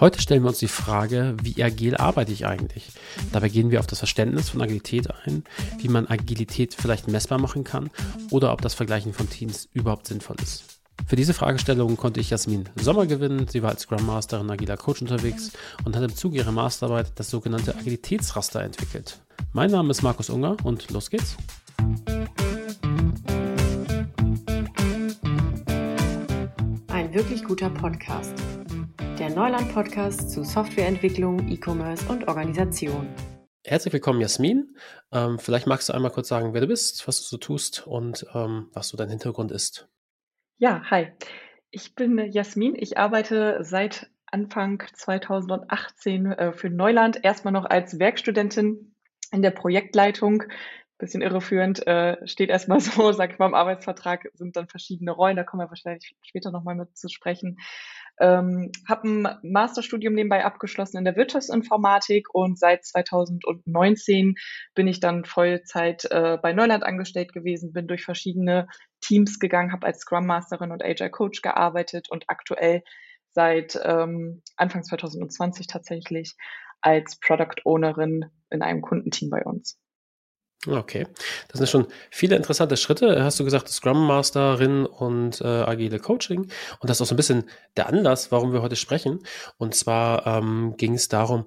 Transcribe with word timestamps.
Heute 0.00 0.20
stellen 0.20 0.44
wir 0.44 0.50
uns 0.50 0.60
die 0.60 0.68
Frage, 0.68 1.36
wie 1.42 1.60
agil 1.62 1.96
arbeite 1.96 2.30
ich 2.30 2.46
eigentlich? 2.46 2.92
Dabei 3.32 3.48
gehen 3.48 3.72
wir 3.72 3.80
auf 3.80 3.88
das 3.88 3.98
Verständnis 3.98 4.48
von 4.48 4.62
Agilität 4.62 5.08
ein, 5.24 5.42
wie 5.78 5.88
man 5.88 6.06
Agilität 6.06 6.74
vielleicht 6.74 7.08
messbar 7.08 7.38
machen 7.38 7.64
kann 7.64 7.90
oder 8.30 8.52
ob 8.52 8.62
das 8.62 8.74
Vergleichen 8.74 9.12
von 9.12 9.28
Teams 9.28 9.68
überhaupt 9.72 10.06
sinnvoll 10.06 10.36
ist. 10.40 10.78
Für 11.08 11.16
diese 11.16 11.34
Fragestellung 11.34 11.96
konnte 11.96 12.20
ich 12.20 12.30
Jasmin 12.30 12.68
Sommer 12.76 13.06
gewinnen. 13.06 13.48
Sie 13.48 13.62
war 13.62 13.70
als 13.70 13.82
Scrum 13.82 14.06
Masterin 14.06 14.50
agiler 14.50 14.76
Coach 14.76 15.00
unterwegs 15.00 15.52
und 15.84 15.96
hat 15.96 16.04
im 16.04 16.14
Zuge 16.14 16.36
ihrer 16.36 16.52
Masterarbeit 16.52 17.12
das 17.16 17.30
sogenannte 17.30 17.74
Agilitätsraster 17.74 18.62
entwickelt. 18.62 19.18
Mein 19.52 19.70
Name 19.70 19.90
ist 19.90 20.02
Markus 20.02 20.30
Unger 20.30 20.56
und 20.62 20.90
los 20.90 21.10
geht's. 21.10 21.36
Wirklich 27.18 27.42
guter 27.42 27.68
Podcast 27.68 28.32
der 29.18 29.30
Neuland-Podcast 29.30 30.30
zu 30.30 30.44
Softwareentwicklung, 30.44 31.48
E-Commerce 31.48 32.08
und 32.08 32.28
Organisation. 32.28 33.08
Herzlich 33.66 33.92
willkommen, 33.92 34.20
Jasmin. 34.20 34.76
Ähm, 35.10 35.40
vielleicht 35.40 35.66
magst 35.66 35.88
du 35.88 35.94
einmal 35.94 36.12
kurz 36.12 36.28
sagen, 36.28 36.54
wer 36.54 36.60
du 36.60 36.68
bist, 36.68 37.08
was 37.08 37.18
du 37.18 37.24
so 37.24 37.36
tust 37.36 37.84
und 37.88 38.24
ähm, 38.34 38.68
was 38.72 38.90
so 38.90 38.96
dein 38.96 39.08
Hintergrund 39.08 39.50
ist. 39.50 39.88
Ja, 40.58 40.84
hi. 40.88 41.08
Ich 41.72 41.96
bin 41.96 42.18
Jasmin. 42.30 42.76
Ich 42.78 42.98
arbeite 42.98 43.64
seit 43.64 44.08
Anfang 44.26 44.84
2018 44.94 46.26
äh, 46.26 46.52
für 46.52 46.70
Neuland, 46.70 47.24
erstmal 47.24 47.52
noch 47.52 47.64
als 47.64 47.98
Werkstudentin 47.98 48.94
in 49.32 49.42
der 49.42 49.50
Projektleitung. 49.50 50.44
Bisschen 50.98 51.22
irreführend, 51.22 51.86
äh, 51.86 52.16
steht 52.26 52.50
erstmal 52.50 52.80
so, 52.80 53.12
sag 53.12 53.32
ich 53.32 53.38
mal, 53.38 53.46
im 53.46 53.54
Arbeitsvertrag 53.54 54.28
sind 54.34 54.56
dann 54.56 54.68
verschiedene 54.68 55.12
Rollen, 55.12 55.36
da 55.36 55.44
kommen 55.44 55.62
wir 55.62 55.70
wahrscheinlich 55.70 56.16
später 56.22 56.50
nochmal 56.50 56.74
mit 56.74 56.96
zu 56.96 57.08
sprechen. 57.08 57.58
Ähm, 58.20 58.72
habe 58.88 59.08
ein 59.08 59.38
Masterstudium 59.42 60.14
nebenbei 60.14 60.44
abgeschlossen 60.44 60.98
in 60.98 61.04
der 61.04 61.14
Wirtschaftsinformatik 61.14 62.34
und 62.34 62.58
seit 62.58 62.84
2019 62.84 64.34
bin 64.74 64.88
ich 64.88 64.98
dann 64.98 65.24
Vollzeit 65.24 66.04
äh, 66.10 66.36
bei 66.42 66.52
Neuland 66.52 66.82
angestellt 66.82 67.32
gewesen, 67.32 67.72
bin 67.72 67.86
durch 67.86 68.04
verschiedene 68.04 68.66
Teams 69.00 69.38
gegangen, 69.38 69.72
habe 69.72 69.86
als 69.86 70.00
Scrum 70.00 70.26
Masterin 70.26 70.72
und 70.72 70.84
Agile 70.84 71.10
Coach 71.10 71.42
gearbeitet 71.42 72.10
und 72.10 72.24
aktuell 72.26 72.82
seit 73.30 73.78
ähm, 73.84 74.42
Anfang 74.56 74.82
2020 74.82 75.68
tatsächlich 75.68 76.34
als 76.80 77.18
Product 77.20 77.62
Ownerin 77.64 78.26
in 78.50 78.62
einem 78.62 78.82
Kundenteam 78.82 79.30
bei 79.30 79.44
uns. 79.44 79.78
Okay, 80.66 81.06
das 81.48 81.58
sind 81.58 81.68
schon 81.68 81.86
viele 82.10 82.34
interessante 82.34 82.76
Schritte. 82.76 83.22
Hast 83.22 83.38
du 83.38 83.44
gesagt, 83.44 83.68
Scrum 83.68 84.06
Masterin 84.06 84.86
und 84.86 85.40
äh, 85.40 85.44
agile 85.44 86.00
Coaching. 86.00 86.40
Und 86.80 86.90
das 86.90 86.96
ist 86.96 87.02
auch 87.02 87.06
so 87.06 87.14
ein 87.14 87.16
bisschen 87.16 87.44
der 87.76 87.86
Anlass, 87.86 88.32
warum 88.32 88.52
wir 88.52 88.60
heute 88.60 88.74
sprechen. 88.74 89.20
Und 89.56 89.76
zwar 89.76 90.26
ähm, 90.26 90.74
ging 90.76 90.94
es 90.94 91.06
darum, 91.06 91.44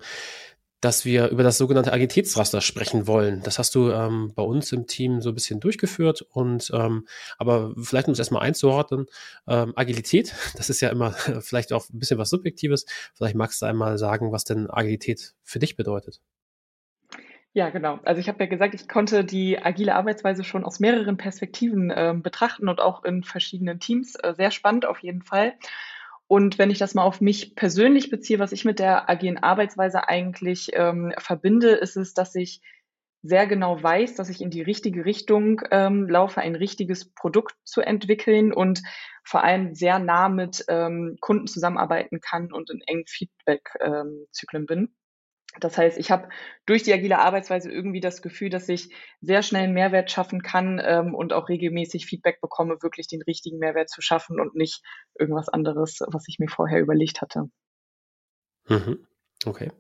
dass 0.80 1.04
wir 1.04 1.28
über 1.28 1.44
das 1.44 1.58
sogenannte 1.58 1.92
Agilitätsraster 1.92 2.62
sprechen 2.62 3.06
wollen. 3.06 3.44
Das 3.44 3.60
hast 3.60 3.76
du 3.76 3.92
ähm, 3.92 4.32
bei 4.34 4.44
uns 4.44 4.72
im 4.72 4.88
Team 4.88 5.22
so 5.22 5.30
ein 5.30 5.36
bisschen 5.36 5.60
durchgeführt. 5.60 6.22
Und 6.22 6.72
ähm, 6.74 7.06
aber 7.38 7.74
vielleicht 7.82 8.08
um 8.08 8.14
es 8.14 8.20
erstmal 8.20 8.44
einzuordnen, 8.44 9.08
ähm, 9.46 9.74
Agilität, 9.76 10.34
das 10.56 10.70
ist 10.70 10.80
ja 10.80 10.90
immer 10.90 11.12
vielleicht 11.42 11.74
auch 11.74 11.90
ein 11.90 12.00
bisschen 12.00 12.18
was 12.18 12.30
Subjektives. 12.30 12.86
Vielleicht 13.14 13.36
magst 13.36 13.62
du 13.62 13.66
einmal 13.66 13.98
sagen, 13.98 14.32
was 14.32 14.46
denn 14.46 14.70
Agilität 14.70 15.34
für 15.44 15.60
dich 15.60 15.76
bedeutet. 15.76 16.22
Ja, 17.54 17.70
genau. 17.70 18.00
Also 18.06 18.22
ich 18.22 18.30
habe 18.30 18.40
ja 18.44 18.50
gesagt, 18.50 18.74
ich 18.74 18.88
konnte 18.88 19.26
die 19.26 19.60
agile 19.62 19.96
Arbeitsweise 19.96 20.44
schon 20.46 20.64
aus 20.64 20.80
mehreren 20.80 21.18
Perspektiven 21.18 21.92
äh, 21.92 22.14
betrachten 22.16 22.70
und 22.70 22.80
auch 22.80 23.04
in 23.04 23.24
verschiedenen 23.24 23.80
Teams. 23.80 24.16
Äh, 24.16 24.34
sehr 24.36 24.52
spannend 24.52 24.86
auf 24.86 25.00
jeden 25.00 25.22
Fall. 25.22 25.54
Und 26.28 26.58
wenn 26.58 26.72
ich 26.72 26.78
das 26.78 26.94
mal 26.94 27.04
auf 27.04 27.20
mich 27.20 27.56
persönlich 27.56 28.10
beziehe, 28.10 28.40
was 28.40 28.54
ich 28.54 28.64
mit 28.64 28.80
der 28.80 29.10
agilen 29.10 29.38
Arbeitsweise 29.38 30.08
eigentlich 30.08 30.70
ähm, 30.74 31.14
verbinde, 31.18 31.72
ist 31.72 31.98
es, 31.98 32.14
dass 32.14 32.36
ich 32.36 32.62
sehr 33.22 33.48
genau 33.48 33.84
weiß, 33.84 34.16
dass 34.16 34.30
ich 34.30 34.42
in 34.42 34.50
die 34.50 34.62
richtige 34.62 35.04
Richtung 35.04 35.62
ähm, 35.72 36.08
laufe, 36.08 36.40
ein 36.40 36.56
richtiges 36.56 37.14
Produkt 37.14 37.56
zu 37.66 37.82
entwickeln 37.82 38.54
und 38.54 38.82
vor 39.26 39.44
allem 39.44 39.76
sehr 39.76 40.00
nah 40.00 40.30
mit 40.30 40.64
ähm, 40.70 41.18
Kunden 41.20 41.48
zusammenarbeiten 41.48 42.22
kann 42.22 42.54
und 42.54 42.70
in 42.70 42.82
engen 42.88 43.06
Feedback-Zyklen 43.08 44.64
ähm, 44.64 44.66
bin. 44.66 44.96
Das 45.60 45.78
heißt, 45.78 45.98
ich 45.98 46.12
habe 46.12 46.30
durch 46.66 46.84
die 46.84 46.94
agile 46.94 47.20
Arbeitsweise 47.20 47.70
irgendwie 47.70 48.00
das 48.00 48.22
Gefühl, 48.22 48.50
dass 48.50 48.70
ich 48.70 48.94
sehr 49.20 49.44
schnell 49.44 49.64
einen 49.64 49.74
Mehrwert 49.74 50.10
schaffen 50.10 50.42
kann 50.42 50.82
ähm, 50.84 51.14
und 51.14 51.34
auch 51.34 51.50
regelmäßig 51.50 52.06
Feedback 52.06 52.40
bekomme, 52.42 52.82
wirklich 52.82 53.08
den 53.08 53.22
richtigen 53.22 53.58
Mehrwert 53.58 53.90
zu 53.90 54.02
schaffen 54.02 54.40
und 54.40 54.56
nicht 54.56 54.82
irgendwas 55.20 55.50
anderes, 55.50 56.00
was 56.08 56.26
ich 56.28 56.40
mir 56.40 56.48
vorher 56.48 56.80
überlegt 56.80 57.22
hatte. 57.22 57.50
Mhm. 58.68 59.06
Okay. 59.46 59.72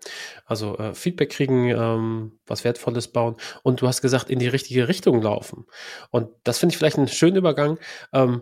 Also 0.46 0.78
äh, 0.78 0.96
Feedback 0.96 1.30
kriegen, 1.30 1.70
ähm, 1.70 2.40
was 2.48 2.64
Wertvolles 2.64 3.12
bauen 3.12 3.36
und 3.64 3.81
du 3.81 3.88
hast 3.88 4.02
gesagt, 4.02 4.30
in 4.30 4.40
die 4.40 4.48
richtige 4.48 4.88
Richtung 4.88 5.22
laufen. 5.22 5.68
Und 6.10 6.30
das 6.44 6.58
finde 6.58 6.74
ich 6.74 6.78
vielleicht 6.78 6.98
einen 6.98 7.08
schönen 7.08 7.38
Übergang. 7.38 7.78
Ähm, 8.12 8.42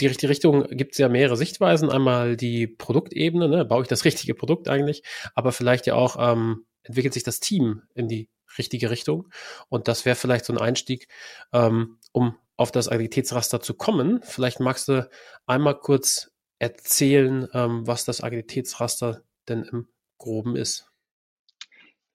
die 0.00 0.06
richtige 0.06 0.30
Richtung 0.30 0.64
gibt 0.68 0.92
es 0.92 0.98
ja 0.98 1.08
mehrere 1.08 1.36
Sichtweisen. 1.36 1.90
Einmal 1.90 2.36
die 2.36 2.66
Produktebene, 2.66 3.48
ne? 3.48 3.64
baue 3.64 3.82
ich 3.82 3.88
das 3.88 4.04
richtige 4.04 4.34
Produkt 4.34 4.68
eigentlich, 4.68 5.02
aber 5.34 5.52
vielleicht 5.52 5.86
ja 5.86 5.94
auch 5.94 6.16
ähm, 6.18 6.66
entwickelt 6.82 7.14
sich 7.14 7.22
das 7.22 7.40
Team 7.40 7.82
in 7.94 8.08
die 8.08 8.28
richtige 8.58 8.90
Richtung. 8.90 9.28
Und 9.68 9.88
das 9.88 10.04
wäre 10.04 10.16
vielleicht 10.16 10.44
so 10.44 10.52
ein 10.52 10.58
Einstieg, 10.58 11.08
ähm, 11.52 11.98
um 12.12 12.36
auf 12.56 12.70
das 12.70 12.88
Agilitätsraster 12.88 13.60
zu 13.60 13.74
kommen. 13.74 14.20
Vielleicht 14.22 14.60
magst 14.60 14.88
du 14.88 15.08
einmal 15.46 15.78
kurz 15.78 16.30
erzählen, 16.58 17.48
ähm, 17.52 17.86
was 17.86 18.04
das 18.04 18.22
Agilitätsraster 18.22 19.22
denn 19.48 19.64
im 19.64 19.88
Groben 20.18 20.56
ist. 20.56 20.93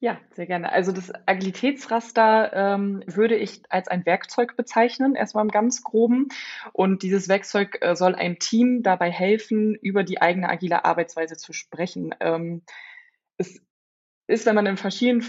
Ja, 0.02 0.18
sehr 0.32 0.46
gerne. 0.46 0.72
Also 0.72 0.94
das 0.94 1.12
Agilitätsraster 1.26 2.54
ähm, 2.54 3.04
würde 3.06 3.36
ich 3.36 3.64
als 3.68 3.90
ein 3.90 4.06
Werkzeug 4.06 4.56
bezeichnen, 4.56 5.16
erstmal 5.16 5.44
im 5.44 5.52
ganz 5.52 5.84
groben. 5.84 6.30
Und 6.72 7.04
dieses 7.04 7.28
Werkzeug 7.28 7.80
äh, 7.82 7.98
soll 7.98 8.16
einem 8.16 8.40
Team 8.40 8.82
dabei 8.82 9.12
helfen, 9.12 9.76
über 9.76 10.06
die 10.06 10.22
eigene 10.22 10.48
agile 10.48 10.86
Arbeitsweise 10.86 11.36
zu 11.36 11.52
sprechen. 11.52 12.16
Ähm, 12.22 12.62
es 13.38 13.62
ist, 14.28 14.46
wenn 14.46 14.56
man 14.56 14.68
in 14.68 14.78
verschiedenen, 14.78 15.26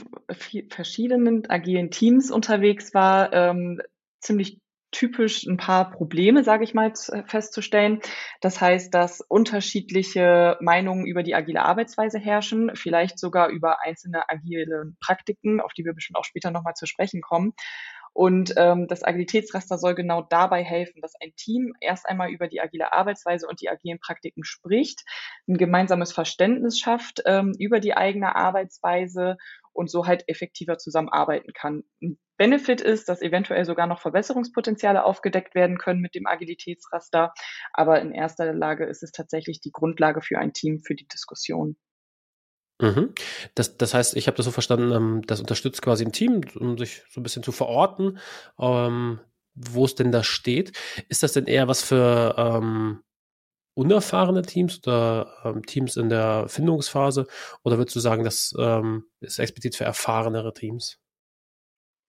verschiedenen 0.71 1.51
agilen 1.51 1.91
Teams 1.91 2.31
unterwegs 2.31 2.95
war, 2.95 3.33
ähm, 3.33 3.83
ziemlich 4.21 4.60
typisch 4.91 5.45
ein 5.47 5.57
paar 5.57 5.91
Probleme, 5.91 6.45
sage 6.45 6.65
ich 6.65 6.75
mal, 6.75 6.93
festzustellen. 7.27 8.01
Das 8.41 8.61
heißt, 8.61 8.93
dass 8.95 9.21
unterschiedliche 9.21 10.57
Meinungen 10.61 11.07
über 11.07 11.23
die 11.23 11.35
agile 11.35 11.63
Arbeitsweise 11.63 12.19
herrschen, 12.19 12.73
vielleicht 12.75 13.19
sogar 13.19 13.49
über 13.49 13.83
einzelne 13.83 14.29
agile 14.29 14.93
Praktiken, 15.01 15.61
auf 15.61 15.73
die 15.73 15.85
wir 15.85 15.95
bestimmt 15.95 16.19
auch 16.19 16.25
später 16.25 16.51
nochmal 16.51 16.75
zu 16.75 16.87
sprechen 16.87 17.21
kommen. 17.21 17.55
Und 18.13 18.55
ähm, 18.57 18.89
das 18.89 19.05
Agilitätsraster 19.05 19.79
soll 19.79 19.95
genau 19.95 20.23
dabei 20.23 20.65
helfen, 20.65 21.01
dass 21.01 21.15
ein 21.21 21.33
Team 21.37 21.75
erst 21.81 22.09
einmal 22.09 22.31
über 22.31 22.49
die 22.49 22.61
agile 22.61 22.93
Arbeitsweise 22.93 23.47
und 23.47 23.61
die 23.61 23.69
agilen 23.69 24.01
Praktiken 24.01 24.45
spricht, 24.45 25.05
ein 25.49 25.57
gemeinsames 25.57 26.13
Verständnis 26.13 26.79
schafft 26.79 27.23
ähm, 27.27 27.55
über 27.59 27.79
die 27.79 27.97
eigene 27.97 28.35
Arbeitsweise 28.35 29.37
und 29.73 29.91
so 29.91 30.07
halt 30.07 30.25
effektiver 30.29 30.79
zusammenarbeiten 30.79 31.53
kann. 31.53 31.85
Ein 32.03 32.19
Benefit 32.37 32.81
ist, 32.81 33.09
dass 33.09 33.23
eventuell 33.23 33.65
sogar 33.65 33.87
noch 33.87 34.01
Verbesserungspotenziale 34.01 35.05
aufgedeckt 35.05 35.55
werden 35.55 35.79
können 35.79 36.01
mit 36.01 36.15
dem 36.15 36.27
Agilitätsraster. 36.27 37.33
Aber 37.73 38.01
in 38.01 38.13
erster 38.13 38.53
Lage 38.53 38.87
ist 38.87 39.03
es 39.03 39.13
tatsächlich 39.13 39.61
die 39.61 39.73
Grundlage 39.73 40.23
für 40.23 40.39
ein 40.39 40.53
Team 40.53 40.81
für 40.81 40.95
die 40.95 41.07
Diskussion. 41.07 41.77
Mhm. 42.81 43.13
Das, 43.55 43.77
das 43.77 43.93
heißt, 43.93 44.17
ich 44.17 44.27
habe 44.27 44.37
das 44.37 44.47
so 44.47 44.53
verstanden, 44.53 44.93
ähm, 44.93 45.23
das 45.27 45.41
unterstützt 45.41 45.83
quasi 45.83 46.05
ein 46.05 46.13
Team, 46.13 46.41
um 46.59 46.79
sich 46.79 47.03
so 47.11 47.21
ein 47.21 47.23
bisschen 47.23 47.43
zu 47.43 47.53
verorten, 47.53 48.19
ähm, 48.59 49.21
wo 49.55 49.85
es 49.85 49.95
denn 49.95 50.13
da 50.13 50.25
steht. 50.25 50.73
Ist 51.09 51.23
das 51.23 51.35
denn 51.35 51.47
eher 51.47 51.69
was 51.69 51.83
für 51.83 52.35
ähm, 52.39 53.03
unerfahrene 53.75 54.43
Teams 54.43 54.79
oder 54.87 55.33
ähm, 55.45 55.65
Teams 55.65 55.97
in 55.97 56.09
der 56.09 56.47
Findungsphase? 56.49 57.27
Oder 57.63 57.79
würdest 57.79 57.97
du 57.97 58.01
sagen, 58.01 58.25
das 58.25 58.55
ähm, 58.59 59.05
ist 59.21 59.39
explizit 59.39 59.77
für 59.77 59.85
erfahrenere 59.85 60.53
Teams? 60.53 60.99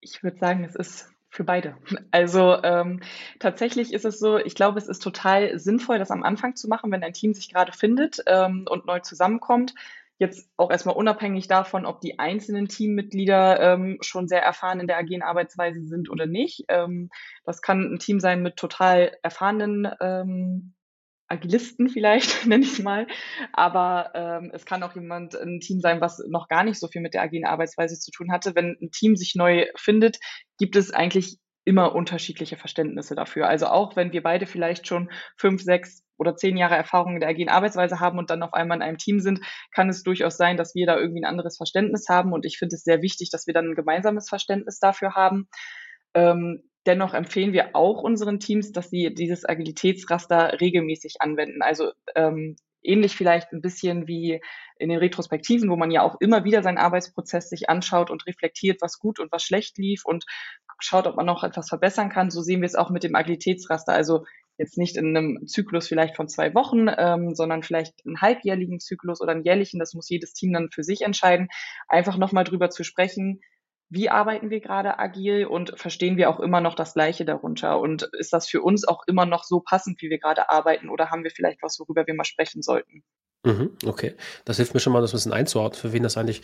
Ich 0.02 0.24
würde 0.24 0.40
sagen, 0.40 0.64
es 0.64 0.76
ist 0.76 1.12
für 1.30 1.44
beide. 1.46 1.78
Also 2.12 2.62
ähm, 2.64 3.02
tatsächlich 3.40 3.94
ist 3.94 4.06
es 4.06 4.20
so, 4.20 4.38
ich 4.38 4.54
glaube, 4.54 4.78
es 4.78 4.88
ist 4.88 5.02
total 5.02 5.58
sinnvoll, 5.58 5.98
das 5.98 6.12
am 6.12 6.24
Anfang 6.24 6.56
zu 6.56 6.68
machen, 6.68 6.92
wenn 6.92 7.04
ein 7.04 7.14
Team 7.14 7.34
sich 7.34 7.52
gerade 7.52 7.72
findet 7.72 8.22
ähm, 8.28 8.66
und 8.70 8.86
neu 8.86 9.00
zusammenkommt. 9.00 9.74
Jetzt 10.18 10.50
auch 10.58 10.70
erstmal 10.70 10.96
unabhängig 10.96 11.48
davon, 11.48 11.86
ob 11.86 12.02
die 12.02 12.20
einzelnen 12.20 12.68
Teammitglieder 12.68 13.60
ähm, 13.60 13.98
schon 14.02 14.28
sehr 14.28 14.44
erfahren 14.44 14.80
in 14.80 14.88
der 14.88 14.98
agilen 14.98 15.24
Arbeitsweise 15.24 15.84
sind 15.86 16.10
oder 16.12 16.28
nicht. 16.28 16.66
Ähm, 16.68 17.10
das 17.44 17.62
kann 17.62 17.94
ein 17.94 18.00
Team 18.00 18.20
sein 18.20 18.44
mit 18.44 18.58
total 18.58 19.18
erfahrenen 19.24 19.88
ähm, 20.00 20.74
Agilisten 21.32 21.90
vielleicht, 21.90 22.46
nenne 22.46 22.64
ich 22.64 22.74
es 22.74 22.80
mal. 22.80 23.08
Aber 23.54 24.12
ähm, 24.14 24.52
es 24.54 24.66
kann 24.66 24.84
auch 24.84 24.96
jemand, 24.96 25.36
ein 25.36 25.60
Team 25.60 25.80
sein, 25.80 26.02
was 26.02 26.22
noch 26.30 26.48
gar 26.48 26.64
nicht 26.64 26.80
so 26.80 26.88
viel 26.88 27.02
mit 27.02 27.14
der 27.14 27.24
agilen 27.24 27.46
Arbeitsweise 27.46 28.00
zu 28.00 28.12
tun 28.12 28.32
hatte. 28.32 28.56
Wenn 28.56 28.78
ein 28.82 28.92
Team 28.92 29.16
sich 29.16 29.36
neu 29.36 29.66
findet, 29.76 30.20
gibt 30.58 30.76
es 30.76 30.92
eigentlich 30.92 31.38
immer 31.64 31.94
unterschiedliche 31.94 32.58
Verständnisse 32.58 33.16
dafür. 33.16 33.48
Also 33.48 33.68
auch 33.68 33.96
wenn 33.96 34.12
wir 34.12 34.24
beide 34.24 34.48
vielleicht 34.48 34.88
schon 34.88 35.12
fünf, 35.38 35.62
sechs 35.62 36.04
oder 36.18 36.36
zehn 36.36 36.58
Jahre 36.58 36.76
Erfahrung 36.76 37.16
in 37.16 37.20
der 37.20 37.30
agilen 37.30 37.50
Arbeitsweise 37.50 38.00
haben 38.00 38.18
und 38.18 38.30
dann 38.30 38.44
auf 38.44 38.54
einmal 38.54 38.78
in 38.78 38.84
einem 38.84 38.98
Team 38.98 39.20
sind, 39.20 39.42
kann 39.74 39.90
es 39.90 40.04
durchaus 40.04 40.38
sein, 40.38 40.58
dass 40.58 40.76
wir 40.76 40.86
da 40.86 40.98
irgendwie 40.98 41.22
ein 41.22 41.30
anderes 41.30 41.58
Verständnis 41.58 42.08
haben. 42.10 42.34
Und 42.34 42.46
ich 42.46 42.58
finde 42.58 42.76
es 42.76 42.84
sehr 42.84 43.02
wichtig, 43.02 43.30
dass 43.32 43.48
wir 43.48 43.54
dann 43.54 43.70
ein 43.70 43.76
gemeinsames 43.76 44.28
Verständnis 44.30 44.80
dafür 44.80 45.14
haben. 45.14 45.48
Ähm, 46.14 46.64
dennoch 46.86 47.14
empfehlen 47.14 47.54
wir 47.54 47.76
auch 47.76 48.02
unseren 48.02 48.40
Teams, 48.40 48.72
dass 48.72 48.90
sie 48.90 49.14
dieses 49.14 49.48
Agilitätsraster 49.48 50.60
regelmäßig 50.60 51.16
anwenden. 51.20 51.62
Also 51.62 51.92
ähm, 52.16 52.56
ähnlich 52.84 53.16
vielleicht 53.16 53.52
ein 53.52 53.62
bisschen 53.62 54.08
wie 54.08 54.42
in 54.78 54.90
den 54.90 54.98
Retrospektiven, 54.98 55.70
wo 55.70 55.76
man 55.76 55.92
ja 55.92 56.02
auch 56.02 56.20
immer 56.20 56.44
wieder 56.44 56.64
seinen 56.64 56.80
Arbeitsprozess 56.80 57.50
sich 57.50 57.70
anschaut 57.70 58.10
und 58.10 58.26
reflektiert, 58.26 58.82
was 58.82 59.00
gut 59.00 59.20
und 59.20 59.32
was 59.32 59.44
schlecht 59.44 59.78
lief 59.78 60.04
und 60.06 60.26
schaut, 60.80 61.06
ob 61.06 61.16
man 61.16 61.28
noch 61.28 61.44
etwas 61.44 61.70
verbessern 61.70 62.10
kann. 62.10 62.32
So 62.32 62.42
sehen 62.42 62.62
wir 62.62 62.66
es 62.66 62.76
auch 62.76 62.90
mit 62.90 63.04
dem 63.04 63.16
Agilitätsraster. 63.16 63.94
Also 63.94 64.26
jetzt 64.58 64.78
nicht 64.78 64.98
in 64.98 65.16
einem 65.16 65.48
Zyklus 65.48 65.88
vielleicht 65.88 66.16
von 66.16 66.28
zwei 66.28 66.54
Wochen, 66.56 66.88
ähm, 66.98 67.36
sondern 67.36 67.64
vielleicht 67.64 67.94
einen 68.06 68.22
halbjährlichen 68.22 68.80
Zyklus 68.80 69.22
oder 69.22 69.32
einen 69.32 69.44
jährlichen. 69.44 69.80
Das 69.80 69.94
muss 69.94 70.10
jedes 70.10 70.34
Team 70.34 70.54
dann 70.54 70.70
für 70.72 70.84
sich 70.84 71.02
entscheiden. 71.02 71.50
Einfach 71.88 72.18
nochmal 72.18 72.44
drüber 72.44 72.70
zu 72.70 72.84
sprechen, 72.84 73.42
wie 73.92 74.10
arbeiten 74.10 74.50
wir 74.50 74.62
gerade 74.62 75.00
agil 75.00 75.46
und 75.46 75.78
verstehen 75.78 76.16
wir 76.16 76.30
auch 76.30 76.40
immer 76.40 76.62
noch 76.62 76.76
das 76.76 76.94
Gleiche 76.94 77.26
darunter? 77.26 77.78
Und 77.80 78.10
ist 78.18 78.32
das 78.32 78.48
für 78.48 78.62
uns 78.62 78.88
auch 78.88 79.04
immer 79.06 79.26
noch 79.26 79.44
so 79.44 79.60
passend, 79.60 80.02
wie 80.02 80.10
wir 80.10 80.18
gerade 80.18 80.50
arbeiten? 80.50 80.90
Oder 80.90 81.12
haben 81.12 81.26
wir 81.26 81.32
vielleicht 81.32 81.62
was, 81.62 81.78
worüber 81.78 82.08
wir 82.08 82.14
mal 82.14 82.24
sprechen 82.24 82.62
sollten? 82.62 83.04
Mhm, 83.44 83.72
okay, 83.86 84.14
das 84.46 84.58
hilft 84.58 84.76
mir 84.76 84.80
schon 84.80 84.94
mal, 84.94 85.02
das 85.02 85.12
ein 85.12 85.18
bisschen 85.18 85.34
einzuordnen, 85.34 85.82
für 85.82 85.92
wen 85.92 86.04
das 86.04 86.16
eigentlich 86.16 86.42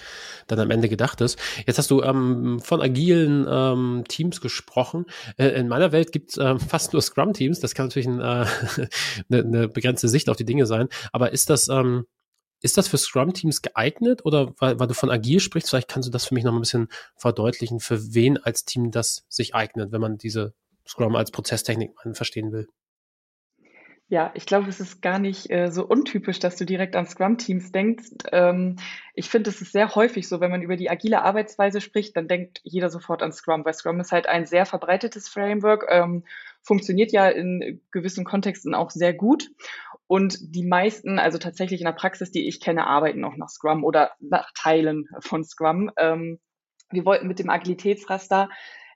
dann 0.47 0.59
am 0.59 0.71
Ende 0.71 0.89
gedacht 0.89 1.21
ist. 1.21 1.39
Jetzt 1.65 1.77
hast 1.77 1.89
du 1.89 2.01
ähm, 2.01 2.59
von 2.59 2.81
agilen 2.81 3.45
ähm, 3.49 4.03
Teams 4.09 4.41
gesprochen. 4.41 5.05
Äh, 5.37 5.49
in 5.49 5.69
meiner 5.69 5.93
Welt 5.93 6.11
gibt 6.11 6.31
es 6.31 6.37
äh, 6.37 6.59
fast 6.67 6.91
nur 6.91 7.01
Scrum-Teams. 7.01 7.61
Das 7.61 7.75
kann 7.75 7.85
natürlich 7.85 8.07
ein, 8.07 8.19
äh, 8.19 8.23
eine, 8.23 8.47
eine 9.29 9.67
begrenzte 9.69 10.09
Sicht 10.09 10.27
auf 10.29 10.35
die 10.35 10.45
Dinge 10.45 10.65
sein. 10.65 10.89
Aber 11.13 11.31
ist 11.31 11.49
das 11.49 11.69
ähm, 11.69 12.07
ist 12.61 12.77
das 12.77 12.87
für 12.87 12.97
Scrum-Teams 12.97 13.61
geeignet 13.61 14.25
oder 14.25 14.53
weil, 14.57 14.79
weil 14.79 14.87
du 14.87 14.93
von 14.93 15.11
agil 15.11 15.39
sprichst, 15.39 15.69
vielleicht 15.69 15.87
kannst 15.87 16.07
du 16.07 16.11
das 16.11 16.25
für 16.25 16.33
mich 16.33 16.43
noch 16.43 16.53
ein 16.53 16.59
bisschen 16.59 16.87
verdeutlichen, 17.15 17.79
für 17.79 18.13
wen 18.13 18.37
als 18.37 18.65
Team 18.65 18.91
das 18.91 19.25
sich 19.29 19.55
eignet, 19.55 19.91
wenn 19.91 20.01
man 20.01 20.17
diese 20.17 20.53
Scrum 20.87 21.15
als 21.15 21.31
Prozesstechnik 21.31 21.91
verstehen 22.13 22.51
will? 22.51 22.67
Ja, 24.09 24.31
ich 24.35 24.45
glaube, 24.45 24.69
es 24.69 24.79
ist 24.79 25.01
gar 25.01 25.19
nicht 25.19 25.51
äh, 25.51 25.69
so 25.69 25.85
untypisch, 25.85 26.39
dass 26.39 26.55
du 26.55 26.65
direkt 26.65 26.95
an 26.95 27.07
Scrum-Teams 27.07 27.73
denkst. 27.73 28.11
Ähm, 28.31 28.77
ich 29.13 29.29
finde, 29.29 29.49
es 29.49 29.61
ist 29.61 29.73
sehr 29.73 29.95
häufig 29.95 30.29
so, 30.29 30.39
wenn 30.39 30.49
man 30.49 30.61
über 30.61 30.77
die 30.77 30.89
agile 30.89 31.23
Arbeitsweise 31.23 31.81
spricht, 31.81 32.15
dann 32.15 32.29
denkt 32.29 32.61
jeder 32.63 32.89
sofort 32.89 33.21
an 33.21 33.33
Scrum, 33.33 33.65
weil 33.65 33.73
Scrum 33.73 33.99
ist 33.99 34.13
halt 34.13 34.25
ein 34.27 34.45
sehr 34.45 34.65
verbreitetes 34.65 35.27
Framework, 35.27 35.87
ähm, 35.89 36.23
funktioniert 36.61 37.11
ja 37.11 37.27
in 37.27 37.81
gewissen 37.91 38.23
Kontexten 38.23 38.73
auch 38.73 38.91
sehr 38.91 39.13
gut. 39.13 39.49
Und 40.07 40.37
die 40.55 40.65
meisten, 40.65 41.19
also 41.19 41.37
tatsächlich 41.37 41.81
in 41.81 41.85
der 41.85 41.91
Praxis, 41.91 42.31
die 42.31 42.47
ich 42.47 42.61
kenne, 42.61 42.87
arbeiten 42.87 43.23
auch 43.25 43.35
nach 43.35 43.49
Scrum 43.49 43.83
oder 43.83 44.11
nach 44.19 44.51
Teilen 44.55 45.05
von 45.19 45.43
Scrum. 45.43 45.91
Ähm, 45.97 46.39
wir 46.89 47.05
wollten 47.05 47.27
mit 47.27 47.39
dem 47.39 47.49
Agilitätsraster 47.49 48.49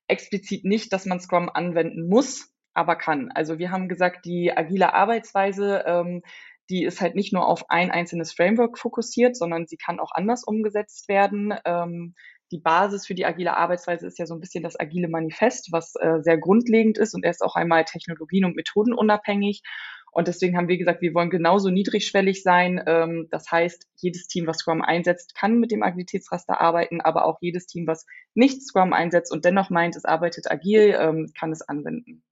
explizit 0.07 0.63
nicht, 0.63 0.93
dass 0.93 1.05
man 1.05 1.19
Scrum 1.19 1.49
anwenden 1.49 2.07
muss, 2.07 2.53
aber 2.73 2.95
kann. 2.95 3.29
Also 3.33 3.59
wir 3.59 3.71
haben 3.71 3.89
gesagt, 3.89 4.25
die 4.25 4.55
agile 4.55 4.93
Arbeitsweise, 4.93 5.83
ähm, 5.85 6.21
die 6.69 6.85
ist 6.85 7.01
halt 7.01 7.15
nicht 7.15 7.33
nur 7.33 7.45
auf 7.47 7.69
ein 7.69 7.91
einzelnes 7.91 8.31
Framework 8.31 8.77
fokussiert, 8.77 9.35
sondern 9.35 9.67
sie 9.67 9.77
kann 9.77 9.99
auch 9.99 10.11
anders 10.13 10.45
umgesetzt 10.45 11.09
werden. 11.09 11.53
Ähm, 11.65 12.15
die 12.51 12.59
Basis 12.59 13.05
für 13.05 13.15
die 13.15 13.25
agile 13.25 13.55
Arbeitsweise 13.55 14.07
ist 14.07 14.19
ja 14.19 14.25
so 14.25 14.33
ein 14.33 14.39
bisschen 14.39 14.63
das 14.63 14.79
agile 14.79 15.09
Manifest, 15.09 15.71
was 15.71 15.95
äh, 15.95 16.21
sehr 16.21 16.37
grundlegend 16.37 16.97
ist 16.97 17.13
und 17.13 17.25
erst 17.25 17.41
auch 17.41 17.55
einmal 17.55 17.85
technologien- 17.85 18.45
und 18.45 18.55
methodenunabhängig. 18.55 19.63
Und 20.11 20.27
deswegen 20.27 20.57
haben 20.57 20.67
wir 20.67 20.77
gesagt, 20.77 21.01
wir 21.01 21.13
wollen 21.13 21.29
genauso 21.29 21.69
niedrigschwellig 21.69 22.43
sein. 22.43 22.83
Ähm, 22.85 23.27
das 23.31 23.49
heißt, 23.49 23.87
jedes 23.95 24.27
Team, 24.27 24.45
was 24.45 24.57
Scrum 24.57 24.81
einsetzt, 24.81 25.35
kann 25.35 25.59
mit 25.59 25.71
dem 25.71 25.83
Agilitätsraster 25.83 26.59
arbeiten, 26.59 26.99
aber 27.01 27.25
auch 27.25 27.37
jedes 27.41 27.65
Team, 27.65 27.87
was 27.87 28.05
nicht 28.33 28.61
Scrum 28.61 28.91
einsetzt 28.91 29.31
und 29.31 29.45
dennoch 29.45 29.69
meint, 29.69 29.95
es 29.95 30.05
arbeitet 30.05 30.51
agil, 30.51 30.95
ähm, 30.99 31.31
kann 31.37 31.51
es 31.51 31.61
anwenden. 31.61 32.23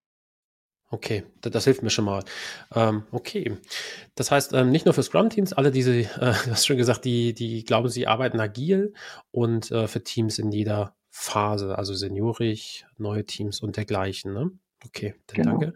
Okay, 0.91 1.23
das, 1.41 1.53
das, 1.53 1.63
hilft 1.65 1.83
mir 1.83 1.91
schon 1.91 2.05
mal. 2.05 2.23
Ähm, 2.75 3.03
okay, 3.11 3.57
das 4.15 4.31
heißt 4.31 4.53
ähm, 4.53 4.71
nicht 4.71 4.85
nur 4.85 4.93
für 4.93 5.03
Scrum-Teams, 5.03 5.53
alle 5.53 5.71
diese, 5.71 5.95
äh, 5.95 6.05
du 6.17 6.51
hast 6.51 6.65
schon 6.65 6.77
gesagt, 6.77 7.05
die, 7.05 7.33
die 7.33 7.63
glauben, 7.63 7.89
sie 7.89 8.07
arbeiten 8.07 8.39
agil 8.39 8.93
und 9.31 9.71
äh, 9.71 9.87
für 9.87 10.03
Teams 10.03 10.39
in 10.39 10.51
jeder 10.51 10.95
Phase, 11.11 11.77
also 11.77 11.93
seniorisch, 11.93 12.85
neue 12.97 13.25
Teams 13.25 13.61
und 13.61 13.77
dergleichen. 13.77 14.33
Ne? 14.33 14.51
Okay, 14.85 15.15
dann 15.27 15.35
genau. 15.35 15.51
danke. 15.59 15.73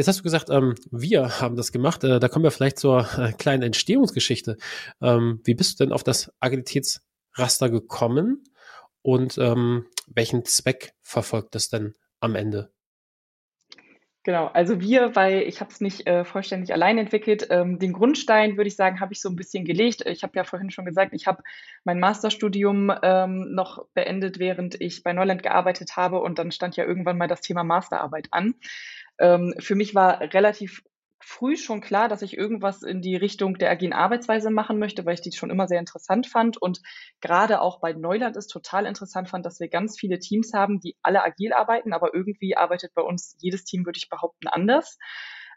Jetzt 0.00 0.08
hast 0.08 0.20
du 0.20 0.22
gesagt, 0.22 0.48
ähm, 0.48 0.76
wir 0.90 1.42
haben 1.42 1.56
das 1.56 1.72
gemacht. 1.72 2.04
Äh, 2.04 2.20
da 2.20 2.28
kommen 2.28 2.42
wir 2.42 2.50
vielleicht 2.50 2.78
zur 2.78 3.06
äh, 3.18 3.32
kleinen 3.32 3.62
Entstehungsgeschichte. 3.62 4.56
Ähm, 5.02 5.42
wie 5.44 5.54
bist 5.54 5.78
du 5.78 5.84
denn 5.84 5.92
auf 5.92 6.02
das 6.02 6.32
Agilitätsraster 6.40 7.68
gekommen 7.68 8.42
und 9.02 9.36
ähm, 9.36 9.84
welchen 10.06 10.46
Zweck 10.46 10.94
verfolgt 11.02 11.54
das 11.54 11.68
denn 11.68 11.92
am 12.18 12.34
Ende? 12.34 12.72
Genau, 14.22 14.46
also 14.48 14.80
wir, 14.80 15.16
weil 15.16 15.42
ich 15.42 15.60
habe 15.60 15.70
es 15.70 15.80
nicht 15.80 16.06
äh, 16.06 16.24
vollständig 16.26 16.74
allein 16.74 16.96
entwickelt, 16.96 17.46
ähm, 17.50 17.78
den 17.78 17.94
Grundstein, 17.94 18.58
würde 18.58 18.68
ich 18.68 18.76
sagen, 18.76 19.00
habe 19.00 19.14
ich 19.14 19.20
so 19.20 19.28
ein 19.28 19.36
bisschen 19.36 19.64
gelegt. 19.64 20.06
Ich 20.06 20.22
habe 20.22 20.32
ja 20.36 20.44
vorhin 20.44 20.70
schon 20.70 20.84
gesagt, 20.84 21.12
ich 21.14 21.26
habe 21.26 21.42
mein 21.84 22.00
Masterstudium 22.00 22.92
ähm, 23.02 23.54
noch 23.54 23.86
beendet, 23.94 24.38
während 24.38 24.78
ich 24.78 25.02
bei 25.02 25.14
Neuland 25.14 25.42
gearbeitet 25.42 25.96
habe 25.96 26.20
und 26.20 26.38
dann 26.38 26.52
stand 26.52 26.76
ja 26.76 26.84
irgendwann 26.84 27.16
mal 27.16 27.28
das 27.28 27.40
Thema 27.42 27.64
Masterarbeit 27.64 28.28
an. 28.30 28.54
Ähm, 29.20 29.54
für 29.58 29.76
mich 29.76 29.94
war 29.94 30.20
relativ 30.20 30.82
früh 31.22 31.56
schon 31.56 31.80
klar, 31.80 32.08
dass 32.08 32.22
ich 32.22 32.36
irgendwas 32.36 32.82
in 32.82 33.02
die 33.02 33.14
Richtung 33.14 33.58
der 33.58 33.70
agilen 33.70 33.92
Arbeitsweise 33.92 34.50
machen 34.50 34.78
möchte, 34.78 35.04
weil 35.04 35.14
ich 35.14 35.20
die 35.20 35.32
schon 35.32 35.50
immer 35.50 35.68
sehr 35.68 35.78
interessant 35.78 36.26
fand 36.26 36.60
und 36.60 36.80
gerade 37.20 37.60
auch 37.60 37.80
bei 37.80 37.92
Neuland 37.92 38.36
ist 38.36 38.48
total 38.48 38.86
interessant 38.86 39.28
fand, 39.28 39.44
dass 39.44 39.60
wir 39.60 39.68
ganz 39.68 39.98
viele 39.98 40.18
Teams 40.18 40.52
haben, 40.54 40.80
die 40.80 40.96
alle 41.02 41.22
agil 41.22 41.52
arbeiten, 41.52 41.92
aber 41.92 42.14
irgendwie 42.14 42.56
arbeitet 42.56 42.94
bei 42.94 43.02
uns 43.02 43.36
jedes 43.38 43.64
Team, 43.64 43.84
würde 43.84 43.98
ich 43.98 44.08
behaupten, 44.08 44.48
anders. 44.48 44.98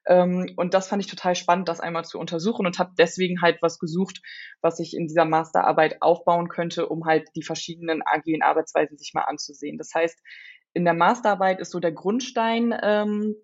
Ähm, 0.06 0.52
und 0.58 0.74
das 0.74 0.90
fand 0.90 1.02
ich 1.02 1.10
total 1.10 1.34
spannend, 1.36 1.70
das 1.70 1.80
einmal 1.80 2.04
zu 2.04 2.20
untersuchen 2.20 2.66
und 2.66 2.78
habe 2.78 2.92
deswegen 2.98 3.42
halt 3.42 3.62
was 3.62 3.80
gesucht, 3.80 4.22
was 4.62 4.80
ich 4.80 4.96
in 4.96 5.08
dieser 5.08 5.24
Masterarbeit 5.26 6.02
aufbauen 6.02 6.50
könnte, 6.50 6.90
um 6.90 7.06
halt 7.06 7.30
die 7.38 7.44
verschiedenen 7.44 8.02
agilen 8.06 8.42
Arbeitsweisen 8.42 8.98
sich 8.98 9.14
mal 9.14 9.22
anzusehen. 9.22 9.78
Das 9.78 9.94
heißt, 9.96 10.20
in 10.74 10.84
der 10.84 10.94
Masterarbeit 10.94 11.62
ist 11.62 11.72
so 11.72 11.80
der 11.80 11.94
Grundstein 11.94 12.78
ähm, 12.82 13.36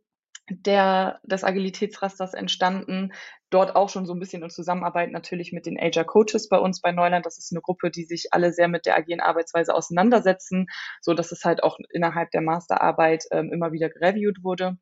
der, 0.50 1.19
des 1.24 1.44
Agilitätsrasters 1.44 2.34
entstanden. 2.34 3.13
Dort 3.50 3.75
auch 3.75 3.90
schon 3.90 4.06
so 4.06 4.13
ein 4.13 4.19
bisschen 4.19 4.44
in 4.44 4.50
Zusammenarbeit 4.50 5.12
natürlich 5.12 5.51
mit 5.51 5.66
den 5.66 5.80
Agile 5.80 6.06
Coaches 6.06 6.50
bei 6.50 6.57
uns 6.57 6.81
bei 6.81 6.92
Neuland. 6.92 7.26
Das 7.26 7.38
ist 7.38 7.52
eine 7.52 7.62
Gruppe, 7.62 7.90
die 7.90 8.04
sich 8.04 8.28
alle 8.31 8.54
sehr 8.54 8.68
mit 8.68 8.85
der 8.85 8.95
agilen 8.95 9.21
Arbeitsweise 9.21 9.73
auseinandersetzen, 9.73 10.68
so 11.02 11.14
dass 11.14 11.31
es 11.31 11.44
halt 11.45 11.64
auch 11.64 11.78
innerhalb 11.92 12.31
der 12.31 12.42
Masterarbeit 12.42 13.26
ähm, 13.31 13.52
immer 13.52 13.71
wieder 13.71 13.90
gereviewt 13.90 14.44
wurde. 14.44 14.78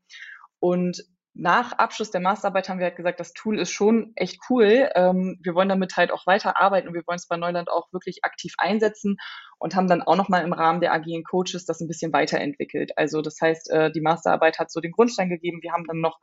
Und 0.60 1.03
nach 1.39 1.74
Abschluss 1.74 2.10
der 2.10 2.20
Masterarbeit 2.20 2.68
haben 2.68 2.80
wir 2.80 2.88
halt 2.88 2.96
gesagt, 2.96 3.20
das 3.20 3.32
Tool 3.34 3.60
ist 3.60 3.70
schon 3.70 4.12
echt 4.15 4.39
cool. 4.50 4.89
Ähm, 4.96 5.39
wir 5.44 5.53
wollen 5.53 5.70
damit 5.70 5.96
halt 5.96 6.12
auch 6.12 6.25
weiter 6.25 6.60
arbeiten 6.60 6.88
und 6.88 6.96
wir 6.96 7.03
wollen 7.06 7.18
es 7.18 7.27
bei 7.27 7.38
Neuland 7.38 7.70
auch 7.70 7.94
wirklich 7.94 8.24
aktiv 8.24 8.53
einsetzen 8.58 9.18
und 9.60 9.76
haben 9.76 9.88
dann 9.88 10.02
auch 10.02 10.16
nochmal 10.16 10.44
im 10.44 10.54
Rahmen 10.54 10.82
der 10.82 10.94
agilen 10.94 11.24
Coaches 11.24 11.66
das 11.66 11.82
ein 11.82 11.88
bisschen 11.88 12.14
weiterentwickelt. 12.14 12.98
Also 12.98 13.22
das 13.22 13.40
heißt, 13.42 13.70
äh, 13.72 13.92
die 13.92 14.02
Masterarbeit 14.02 14.60
hat 14.60 14.72
so 14.72 14.80
den 14.80 14.92
Grundstein 14.92 15.30
gegeben. 15.30 15.60
Wir 15.62 15.74
haben 15.74 15.86
dann 15.86 16.00
noch 16.00 16.20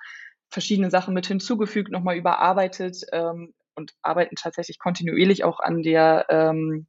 verschiedene 0.50 0.90
Sachen 0.90 1.14
mit 1.14 1.26
hinzugefügt, 1.26 1.90
nochmal 1.90 2.16
überarbeitet 2.16 2.98
ähm, 3.12 3.54
und 3.74 3.92
arbeiten 4.02 4.36
tatsächlich 4.36 4.78
kontinuierlich 4.78 5.44
auch 5.44 5.60
an 5.60 5.82
der, 5.82 6.26
ähm, 6.28 6.86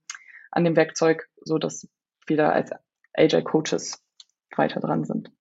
an 0.51 0.63
dem 0.63 0.75
Werkzeug, 0.75 1.27
so 1.41 1.57
dass 1.57 1.87
wir 2.27 2.37
da 2.37 2.49
als 2.49 2.71
Agile 3.13 3.43
Coaches 3.43 4.03
weiter 4.55 4.79
dran 4.79 5.03
sind. 5.03 5.31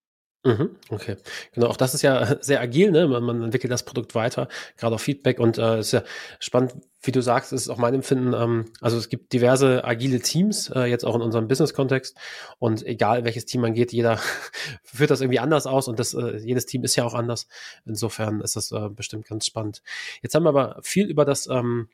Mhm, 0.47 0.75
okay, 0.89 1.17
genau. 1.53 1.67
Auch 1.67 1.77
das 1.77 1.95
ist 1.95 2.03
ja 2.03 2.37
sehr 2.41 2.61
agil, 2.61 2.91
ne? 2.91 3.07
Man, 3.07 3.23
man 3.23 3.41
entwickelt 3.41 3.73
das 3.73 3.83
Produkt 3.83 4.13
weiter, 4.13 4.47
gerade 4.77 4.93
auf 4.93 5.01
Feedback 5.01 5.39
und 5.39 5.57
äh, 5.57 5.79
ist 5.79 5.91
ja 5.91 6.03
spannend, 6.39 6.75
wie 7.01 7.11
du 7.11 7.21
sagst, 7.21 7.51
ist 7.51 7.67
auch 7.67 7.79
mein 7.79 7.95
Empfinden. 7.95 8.33
Ähm, 8.33 8.65
also 8.79 8.95
es 8.95 9.09
gibt 9.09 9.33
diverse 9.33 9.83
agile 9.83 10.19
Teams 10.19 10.69
äh, 10.69 10.83
jetzt 10.83 11.03
auch 11.03 11.15
in 11.15 11.23
unserem 11.23 11.47
Business-Kontext 11.47 12.15
und 12.59 12.85
egal 12.85 13.25
welches 13.25 13.45
Team 13.45 13.61
man 13.61 13.73
geht, 13.73 13.91
jeder 13.91 14.19
führt 14.83 15.09
das 15.09 15.21
irgendwie 15.21 15.39
anders 15.39 15.65
aus 15.65 15.87
und 15.87 15.99
das 15.99 16.13
äh, 16.13 16.37
jedes 16.37 16.67
Team 16.67 16.83
ist 16.83 16.95
ja 16.95 17.05
auch 17.05 17.15
anders. 17.15 17.47
Insofern 17.83 18.41
ist 18.41 18.55
das 18.55 18.71
äh, 18.71 18.89
bestimmt 18.89 19.25
ganz 19.27 19.47
spannend. 19.47 19.81
Jetzt 20.21 20.35
haben 20.35 20.43
wir 20.43 20.49
aber 20.49 20.77
viel 20.83 21.07
über 21.09 21.25
das 21.25 21.47
ähm, 21.47 21.89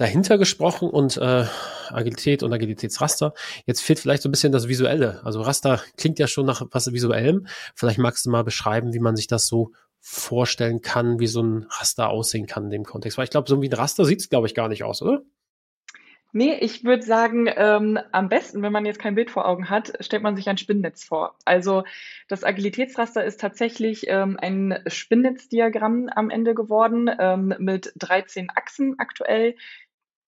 dahinter 0.00 0.38
gesprochen 0.38 0.88
und 0.88 1.18
äh, 1.18 1.44
Agilität 1.90 2.42
und 2.42 2.52
Agilitätsraster. 2.54 3.34
Jetzt 3.66 3.82
fehlt 3.82 3.98
vielleicht 3.98 4.22
so 4.22 4.30
ein 4.30 4.32
bisschen 4.32 4.50
das 4.50 4.66
Visuelle. 4.66 5.20
Also 5.24 5.42
Raster 5.42 5.82
klingt 5.98 6.18
ja 6.18 6.26
schon 6.26 6.46
nach 6.46 6.62
was 6.70 6.90
Visuellem. 6.90 7.46
Vielleicht 7.74 7.98
magst 7.98 8.24
du 8.24 8.30
mal 8.30 8.42
beschreiben, 8.42 8.94
wie 8.94 8.98
man 8.98 9.14
sich 9.14 9.26
das 9.26 9.46
so 9.46 9.72
vorstellen 10.00 10.80
kann, 10.80 11.20
wie 11.20 11.26
so 11.26 11.42
ein 11.42 11.66
Raster 11.68 12.08
aussehen 12.08 12.46
kann 12.46 12.64
in 12.64 12.70
dem 12.70 12.84
Kontext. 12.84 13.18
Weil 13.18 13.24
ich 13.24 13.30
glaube, 13.30 13.48
so 13.50 13.60
wie 13.60 13.68
ein 13.68 13.74
Raster 13.74 14.06
sieht 14.06 14.20
es, 14.20 14.30
glaube 14.30 14.46
ich, 14.46 14.54
gar 14.54 14.68
nicht 14.68 14.84
aus, 14.84 15.02
oder? 15.02 15.20
Nee, 16.32 16.54
ich 16.60 16.84
würde 16.84 17.02
sagen, 17.02 17.50
ähm, 17.54 17.98
am 18.12 18.28
besten, 18.28 18.62
wenn 18.62 18.72
man 18.72 18.86
jetzt 18.86 19.00
kein 19.00 19.16
Bild 19.16 19.30
vor 19.32 19.48
Augen 19.48 19.68
hat, 19.68 19.92
stellt 19.98 20.22
man 20.22 20.36
sich 20.36 20.48
ein 20.48 20.58
Spinnnetz 20.58 21.02
vor. 21.02 21.34
Also 21.44 21.82
das 22.28 22.44
Agilitätsraster 22.44 23.24
ist 23.24 23.40
tatsächlich 23.40 24.04
ähm, 24.06 24.38
ein 24.40 24.78
Spinnnetzdiagramm 24.86 26.08
am 26.08 26.30
Ende 26.30 26.54
geworden 26.54 27.10
ähm, 27.18 27.54
mit 27.58 27.92
13 27.96 28.48
Achsen 28.54 28.94
aktuell. 28.98 29.56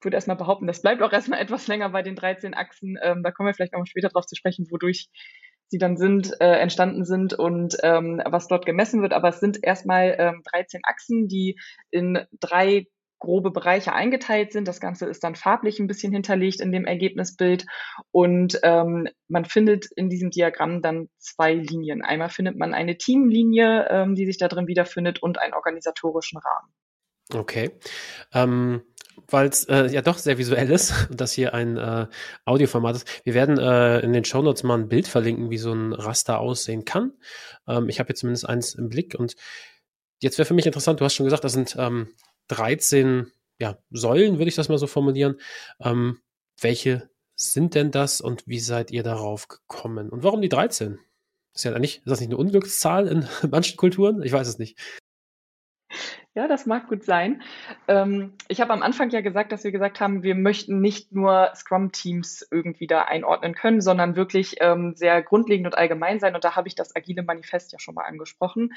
Ich 0.02 0.04
würde 0.04 0.16
erstmal 0.16 0.37
behaupten, 0.37 0.66
das 0.66 0.82
bleibt 0.82 1.00
auch 1.00 1.12
erstmal 1.12 1.40
etwas 1.40 1.68
länger 1.68 1.90
bei 1.90 2.02
den 2.02 2.16
13 2.16 2.54
Achsen. 2.54 2.99
Ähm, 3.00 3.23
da 3.23 3.30
kommen 3.30 3.47
wir 3.47 3.54
vielleicht 3.54 3.75
auch 3.75 3.87
später 3.87 4.09
drauf 4.09 4.26
zu 4.26 4.35
sprechen, 4.35 4.66
wodurch 4.68 5.09
sie 5.68 5.78
dann 5.78 5.97
sind, 5.97 6.32
äh, 6.40 6.59
entstanden 6.59 7.04
sind 7.04 7.35
und 7.35 7.76
ähm, 7.85 8.21
was 8.25 8.49
dort 8.49 8.66
gemessen 8.66 9.00
wird. 9.00 9.12
Aber 9.12 9.28
es 9.28 9.38
sind 9.38 9.61
erstmal 9.62 10.16
ähm, 10.18 10.42
13 10.50 10.80
Achsen, 10.85 11.28
die 11.28 11.56
in 11.92 12.18
drei 12.40 12.88
grobe 13.21 13.52
Bereiche 13.52 13.92
eingeteilt 13.92 14.50
sind. 14.50 14.66
Das 14.66 14.80
Ganze 14.80 15.06
ist 15.06 15.23
dann 15.23 15.37
farblich 15.37 15.78
ein 15.78 15.87
bisschen 15.87 16.12
hinterlegt 16.12 16.61
in 16.61 16.73
dem 16.73 16.85
Ergebnisbild 16.85 17.64
und 18.11 18.59
ähm, 18.64 19.06
man 19.28 19.44
findet 19.44 19.87
in 19.94 20.09
diesem 20.11 20.30
Diagramm 20.30 20.82
dann 20.82 21.09
zwei 21.18 21.54
Linien. 21.54 22.02
Einmal 22.02 22.30
findet 22.30 22.59
man 22.59 22.75
eine 22.75 22.99
Teamlinie, 22.99 23.87
ähm, 23.88 24.16
die 24.16 24.26
sich 24.26 24.38
da 24.38 24.49
drin 24.49 24.66
wiederfindet 24.66 25.23
und 25.23 25.38
einen 25.38 25.54
organisatorischen 25.54 26.40
Rahmen. 26.40 26.73
Okay. 27.32 27.71
Ähm, 28.35 28.82
Weil 29.28 29.49
es 29.49 29.64
äh, 29.64 29.87
ja 29.87 30.02
doch 30.02 30.19
sehr 30.19 30.38
visuell 30.38 30.71
ist 30.71 30.92
und 31.11 31.21
das 31.21 31.33
hier 31.33 31.54
ein 31.54 31.76
äh, 31.76 32.07
Audioformat 32.45 32.97
ist. 32.97 33.25
Wir 33.25 33.35
werden 33.35 33.59
äh, 33.59 34.00
in 34.00 34.12
den 34.12 34.25
Shownotes 34.25 34.62
mal 34.62 34.78
ein 34.78 34.88
Bild 34.88 35.09
verlinken, 35.09 35.50
wie 35.50 35.59
so 35.59 35.73
ein 35.73 35.92
Raster 35.92 36.40
aussehen 36.40 36.85
kann. 36.85 37.12
Ähm, 37.66 37.88
ich 37.88 37.99
habe 37.99 38.11
jetzt 38.11 38.21
zumindest 38.21 38.49
eins 38.49 38.75
im 38.75 38.88
Blick 38.88 39.14
und 39.19 39.35
jetzt 40.21 40.38
wäre 40.38 40.47
für 40.47 40.54
mich 40.54 40.66
interessant, 40.66 41.00
du 41.00 41.04
hast 41.04 41.14
schon 41.14 41.26
gesagt, 41.26 41.45
das 41.45 41.52
sind 41.52 41.76
ähm, 41.78 42.09
13 42.49 43.31
ja, 43.59 43.78
Säulen, 43.90 44.38
würde 44.38 44.49
ich 44.49 44.57
das 44.57 44.69
mal 44.69 44.78
so 44.78 44.87
formulieren. 44.87 45.37
Ähm, 45.81 46.19
welche 46.61 47.11
sind 47.37 47.75
denn 47.75 47.90
das 47.90 48.21
und 48.21 48.47
wie 48.47 48.61
seid 48.61 48.90
ihr 48.90 49.02
darauf 49.02 49.49
gekommen? 49.49 50.11
Und 50.11 50.23
warum 50.23 50.42
die 50.42 50.49
13? 50.49 50.99
Ist, 51.54 51.64
ja 51.64 51.78
nicht, 51.78 51.99
ist 51.99 52.09
das 52.09 52.21
nicht 52.21 52.31
eine 52.31 52.38
Unglückszahl 52.38 53.07
in 53.09 53.28
manchen 53.50 53.76
Kulturen? 53.76 54.23
Ich 54.23 54.33
weiß 54.33 54.49
es 54.49 54.59
nicht. 54.59 54.78
Ja, 56.34 56.49
das 56.49 56.64
mag 56.64 56.88
gut 56.88 57.04
sein. 57.04 57.42
Ähm, 57.88 58.32
ich 58.49 58.62
habe 58.62 58.72
am 58.72 58.82
Anfang 58.82 59.11
ja 59.11 59.20
gesagt, 59.20 59.52
dass 59.52 59.64
wir 59.64 59.70
gesagt 59.70 60.00
haben, 60.00 60.22
wir 60.22 60.34
möchten 60.34 60.80
nicht 60.80 61.12
nur 61.12 61.50
Scrum-Teams 61.54 62.49
irgendwie 62.50 62.87
da 62.87 63.02
einordnen 63.02 63.54
können, 63.54 63.82
sondern 63.82 64.16
wirklich 64.16 64.56
ähm, 64.61 64.94
sehr 64.96 65.20
grundlegend 65.22 65.66
und 65.66 65.76
allgemein 65.76 66.20
sein. 66.20 66.34
Und 66.34 66.42
da 66.42 66.56
habe 66.56 66.68
ich 66.68 66.75
das 66.75 66.96
Agile 66.96 67.22
Manifest 67.22 67.72
ja 67.72 67.78
schon 67.78 67.94
mal 67.94 68.06
angesprochen. 68.06 68.70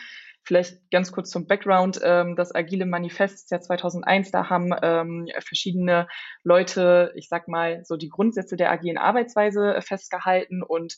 Vielleicht 0.43 0.91
ganz 0.91 1.13
kurz 1.13 1.29
zum 1.29 1.47
Background. 1.47 2.01
Ähm, 2.03 2.35
das 2.35 2.53
Agile 2.53 2.85
Manifest 2.85 3.35
ist 3.35 3.51
ja 3.51 3.61
2001, 3.61 4.31
da 4.31 4.49
haben 4.49 4.73
ähm, 4.81 5.29
verschiedene 5.39 6.09
Leute, 6.43 7.13
ich 7.15 7.29
sag 7.29 7.47
mal, 7.47 7.85
so 7.85 7.95
die 7.95 8.09
Grundsätze 8.09 8.57
der 8.57 8.69
agilen 8.69 8.97
Arbeitsweise 8.97 9.79
festgehalten 9.81 10.61
und 10.61 10.97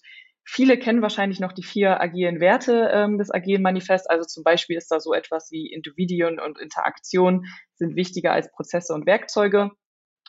Viele 0.50 0.80
kennen 0.80 1.02
wahrscheinlich 1.02 1.42
noch 1.42 1.52
die 1.52 1.64
vier 1.64 2.00
agilen 2.00 2.40
Werte 2.40 2.90
ähm, 2.94 3.18
des 3.18 3.32
agilen 3.32 3.62
Manifests. 3.62 4.08
Also 4.08 4.26
zum 4.26 4.46
Beispiel 4.46 4.78
ist 4.78 4.90
da 4.90 5.02
so 5.02 5.14
etwas 5.14 5.52
wie 5.52 5.68
Individuen 5.68 6.40
und 6.40 6.58
Interaktion 6.58 7.46
sind 7.76 7.98
wichtiger 7.98 8.32
als 8.32 8.50
Prozesse 8.52 8.94
und 8.94 9.06
Werkzeuge. 9.06 9.72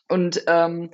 Und 0.09 0.43
ähm, 0.49 0.91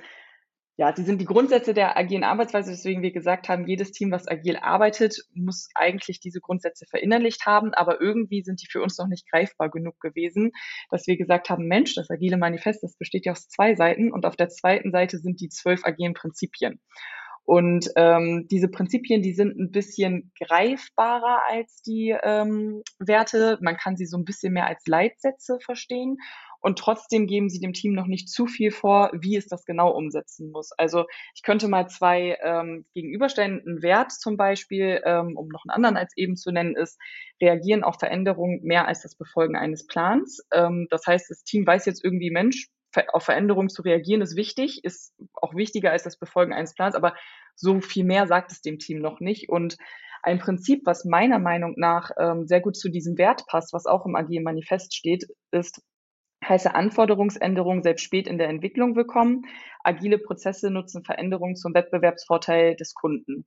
ja, 0.77 0.91
die 0.91 1.01
sind 1.01 1.21
die 1.21 1.25
Grundsätze 1.25 1.73
der 1.73 1.97
agilen 1.97 2.23
Arbeitsweise, 2.23 2.71
weswegen 2.71 3.01
wir 3.01 3.11
gesagt 3.11 3.49
haben, 3.49 3.65
jedes 3.65 3.93
Team, 3.93 4.11
was 4.11 4.27
agil 4.27 4.57
arbeitet, 4.57 5.17
muss 5.33 5.69
eigentlich 5.73 6.19
diese 6.19 6.39
Grundsätze 6.39 6.85
verinnerlicht 6.85 7.47
haben, 7.47 7.73
aber 7.73 8.01
irgendwie 8.01 8.43
sind 8.43 8.61
die 8.61 8.67
für 8.69 8.83
uns 8.83 8.97
noch 8.99 9.07
nicht 9.07 9.27
greifbar 9.31 9.71
genug 9.71 9.99
gewesen, 10.01 10.51
dass 10.91 11.07
wir 11.07 11.17
gesagt 11.17 11.49
haben, 11.49 11.67
Mensch, 11.67 11.95
das 11.95 12.11
agile 12.11 12.37
Manifest, 12.37 12.83
das 12.83 12.95
besteht 12.97 13.25
ja 13.25 13.31
aus 13.31 13.47
zwei 13.47 13.73
Seiten 13.73 14.11
und 14.11 14.25
auf 14.25 14.35
der 14.35 14.49
zweiten 14.49 14.91
Seite 14.91 15.17
sind 15.17 15.39
die 15.41 15.49
zwölf 15.49 15.83
agilen 15.83 16.13
Prinzipien. 16.13 16.79
Und 17.45 17.91
ähm, 17.95 18.47
diese 18.49 18.67
Prinzipien, 18.67 19.21
die 19.21 19.33
sind 19.33 19.57
ein 19.57 19.71
bisschen 19.71 20.31
greifbarer 20.39 21.41
als 21.47 21.81
die 21.83 22.15
ähm, 22.23 22.81
Werte. 22.99 23.59
Man 23.61 23.77
kann 23.77 23.95
sie 23.95 24.07
so 24.07 24.17
ein 24.17 24.25
bisschen 24.25 24.53
mehr 24.53 24.67
als 24.67 24.83
Leitsätze 24.87 25.59
verstehen. 25.63 26.17
Und 26.65 26.79
trotzdem 26.79 27.27
geben 27.27 27.47
sie 27.47 27.59
dem 27.59 27.73
Team 27.73 27.93
noch 27.93 28.07
nicht 28.07 28.27
zu 28.27 28.47
viel 28.47 28.71
vor, 28.71 29.11
wie 29.13 29.35
es 29.35 29.45
das 29.45 29.65
genau 29.65 29.91
umsetzen 29.91 30.49
muss. 30.49 30.71
Also 30.71 31.05
ich 31.35 31.43
könnte 31.43 31.67
mal 31.67 31.87
zwei 31.87 32.39
ähm, 32.41 32.85
gegenüberstellen. 32.95 33.61
Ein 33.63 33.83
Wert 33.83 34.11
zum 34.11 34.35
Beispiel, 34.35 34.99
ähm, 35.05 35.37
um 35.37 35.47
noch 35.49 35.63
einen 35.65 35.75
anderen 35.75 35.95
als 35.95 36.17
eben 36.17 36.35
zu 36.35 36.51
nennen, 36.51 36.75
ist, 36.75 36.97
reagieren 37.39 37.83
auf 37.83 37.99
Veränderungen 37.99 38.61
mehr 38.63 38.87
als 38.87 39.03
das 39.03 39.13
Befolgen 39.13 39.55
eines 39.55 39.85
Plans. 39.85 40.43
Ähm, 40.51 40.87
das 40.89 41.05
heißt, 41.05 41.29
das 41.29 41.43
Team 41.43 41.67
weiß 41.67 41.85
jetzt 41.85 42.03
irgendwie, 42.03 42.31
Mensch, 42.31 42.69
auf 43.13 43.23
Veränderungen 43.23 43.69
zu 43.69 43.81
reagieren 43.81 44.21
ist 44.21 44.35
wichtig, 44.35 44.83
ist 44.83 45.13
auch 45.33 45.55
wichtiger 45.55 45.91
als 45.91 46.03
das 46.03 46.17
Befolgen 46.17 46.53
eines 46.53 46.73
Plans, 46.73 46.95
aber 46.95 47.15
so 47.55 47.81
viel 47.81 48.03
mehr 48.03 48.27
sagt 48.27 48.51
es 48.51 48.61
dem 48.61 48.79
Team 48.79 48.99
noch 48.99 49.19
nicht. 49.19 49.49
Und 49.49 49.77
ein 50.23 50.39
Prinzip, 50.39 50.81
was 50.85 51.05
meiner 51.05 51.39
Meinung 51.39 51.75
nach 51.77 52.11
ähm, 52.17 52.47
sehr 52.47 52.61
gut 52.61 52.75
zu 52.75 52.89
diesem 52.89 53.17
Wert 53.17 53.45
passt, 53.47 53.73
was 53.73 53.85
auch 53.85 54.05
im 54.05 54.15
Agilen 54.15 54.43
Manifest 54.43 54.95
steht, 54.95 55.27
ist, 55.51 55.81
heiße 56.47 56.73
Anforderungsänderungen 56.73 57.83
selbst 57.83 58.03
spät 58.03 58.27
in 58.27 58.37
der 58.37 58.49
Entwicklung 58.49 58.95
willkommen. 58.95 59.43
Agile 59.83 60.17
Prozesse 60.17 60.71
nutzen 60.71 61.03
Veränderungen 61.03 61.55
zum 61.55 61.73
Wettbewerbsvorteil 61.73 62.75
des 62.75 62.93
Kunden. 62.93 63.45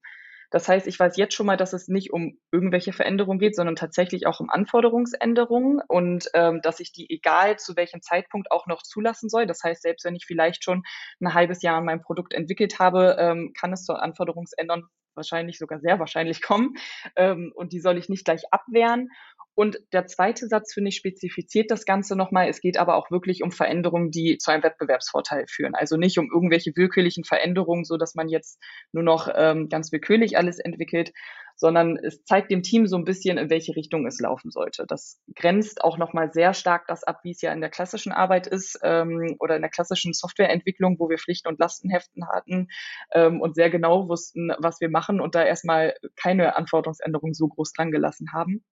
Das 0.50 0.68
heißt, 0.68 0.86
ich 0.86 0.98
weiß 0.98 1.16
jetzt 1.16 1.34
schon 1.34 1.46
mal, 1.46 1.56
dass 1.56 1.72
es 1.72 1.88
nicht 1.88 2.12
um 2.12 2.38
irgendwelche 2.50 2.92
Veränderungen 2.92 3.38
geht, 3.38 3.54
sondern 3.54 3.76
tatsächlich 3.76 4.26
auch 4.26 4.40
um 4.40 4.48
Anforderungsänderungen 4.48 5.80
und 5.86 6.28
ähm, 6.34 6.60
dass 6.62 6.80
ich 6.80 6.92
die 6.92 7.10
egal 7.10 7.58
zu 7.58 7.76
welchem 7.76 8.00
Zeitpunkt 8.00 8.50
auch 8.50 8.66
noch 8.66 8.82
zulassen 8.82 9.28
soll. 9.28 9.46
Das 9.46 9.62
heißt, 9.62 9.82
selbst 9.82 10.04
wenn 10.04 10.16
ich 10.16 10.24
vielleicht 10.26 10.64
schon 10.64 10.82
ein 11.20 11.34
halbes 11.34 11.62
Jahr 11.62 11.76
an 11.76 11.84
meinem 11.84 12.02
Produkt 12.02 12.32
entwickelt 12.32 12.78
habe, 12.78 13.16
ähm, 13.18 13.52
kann 13.58 13.72
es 13.72 13.84
zur 13.84 14.02
Anforderungsänderung 14.02 14.84
wahrscheinlich 15.18 15.58
sogar 15.58 15.80
sehr 15.80 15.98
wahrscheinlich 15.98 16.40
kommen. 16.40 16.74
Ähm, 17.16 17.52
und 17.54 17.72
die 17.74 17.80
soll 17.80 17.98
ich 17.98 18.08
nicht 18.08 18.24
gleich 18.24 18.44
abwehren. 18.50 19.10
Und 19.58 19.80
der 19.92 20.06
zweite 20.06 20.46
Satz, 20.46 20.72
finde 20.72 20.90
ich, 20.90 20.94
spezifiziert 20.94 21.72
das 21.72 21.84
Ganze 21.84 22.14
nochmal. 22.14 22.48
Es 22.48 22.60
geht 22.60 22.78
aber 22.78 22.94
auch 22.94 23.10
wirklich 23.10 23.42
um 23.42 23.50
Veränderungen, 23.50 24.12
die 24.12 24.38
zu 24.38 24.52
einem 24.52 24.62
Wettbewerbsvorteil 24.62 25.46
führen. 25.48 25.74
Also 25.74 25.96
nicht 25.96 26.16
um 26.16 26.30
irgendwelche 26.32 26.70
willkürlichen 26.76 27.24
Veränderungen, 27.24 27.84
so 27.84 27.96
dass 27.96 28.14
man 28.14 28.28
jetzt 28.28 28.62
nur 28.92 29.02
noch 29.02 29.28
ähm, 29.34 29.68
ganz 29.68 29.90
willkürlich 29.90 30.38
alles 30.38 30.60
entwickelt, 30.60 31.10
sondern 31.56 31.96
es 31.96 32.22
zeigt 32.22 32.52
dem 32.52 32.62
Team 32.62 32.86
so 32.86 32.96
ein 32.96 33.04
bisschen, 33.04 33.36
in 33.36 33.50
welche 33.50 33.74
Richtung 33.74 34.06
es 34.06 34.20
laufen 34.20 34.52
sollte. 34.52 34.84
Das 34.86 35.20
grenzt 35.34 35.82
auch 35.82 35.98
nochmal 35.98 36.32
sehr 36.32 36.54
stark 36.54 36.86
das 36.86 37.02
ab, 37.02 37.18
wie 37.24 37.32
es 37.32 37.42
ja 37.42 37.52
in 37.52 37.60
der 37.60 37.70
klassischen 37.70 38.12
Arbeit 38.12 38.46
ist 38.46 38.78
ähm, 38.84 39.34
oder 39.40 39.56
in 39.56 39.62
der 39.62 39.72
klassischen 39.72 40.12
Softwareentwicklung, 40.12 41.00
wo 41.00 41.08
wir 41.08 41.18
Pflichten 41.18 41.48
und 41.48 41.58
Lastenheften 41.58 42.28
hatten 42.28 42.68
ähm, 43.12 43.40
und 43.40 43.56
sehr 43.56 43.70
genau 43.70 44.08
wussten, 44.08 44.52
was 44.60 44.80
wir 44.80 44.88
machen 44.88 45.20
und 45.20 45.34
da 45.34 45.42
erstmal 45.42 45.96
keine 46.14 46.54
Anforderungsänderungen 46.54 47.34
so 47.34 47.48
groß 47.48 47.72
dran 47.72 47.90
gelassen 47.90 48.28
haben. 48.32 48.64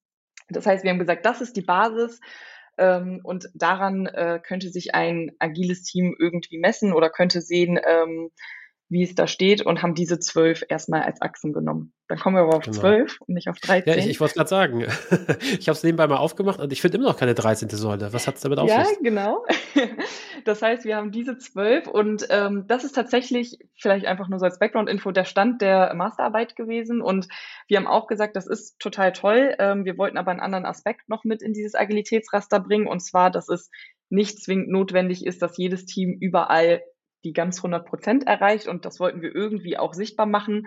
Das 0.49 0.67
heißt, 0.67 0.85
wir 0.85 0.91
haben 0.91 0.99
gesagt, 0.99 1.27
das 1.27 1.41
ist 1.41 1.57
die 1.57 1.63
Basis 1.63 2.21
ähm, 2.79 3.21
und 3.23 3.49
daran 3.55 4.07
äh, 4.07 4.41
könnte 4.43 4.69
sich 4.71 4.95
ein 4.95 5.33
agiles 5.39 5.83
Team 5.83 6.15
irgendwie 6.19 6.59
messen 6.59 6.93
oder 6.93 7.11
könnte 7.11 7.41
sehen, 7.41 7.79
ähm, 7.85 8.31
wie 8.89 9.03
es 9.03 9.15
da 9.15 9.27
steht 9.27 9.63
und 9.63 9.83
haben 9.83 9.95
diese 9.95 10.19
zwölf 10.19 10.65
erstmal 10.69 11.03
als 11.03 11.21
Achsen 11.21 11.53
genommen. 11.53 11.93
Dann 12.09 12.19
kommen 12.19 12.37
wir 12.37 12.43
aber 12.43 12.57
auf 12.57 12.65
genau. 12.65 12.79
zwölf 12.79 13.21
und 13.21 13.35
nicht 13.35 13.49
auf 13.49 13.59
13. 13.59 13.93
Ja, 13.93 13.99
ich, 13.99 14.09
ich 14.09 14.21
wollte 14.21 14.35
gerade 14.35 14.49
sagen, 14.49 14.83
ich 15.59 15.69
habe 15.69 15.77
es 15.77 15.83
nebenbei 15.83 16.07
mal 16.07 16.19
aufgemacht 16.19 16.61
und 16.61 16.73
ich 16.73 16.81
finde 16.81 16.99
immer 16.99 17.09
noch 17.09 17.17
keine 17.17 17.35
13. 17.35 17.69
Säule. 17.69 18.13
Was 18.13 18.29
hat 18.29 18.37
es 18.37 18.43
damit 18.43 18.61
auf 18.61 18.69
sich? 18.69 18.79
Ja, 18.79 18.85
genau. 19.03 19.45
Das 20.45 20.63
heißt, 20.63 20.85
wir 20.85 20.95
haben 20.95 21.11
diese 21.11 21.39
zwölf 21.39 21.89
und 21.89 22.29
ähm, 22.31 22.67
das 22.69 22.85
ist 22.85 22.93
tatsächlich 22.93 23.59
vielleicht 23.75 24.07
einfach 24.07 24.29
nur 24.29 24.39
so 24.39 24.45
als 24.45 24.61
Background-Info 24.61 25.11
der 25.11 25.25
Stand 25.25 25.61
der 25.61 25.93
Masterarbeit 25.95 26.55
gewesen 26.55 27.01
und 27.01 27.27
wir 27.67 27.79
haben 27.79 27.89
auch 27.89 28.07
gesagt, 28.07 28.37
das 28.37 28.47
ist 28.47 28.79
total 28.79 29.13
toll. 29.13 29.57
Ähm, 29.59 29.85
wir 29.85 29.99
wollten 29.99 30.17
aber 30.17 30.31
einen 30.31 30.39
anderen 30.39 30.65
Aspekt 30.65 31.09
noch 31.09 31.25
mit 31.25 31.43
in 31.43 31.53
dieses 31.53 31.75
Agilitätsraster 31.75 32.61
bringen 32.61 32.87
und 32.87 33.01
zwar, 33.01 33.33
dass 33.33 33.49
es 33.49 33.71
nicht 34.09 34.41
zwingend 34.41 34.69
notwendig 34.69 35.27
ist, 35.27 35.43
dass 35.43 35.59
jedes 35.59 35.85
Team 35.85 36.17
überall 36.21 36.81
die 37.25 37.33
ganz 37.33 37.59
100 37.59 37.87
Prozent 37.87 38.27
erreicht 38.27 38.69
und 38.69 38.85
das 38.85 39.01
wollten 39.01 39.23
wir 39.23 39.35
irgendwie 39.35 39.79
auch 39.79 39.95
sichtbar 39.95 40.27
machen, 40.27 40.67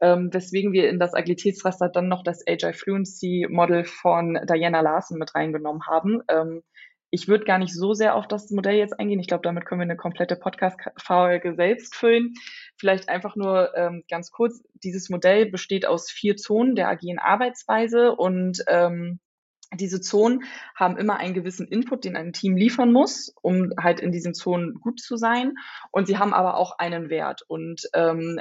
ähm, 0.00 0.30
weswegen 0.32 0.72
wir 0.72 0.88
in 0.88 0.98
das 0.98 1.14
Agilitätsraster 1.14 1.88
dann 1.88 2.08
noch 2.08 2.22
das 2.22 2.46
Agile 2.46 2.72
Fluency 2.72 3.46
Model 3.48 3.84
von 3.84 4.38
Diana 4.48 4.80
Larsen 4.80 5.18
mit 5.18 5.34
reingenommen 5.34 5.86
haben. 5.86 6.20
Ähm, 6.28 6.62
ich 7.10 7.26
würde 7.26 7.44
gar 7.44 7.58
nicht 7.58 7.74
so 7.74 7.92
sehr 7.92 8.14
auf 8.14 8.28
das 8.28 8.50
Modell 8.50 8.76
jetzt 8.76 8.98
eingehen. 8.98 9.18
Ich 9.18 9.26
glaube, 9.26 9.42
damit 9.42 9.66
können 9.66 9.80
wir 9.80 9.84
eine 9.84 9.96
komplette 9.96 10.36
Podcast-Folge 10.36 11.54
selbst 11.56 11.96
füllen. 11.96 12.34
Vielleicht 12.76 13.08
einfach 13.08 13.34
nur 13.34 13.76
ähm, 13.76 14.04
ganz 14.08 14.30
kurz. 14.30 14.62
Dieses 14.74 15.10
Modell 15.10 15.50
besteht 15.50 15.86
aus 15.86 16.08
vier 16.08 16.36
Zonen 16.36 16.76
der 16.76 16.88
agilen 16.88 17.18
Arbeitsweise 17.18 18.14
und 18.14 18.62
ähm, 18.68 19.18
diese 19.72 20.00
Zonen 20.00 20.42
haben 20.74 20.96
immer 20.96 21.18
einen 21.18 21.34
gewissen 21.34 21.68
Input, 21.68 22.04
den 22.04 22.16
ein 22.16 22.32
Team 22.32 22.56
liefern 22.56 22.92
muss, 22.92 23.32
um 23.42 23.70
halt 23.80 24.00
in 24.00 24.12
diesen 24.12 24.34
Zonen 24.34 24.74
gut 24.80 25.00
zu 25.00 25.16
sein. 25.16 25.54
Und 25.90 26.06
sie 26.06 26.18
haben 26.18 26.34
aber 26.34 26.56
auch 26.56 26.78
einen 26.78 27.08
Wert. 27.08 27.42
Und 27.46 27.82
ähm, 27.94 28.40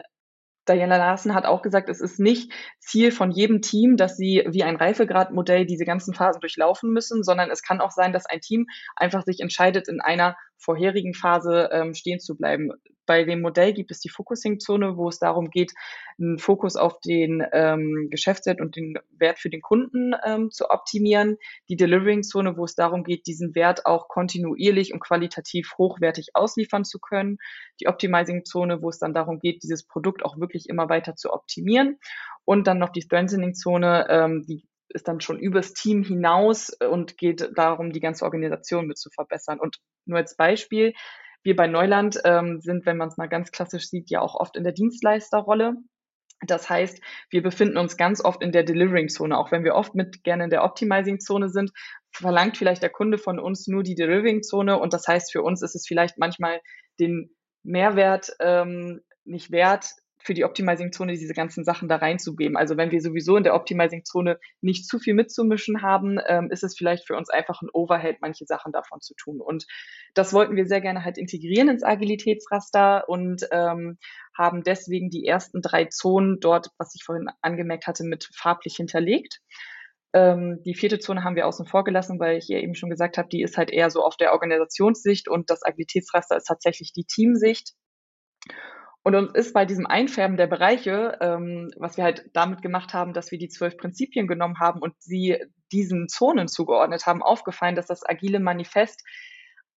Diana 0.67 0.97
Larsen 0.97 1.33
hat 1.33 1.45
auch 1.45 1.61
gesagt, 1.61 1.89
es 1.89 1.99
ist 1.99 2.19
nicht 2.19 2.51
Ziel 2.79 3.11
von 3.11 3.31
jedem 3.31 3.61
Team, 3.61 3.97
dass 3.97 4.17
sie 4.17 4.45
wie 4.47 4.63
ein 4.63 4.75
Reifegradmodell 4.75 5.65
diese 5.65 5.85
ganzen 5.85 6.13
Phasen 6.13 6.41
durchlaufen 6.41 6.91
müssen, 6.91 7.23
sondern 7.23 7.49
es 7.49 7.63
kann 7.63 7.81
auch 7.81 7.91
sein, 7.91 8.13
dass 8.13 8.25
ein 8.25 8.41
Team 8.41 8.67
einfach 8.95 9.23
sich 9.23 9.39
entscheidet, 9.39 9.87
in 9.87 9.99
einer 9.99 10.35
vorherigen 10.59 11.13
Phase 11.13 11.69
ähm, 11.71 11.93
stehen 11.93 12.19
zu 12.19 12.35
bleiben. 12.37 12.71
bei 13.05 13.23
dem 13.23 13.41
Modell 13.41 13.73
gibt 13.73 13.89
es 13.89 13.99
die 14.01 14.09
Focusing-Zone, 14.09 14.95
wo 14.95 15.09
es 15.09 15.17
darum 15.17 15.49
geht, 15.49 15.73
einen 16.19 16.37
Fokus 16.37 16.75
auf 16.75 16.99
den 16.99 17.43
ähm, 17.53 18.09
Geschäftswert 18.11 18.61
und 18.61 18.75
den 18.75 18.99
Wert 19.17 19.39
für 19.39 19.49
den 19.49 19.61
Kunden 19.61 20.13
ähm, 20.23 20.51
zu 20.51 20.69
optimieren. 20.69 21.37
Die 21.69 21.75
Delivering-Zone, 21.75 22.55
wo 22.55 22.65
es 22.65 22.75
darum 22.75 23.03
geht, 23.03 23.25
diesen 23.25 23.55
Wert 23.55 23.87
auch 23.87 24.09
kontinuierlich 24.09 24.93
und 24.93 24.99
qualitativ 24.99 25.73
hochwertig 25.79 26.35
ausliefern 26.35 26.85
zu 26.85 26.99
können. 26.99 27.37
Die 27.81 27.87
Optimizing-Zone, 27.87 28.83
wo 28.83 28.89
es 28.89 28.99
dann 28.99 29.15
darum 29.15 29.39
geht, 29.39 29.63
dieses 29.63 29.87
Produkt 29.87 30.23
auch 30.23 30.37
wirklich 30.37 30.69
immer 30.69 30.87
weiter 30.87 31.15
zu 31.15 31.33
optimieren. 31.33 31.97
Und 32.45 32.67
dann 32.67 32.77
noch 32.77 32.89
die 32.89 33.01
Strengthening-Zone, 33.01 34.07
ähm, 34.09 34.45
die 34.47 34.68
ist 34.89 35.07
dann 35.07 35.21
schon 35.21 35.39
übers 35.39 35.73
Team 35.73 36.03
hinaus 36.03 36.69
und 36.69 37.17
geht 37.17 37.49
darum, 37.55 37.91
die 37.91 37.99
ganze 37.99 38.25
Organisation 38.25 38.87
mit 38.87 38.97
zu 38.97 39.09
verbessern. 39.09 39.59
Und 39.59 39.77
nur 40.05 40.17
als 40.17 40.35
Beispiel, 40.35 40.93
wir 41.43 41.55
bei 41.55 41.67
Neuland 41.67 42.19
ähm, 42.25 42.59
sind, 42.61 42.85
wenn 42.85 42.97
man 42.97 43.09
es 43.09 43.17
mal 43.17 43.29
ganz 43.29 43.51
klassisch 43.51 43.87
sieht, 43.87 44.09
ja 44.09 44.21
auch 44.21 44.35
oft 44.35 44.57
in 44.57 44.63
der 44.63 44.73
Dienstleisterrolle. 44.73 45.75
Das 46.45 46.69
heißt, 46.69 47.01
wir 47.29 47.43
befinden 47.43 47.77
uns 47.77 47.97
ganz 47.97 48.23
oft 48.23 48.41
in 48.41 48.51
der 48.51 48.63
Delivering-Zone, 48.63 49.37
auch 49.37 49.51
wenn 49.51 49.63
wir 49.63 49.75
oft 49.75 49.93
mit 49.93 50.23
gerne 50.23 50.45
in 50.45 50.49
der 50.49 50.63
Optimizing-Zone 50.63 51.49
sind, 51.49 51.71
verlangt 52.11 52.57
vielleicht 52.57 52.81
der 52.81 52.89
Kunde 52.89 53.17
von 53.17 53.39
uns 53.39 53.67
nur 53.67 53.83
die 53.83 53.95
Delivering-Zone 53.95 54.79
und 54.79 54.93
das 54.93 55.07
heißt, 55.07 55.31
für 55.31 55.41
uns 55.41 55.61
ist 55.61 55.75
es 55.75 55.85
vielleicht 55.85 56.17
manchmal 56.17 56.61
den 56.99 57.35
Mehrwert 57.63 58.31
ähm, 58.39 59.01
nicht 59.25 59.51
wert, 59.51 59.91
für 60.29 60.35
die 60.35 60.45
Optimizing-Zone 60.45 61.13
diese 61.13 61.33
ganzen 61.33 61.63
Sachen 61.63 61.89
da 61.89 61.95
reinzugeben. 61.95 62.55
Also 62.55 62.77
wenn 62.77 62.91
wir 62.91 63.01
sowieso 63.01 63.35
in 63.35 63.43
der 63.43 63.55
Optimizing-Zone 63.55 64.39
nicht 64.61 64.85
zu 64.85 64.99
viel 64.99 65.15
mitzumischen 65.15 65.81
haben, 65.81 66.19
ähm, 66.27 66.51
ist 66.51 66.63
es 66.63 66.77
vielleicht 66.77 67.07
für 67.07 67.15
uns 67.15 67.31
einfach 67.31 67.63
ein 67.63 67.69
Overhead, 67.73 68.17
manche 68.21 68.45
Sachen 68.45 68.71
davon 68.71 69.01
zu 69.01 69.15
tun. 69.15 69.41
Und 69.41 69.65
das 70.13 70.31
wollten 70.31 70.55
wir 70.55 70.67
sehr 70.67 70.81
gerne 70.81 71.03
halt 71.03 71.17
integrieren 71.17 71.67
ins 71.67 71.81
Agilitätsraster 71.81 73.09
und 73.09 73.47
ähm, 73.49 73.97
haben 74.37 74.61
deswegen 74.61 75.09
die 75.09 75.25
ersten 75.25 75.63
drei 75.63 75.85
Zonen 75.85 76.39
dort, 76.39 76.69
was 76.77 76.93
ich 76.93 77.03
vorhin 77.03 77.25
angemerkt 77.41 77.87
hatte, 77.87 78.03
mit 78.03 78.29
farblich 78.31 78.75
hinterlegt. 78.75 79.41
Ähm, 80.13 80.61
die 80.63 80.75
vierte 80.75 80.99
Zone 80.99 81.23
haben 81.23 81.37
wir 81.37 81.47
außen 81.47 81.65
vor 81.65 81.83
gelassen, 81.83 82.19
weil 82.19 82.37
ich 82.37 82.47
ja 82.49 82.59
eben 82.59 82.75
schon 82.75 82.91
gesagt 82.91 83.17
habe, 83.17 83.29
die 83.29 83.41
ist 83.41 83.57
halt 83.57 83.71
eher 83.71 83.89
so 83.89 84.03
auf 84.03 84.15
der 84.15 84.33
Organisationssicht 84.33 85.27
und 85.27 85.49
das 85.49 85.63
Agilitätsraster 85.63 86.37
ist 86.37 86.45
tatsächlich 86.45 86.93
die 86.93 87.05
Teamsicht. 87.05 87.73
Und 89.03 89.15
uns 89.15 89.33
ist 89.33 89.53
bei 89.53 89.65
diesem 89.65 89.85
Einfärben 89.85 90.37
der 90.37 90.47
Bereiche, 90.47 91.17
ähm, 91.21 91.71
was 91.77 91.97
wir 91.97 92.03
halt 92.03 92.29
damit 92.33 92.61
gemacht 92.61 92.93
haben, 92.93 93.13
dass 93.13 93.31
wir 93.31 93.37
die 93.37 93.47
zwölf 93.47 93.77
Prinzipien 93.77 94.27
genommen 94.27 94.59
haben 94.59 94.81
und 94.81 94.93
sie 94.99 95.37
diesen 95.71 96.09
Zonen 96.09 96.47
zugeordnet 96.47 97.05
haben, 97.05 97.23
aufgefallen, 97.23 97.75
dass 97.75 97.87
das 97.87 98.07
agile 98.07 98.39
Manifest 98.39 99.03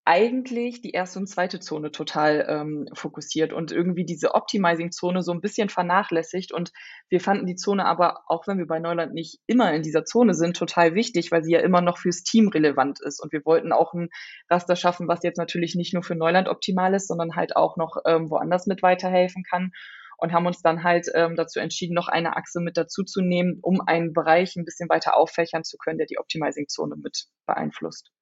eigentlich 0.04 0.82
die 0.82 0.90
erste 0.90 1.20
und 1.20 1.28
zweite 1.28 1.60
Zone 1.60 1.92
total 1.92 2.44
ähm, 2.48 2.88
fokussiert 2.92 3.52
und 3.52 3.70
irgendwie 3.70 4.04
diese 4.04 4.34
Optimizing-Zone 4.34 5.22
so 5.22 5.32
ein 5.32 5.40
bisschen 5.40 5.68
vernachlässigt. 5.68 6.52
Und 6.52 6.72
wir 7.08 7.20
fanden 7.20 7.46
die 7.46 7.54
Zone 7.54 7.84
aber, 7.86 8.24
auch 8.26 8.48
wenn 8.48 8.58
wir 8.58 8.66
bei 8.66 8.80
Neuland 8.80 9.14
nicht 9.14 9.38
immer 9.46 9.72
in 9.72 9.82
dieser 9.82 10.04
Zone 10.04 10.34
sind, 10.34 10.56
total 10.56 10.94
wichtig, 10.94 11.30
weil 11.30 11.44
sie 11.44 11.52
ja 11.52 11.60
immer 11.60 11.80
noch 11.80 11.98
fürs 11.98 12.24
Team 12.24 12.48
relevant 12.48 13.00
ist. 13.00 13.22
Und 13.22 13.32
wir 13.32 13.44
wollten 13.44 13.72
auch 13.72 13.94
ein 13.94 14.08
Raster 14.50 14.74
schaffen, 14.74 15.06
was 15.06 15.22
jetzt 15.22 15.38
natürlich 15.38 15.76
nicht 15.76 15.94
nur 15.94 16.02
für 16.02 16.16
Neuland 16.16 16.48
optimal 16.48 16.94
ist, 16.94 17.06
sondern 17.06 17.36
halt 17.36 17.54
auch 17.54 17.76
noch 17.76 17.98
ähm, 18.04 18.28
woanders 18.28 18.66
mit 18.66 18.82
weiterhelfen 18.82 19.44
kann. 19.48 19.70
Und 20.16 20.32
haben 20.32 20.46
uns 20.46 20.62
dann 20.62 20.84
halt 20.84 21.08
ähm, 21.14 21.34
dazu 21.36 21.58
entschieden, 21.58 21.94
noch 21.94 22.08
eine 22.08 22.36
Achse 22.36 22.60
mit 22.60 22.76
dazu 22.76 23.02
zu 23.02 23.22
nehmen, 23.22 23.58
um 23.60 23.80
einen 23.80 24.12
Bereich 24.12 24.54
ein 24.56 24.64
bisschen 24.64 24.88
weiter 24.88 25.16
auffächern 25.16 25.64
zu 25.64 25.76
können, 25.78 25.98
der 25.98 26.06
die 26.06 26.18
Optimizing-Zone 26.18 26.94
mit 26.96 27.26
beeinflusst. 27.46 28.12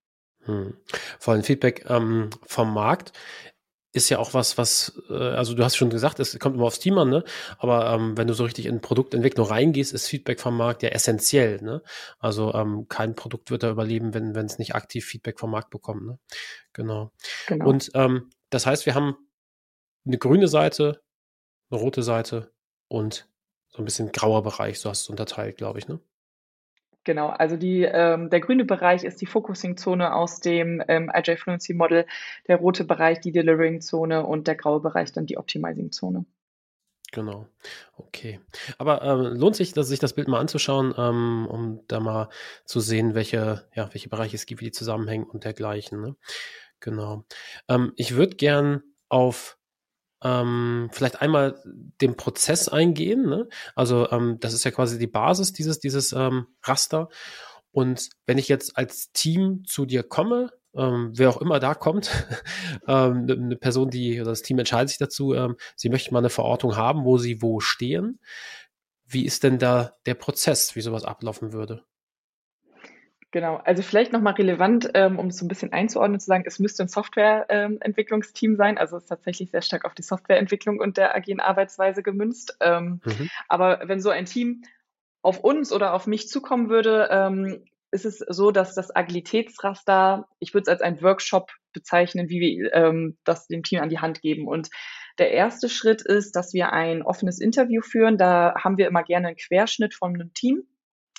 Hm. 0.44 0.76
Vor 1.18 1.34
allem 1.34 1.42
Feedback 1.42 1.84
ähm, 1.88 2.30
vom 2.46 2.72
Markt 2.72 3.12
ist 3.92 4.08
ja 4.08 4.18
auch 4.18 4.34
was, 4.34 4.56
was, 4.56 5.02
äh, 5.10 5.14
also 5.14 5.54
du 5.54 5.64
hast 5.64 5.76
schon 5.76 5.90
gesagt, 5.90 6.20
es 6.20 6.38
kommt 6.38 6.54
immer 6.56 6.66
aufs 6.66 6.78
Team 6.78 6.96
an, 6.98 7.08
ne? 7.10 7.24
Aber 7.58 7.92
ähm, 7.92 8.16
wenn 8.16 8.28
du 8.28 8.34
so 8.34 8.44
richtig 8.44 8.66
in 8.66 8.80
Produktentwicklung 8.80 9.46
reingehst, 9.46 9.92
ist 9.92 10.06
Feedback 10.06 10.40
vom 10.40 10.56
Markt 10.56 10.82
ja 10.82 10.90
essentiell, 10.90 11.60
ne? 11.60 11.82
Also 12.18 12.54
ähm, 12.54 12.86
kein 12.88 13.16
Produkt 13.16 13.50
wird 13.50 13.64
da 13.64 13.70
überleben, 13.70 14.14
wenn 14.14 14.34
wenn 14.34 14.46
es 14.46 14.58
nicht 14.58 14.74
aktiv 14.74 15.04
Feedback 15.04 15.40
vom 15.40 15.50
Markt 15.50 15.70
bekommt, 15.70 16.06
ne? 16.06 16.18
Genau. 16.72 17.10
genau. 17.48 17.68
Und 17.68 17.90
ähm, 17.94 18.30
das 18.50 18.66
heißt, 18.66 18.86
wir 18.86 18.94
haben 18.94 19.16
eine 20.06 20.18
grüne 20.18 20.46
Seite, 20.46 21.02
eine 21.70 21.80
rote 21.80 22.02
Seite 22.02 22.52
und 22.88 23.28
so 23.68 23.78
ein 23.78 23.84
bisschen 23.84 24.12
grauer 24.12 24.42
Bereich, 24.42 24.78
so 24.80 24.90
hast 24.90 25.02
du 25.02 25.06
es 25.06 25.10
unterteilt, 25.10 25.56
glaube 25.56 25.80
ich, 25.80 25.88
ne? 25.88 26.00
Genau, 27.04 27.28
also 27.28 27.56
die, 27.56 27.82
ähm, 27.82 28.28
der 28.28 28.40
grüne 28.40 28.66
Bereich 28.66 29.04
ist 29.04 29.22
die 29.22 29.26
Focusing-Zone 29.26 30.14
aus 30.14 30.40
dem 30.40 30.82
ähm, 30.86 31.10
Agile 31.12 31.38
Fluency 31.38 31.72
Model, 31.72 32.06
der 32.46 32.58
rote 32.58 32.84
Bereich 32.84 33.20
die 33.20 33.32
Delivering-Zone 33.32 34.26
und 34.26 34.46
der 34.46 34.54
graue 34.54 34.80
Bereich 34.80 35.12
dann 35.12 35.24
die 35.24 35.38
Optimizing-Zone. 35.38 36.26
Genau, 37.12 37.46
okay. 37.96 38.38
Aber 38.78 39.02
ähm, 39.02 39.34
lohnt 39.34 39.56
sich, 39.56 39.72
dass, 39.72 39.88
sich 39.88 39.98
das 39.98 40.12
Bild 40.12 40.28
mal 40.28 40.38
anzuschauen, 40.38 40.94
ähm, 40.96 41.46
um 41.50 41.80
da 41.88 41.98
mal 42.00 42.28
zu 42.64 42.80
sehen, 42.80 43.14
welche, 43.14 43.66
ja, 43.74 43.92
welche 43.92 44.08
Bereiche 44.08 44.36
es 44.36 44.46
gibt, 44.46 44.60
wie 44.60 44.66
die 44.66 44.70
zusammenhängen 44.70 45.24
und 45.24 45.44
dergleichen. 45.44 46.00
Ne? 46.00 46.16
Genau. 46.78 47.24
Ähm, 47.68 47.92
ich 47.96 48.14
würde 48.14 48.36
gern 48.36 48.82
auf 49.08 49.58
ähm, 50.22 50.90
vielleicht 50.92 51.20
einmal 51.20 51.60
den 52.00 52.16
Prozess 52.16 52.68
eingehen. 52.68 53.26
Ne? 53.26 53.48
Also 53.74 54.10
ähm, 54.10 54.38
das 54.40 54.52
ist 54.52 54.64
ja 54.64 54.70
quasi 54.70 54.98
die 54.98 55.06
Basis 55.06 55.52
dieses, 55.52 55.80
dieses 55.80 56.12
ähm, 56.12 56.46
Raster. 56.62 57.08
Und 57.72 58.10
wenn 58.26 58.38
ich 58.38 58.48
jetzt 58.48 58.76
als 58.76 59.12
Team 59.12 59.64
zu 59.66 59.86
dir 59.86 60.02
komme, 60.02 60.50
ähm, 60.74 61.12
wer 61.14 61.30
auch 61.30 61.40
immer 61.40 61.60
da 61.60 61.74
kommt, 61.74 62.10
ähm, 62.88 63.26
eine 63.28 63.36
ne 63.36 63.56
Person, 63.56 63.90
die, 63.90 64.20
oder 64.20 64.30
das 64.30 64.42
Team 64.42 64.58
entscheidet 64.58 64.90
sich 64.90 64.98
dazu, 64.98 65.34
ähm, 65.34 65.56
sie 65.76 65.88
möchten 65.88 66.14
mal 66.14 66.20
eine 66.20 66.30
Verortung 66.30 66.76
haben, 66.76 67.04
wo 67.04 67.18
sie 67.18 67.42
wo 67.42 67.60
stehen. 67.60 68.20
Wie 69.06 69.24
ist 69.24 69.42
denn 69.42 69.58
da 69.58 69.94
der 70.06 70.14
Prozess, 70.14 70.76
wie 70.76 70.80
sowas 70.82 71.04
ablaufen 71.04 71.52
würde? 71.52 71.84
Genau, 73.32 73.56
also 73.64 73.82
vielleicht 73.82 74.12
nochmal 74.12 74.32
relevant, 74.34 74.90
ähm, 74.94 75.18
um 75.18 75.28
es 75.28 75.36
so 75.36 75.44
ein 75.44 75.48
bisschen 75.48 75.72
einzuordnen, 75.72 76.18
zu 76.18 76.26
sagen, 76.26 76.44
es 76.46 76.58
müsste 76.58 76.82
ein 76.82 76.88
Softwareentwicklungsteam 76.88 78.52
ähm, 78.52 78.56
sein. 78.56 78.78
Also 78.78 78.96
es 78.96 79.04
ist 79.04 79.08
tatsächlich 79.08 79.52
sehr 79.52 79.62
stark 79.62 79.84
auf 79.84 79.94
die 79.94 80.02
Softwareentwicklung 80.02 80.80
und 80.80 80.96
der 80.96 81.14
agilen 81.14 81.38
Arbeitsweise 81.38 82.02
gemünzt. 82.02 82.56
Ähm, 82.60 83.00
mhm. 83.04 83.30
Aber 83.48 83.82
wenn 83.84 84.00
so 84.00 84.10
ein 84.10 84.24
Team 84.24 84.62
auf 85.22 85.38
uns 85.38 85.72
oder 85.72 85.94
auf 85.94 86.08
mich 86.08 86.28
zukommen 86.28 86.70
würde, 86.70 87.08
ähm, 87.12 87.64
ist 87.92 88.04
es 88.04 88.18
so, 88.18 88.50
dass 88.50 88.74
das 88.74 88.94
Agilitätsraster, 88.94 90.26
ich 90.40 90.52
würde 90.52 90.62
es 90.62 90.68
als 90.68 90.82
ein 90.82 91.00
Workshop 91.00 91.52
bezeichnen, 91.72 92.28
wie 92.30 92.40
wir 92.40 92.74
ähm, 92.74 93.16
das 93.24 93.46
dem 93.46 93.62
Team 93.62 93.80
an 93.80 93.90
die 93.90 94.00
Hand 94.00 94.22
geben. 94.22 94.48
Und 94.48 94.70
der 95.18 95.30
erste 95.30 95.68
Schritt 95.68 96.02
ist, 96.02 96.34
dass 96.34 96.52
wir 96.52 96.72
ein 96.72 97.02
offenes 97.02 97.40
Interview 97.40 97.80
führen. 97.80 98.18
Da 98.18 98.54
haben 98.58 98.76
wir 98.76 98.88
immer 98.88 99.04
gerne 99.04 99.28
einen 99.28 99.36
Querschnitt 99.36 99.94
von 99.94 100.14
einem 100.14 100.32
Team 100.34 100.64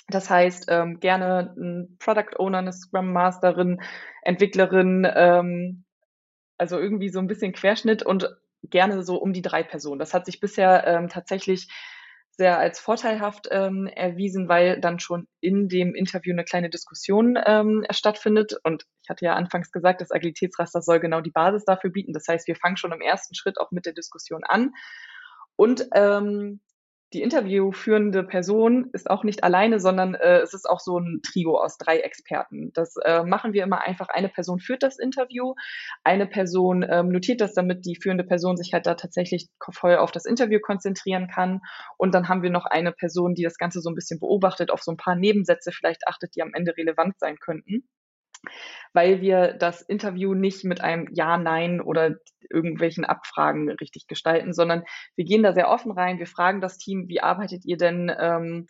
das 0.08 0.28
heißt, 0.30 0.66
ähm, 0.68 1.00
gerne 1.00 1.54
ein 1.56 1.96
Product 1.98 2.38
Owner, 2.38 2.58
eine 2.58 2.72
Scrum 2.72 3.12
Masterin, 3.12 3.80
Entwicklerin, 4.22 5.06
ähm, 5.14 5.84
also 6.58 6.78
irgendwie 6.78 7.08
so 7.08 7.18
ein 7.18 7.26
bisschen 7.26 7.52
Querschnitt 7.52 8.02
und 8.02 8.28
gerne 8.62 9.02
so 9.02 9.16
um 9.16 9.32
die 9.32 9.42
drei 9.42 9.62
Personen. 9.62 9.98
Das 9.98 10.14
hat 10.14 10.26
sich 10.26 10.40
bisher 10.40 10.86
ähm, 10.86 11.08
tatsächlich 11.08 11.68
sehr 12.34 12.58
als 12.58 12.80
vorteilhaft 12.80 13.48
ähm, 13.50 13.86
erwiesen, 13.86 14.48
weil 14.48 14.80
dann 14.80 14.98
schon 14.98 15.28
in 15.40 15.68
dem 15.68 15.94
Interview 15.94 16.32
eine 16.32 16.44
kleine 16.44 16.70
Diskussion 16.70 17.38
ähm, 17.44 17.84
stattfindet. 17.90 18.54
Und 18.64 18.86
ich 19.02 19.10
hatte 19.10 19.24
ja 19.26 19.34
anfangs 19.34 19.70
gesagt, 19.70 20.00
das 20.00 20.10
Agilitätsraster 20.10 20.80
soll 20.80 20.98
genau 20.98 21.20
die 21.20 21.30
Basis 21.30 21.64
dafür 21.64 21.90
bieten. 21.90 22.14
Das 22.14 22.26
heißt, 22.26 22.48
wir 22.48 22.56
fangen 22.56 22.78
schon 22.78 22.92
im 22.92 23.02
ersten 23.02 23.34
Schritt 23.34 23.58
auch 23.58 23.70
mit 23.70 23.84
der 23.84 23.92
Diskussion 23.92 24.44
an. 24.44 24.72
Und 25.56 25.86
ähm, 25.94 26.60
die 27.12 27.22
interviewführende 27.22 28.22
Person 28.22 28.88
ist 28.92 29.10
auch 29.10 29.24
nicht 29.24 29.44
alleine, 29.44 29.80
sondern 29.80 30.14
äh, 30.14 30.38
es 30.40 30.54
ist 30.54 30.68
auch 30.68 30.80
so 30.80 30.98
ein 30.98 31.20
Trio 31.22 31.58
aus 31.58 31.76
drei 31.78 32.00
Experten. 32.00 32.72
Das 32.72 32.96
äh, 33.04 33.22
machen 33.24 33.52
wir 33.52 33.62
immer 33.64 33.80
einfach. 33.80 34.08
Eine 34.08 34.28
Person 34.28 34.60
führt 34.60 34.82
das 34.82 34.98
Interview, 34.98 35.54
eine 36.04 36.26
Person 36.26 36.84
ähm, 36.88 37.08
notiert 37.08 37.40
das, 37.40 37.54
damit 37.54 37.84
die 37.84 37.96
führende 37.96 38.24
Person 38.24 38.56
sich 38.56 38.72
halt 38.72 38.86
da 38.86 38.94
tatsächlich 38.94 39.48
voll 39.70 39.96
auf 39.96 40.10
das 40.10 40.24
Interview 40.24 40.60
konzentrieren 40.60 41.28
kann. 41.28 41.60
Und 41.98 42.14
dann 42.14 42.28
haben 42.28 42.42
wir 42.42 42.50
noch 42.50 42.66
eine 42.66 42.92
Person, 42.92 43.34
die 43.34 43.42
das 43.42 43.58
Ganze 43.58 43.80
so 43.80 43.90
ein 43.90 43.94
bisschen 43.94 44.18
beobachtet, 44.18 44.70
auf 44.70 44.82
so 44.82 44.92
ein 44.92 44.96
paar 44.96 45.16
Nebensätze 45.16 45.72
vielleicht 45.72 46.06
achtet, 46.06 46.34
die 46.36 46.42
am 46.42 46.54
Ende 46.54 46.76
relevant 46.76 47.18
sein 47.18 47.36
könnten 47.38 47.84
weil 48.92 49.20
wir 49.20 49.54
das 49.54 49.82
Interview 49.82 50.34
nicht 50.34 50.64
mit 50.64 50.80
einem 50.80 51.08
Ja, 51.12 51.38
Nein 51.38 51.80
oder 51.80 52.16
irgendwelchen 52.50 53.04
Abfragen 53.04 53.70
richtig 53.70 54.06
gestalten, 54.06 54.52
sondern 54.52 54.84
wir 55.16 55.24
gehen 55.24 55.42
da 55.42 55.52
sehr 55.52 55.68
offen 55.68 55.92
rein. 55.92 56.18
Wir 56.18 56.26
fragen 56.26 56.60
das 56.60 56.78
Team, 56.78 57.08
wie 57.08 57.20
arbeitet 57.20 57.64
ihr 57.64 57.76
denn? 57.76 58.12
Ähm, 58.18 58.66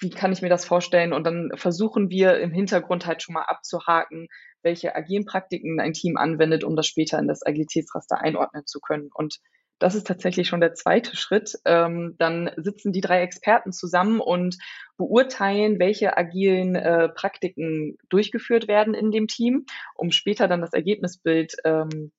wie 0.00 0.10
kann 0.10 0.32
ich 0.32 0.40
mir 0.40 0.48
das 0.48 0.64
vorstellen? 0.64 1.12
Und 1.12 1.24
dann 1.24 1.50
versuchen 1.56 2.08
wir 2.08 2.40
im 2.40 2.52
Hintergrund 2.52 3.06
halt 3.06 3.22
schon 3.22 3.34
mal 3.34 3.42
abzuhaken, 3.42 4.28
welche 4.62 4.94
agilen 4.94 5.26
Praktiken 5.26 5.78
ein 5.78 5.92
Team 5.92 6.16
anwendet, 6.16 6.64
um 6.64 6.74
das 6.74 6.86
später 6.86 7.18
in 7.18 7.28
das 7.28 7.44
Agilitätsraster 7.44 8.18
einordnen 8.18 8.66
zu 8.66 8.80
können. 8.80 9.10
Und 9.12 9.40
das 9.80 9.94
ist 9.94 10.06
tatsächlich 10.06 10.46
schon 10.46 10.60
der 10.60 10.74
zweite 10.74 11.16
Schritt. 11.16 11.58
Ähm, 11.64 12.14
dann 12.18 12.50
sitzen 12.56 12.92
die 12.92 13.00
drei 13.00 13.22
Experten 13.22 13.72
zusammen 13.72 14.20
und 14.20 14.58
beurteilen, 14.96 15.80
welche 15.80 16.16
agilen 16.16 16.76
äh, 16.76 17.08
Praktiken 17.08 17.96
durchgeführt 18.08 18.68
werden 18.68 18.94
in 18.94 19.10
dem 19.10 19.26
Team, 19.26 19.64
um 19.94 20.12
später 20.12 20.46
dann 20.46 20.60
das 20.60 20.74
Ergebnisbild 20.74 21.56
ähm, 21.64 22.12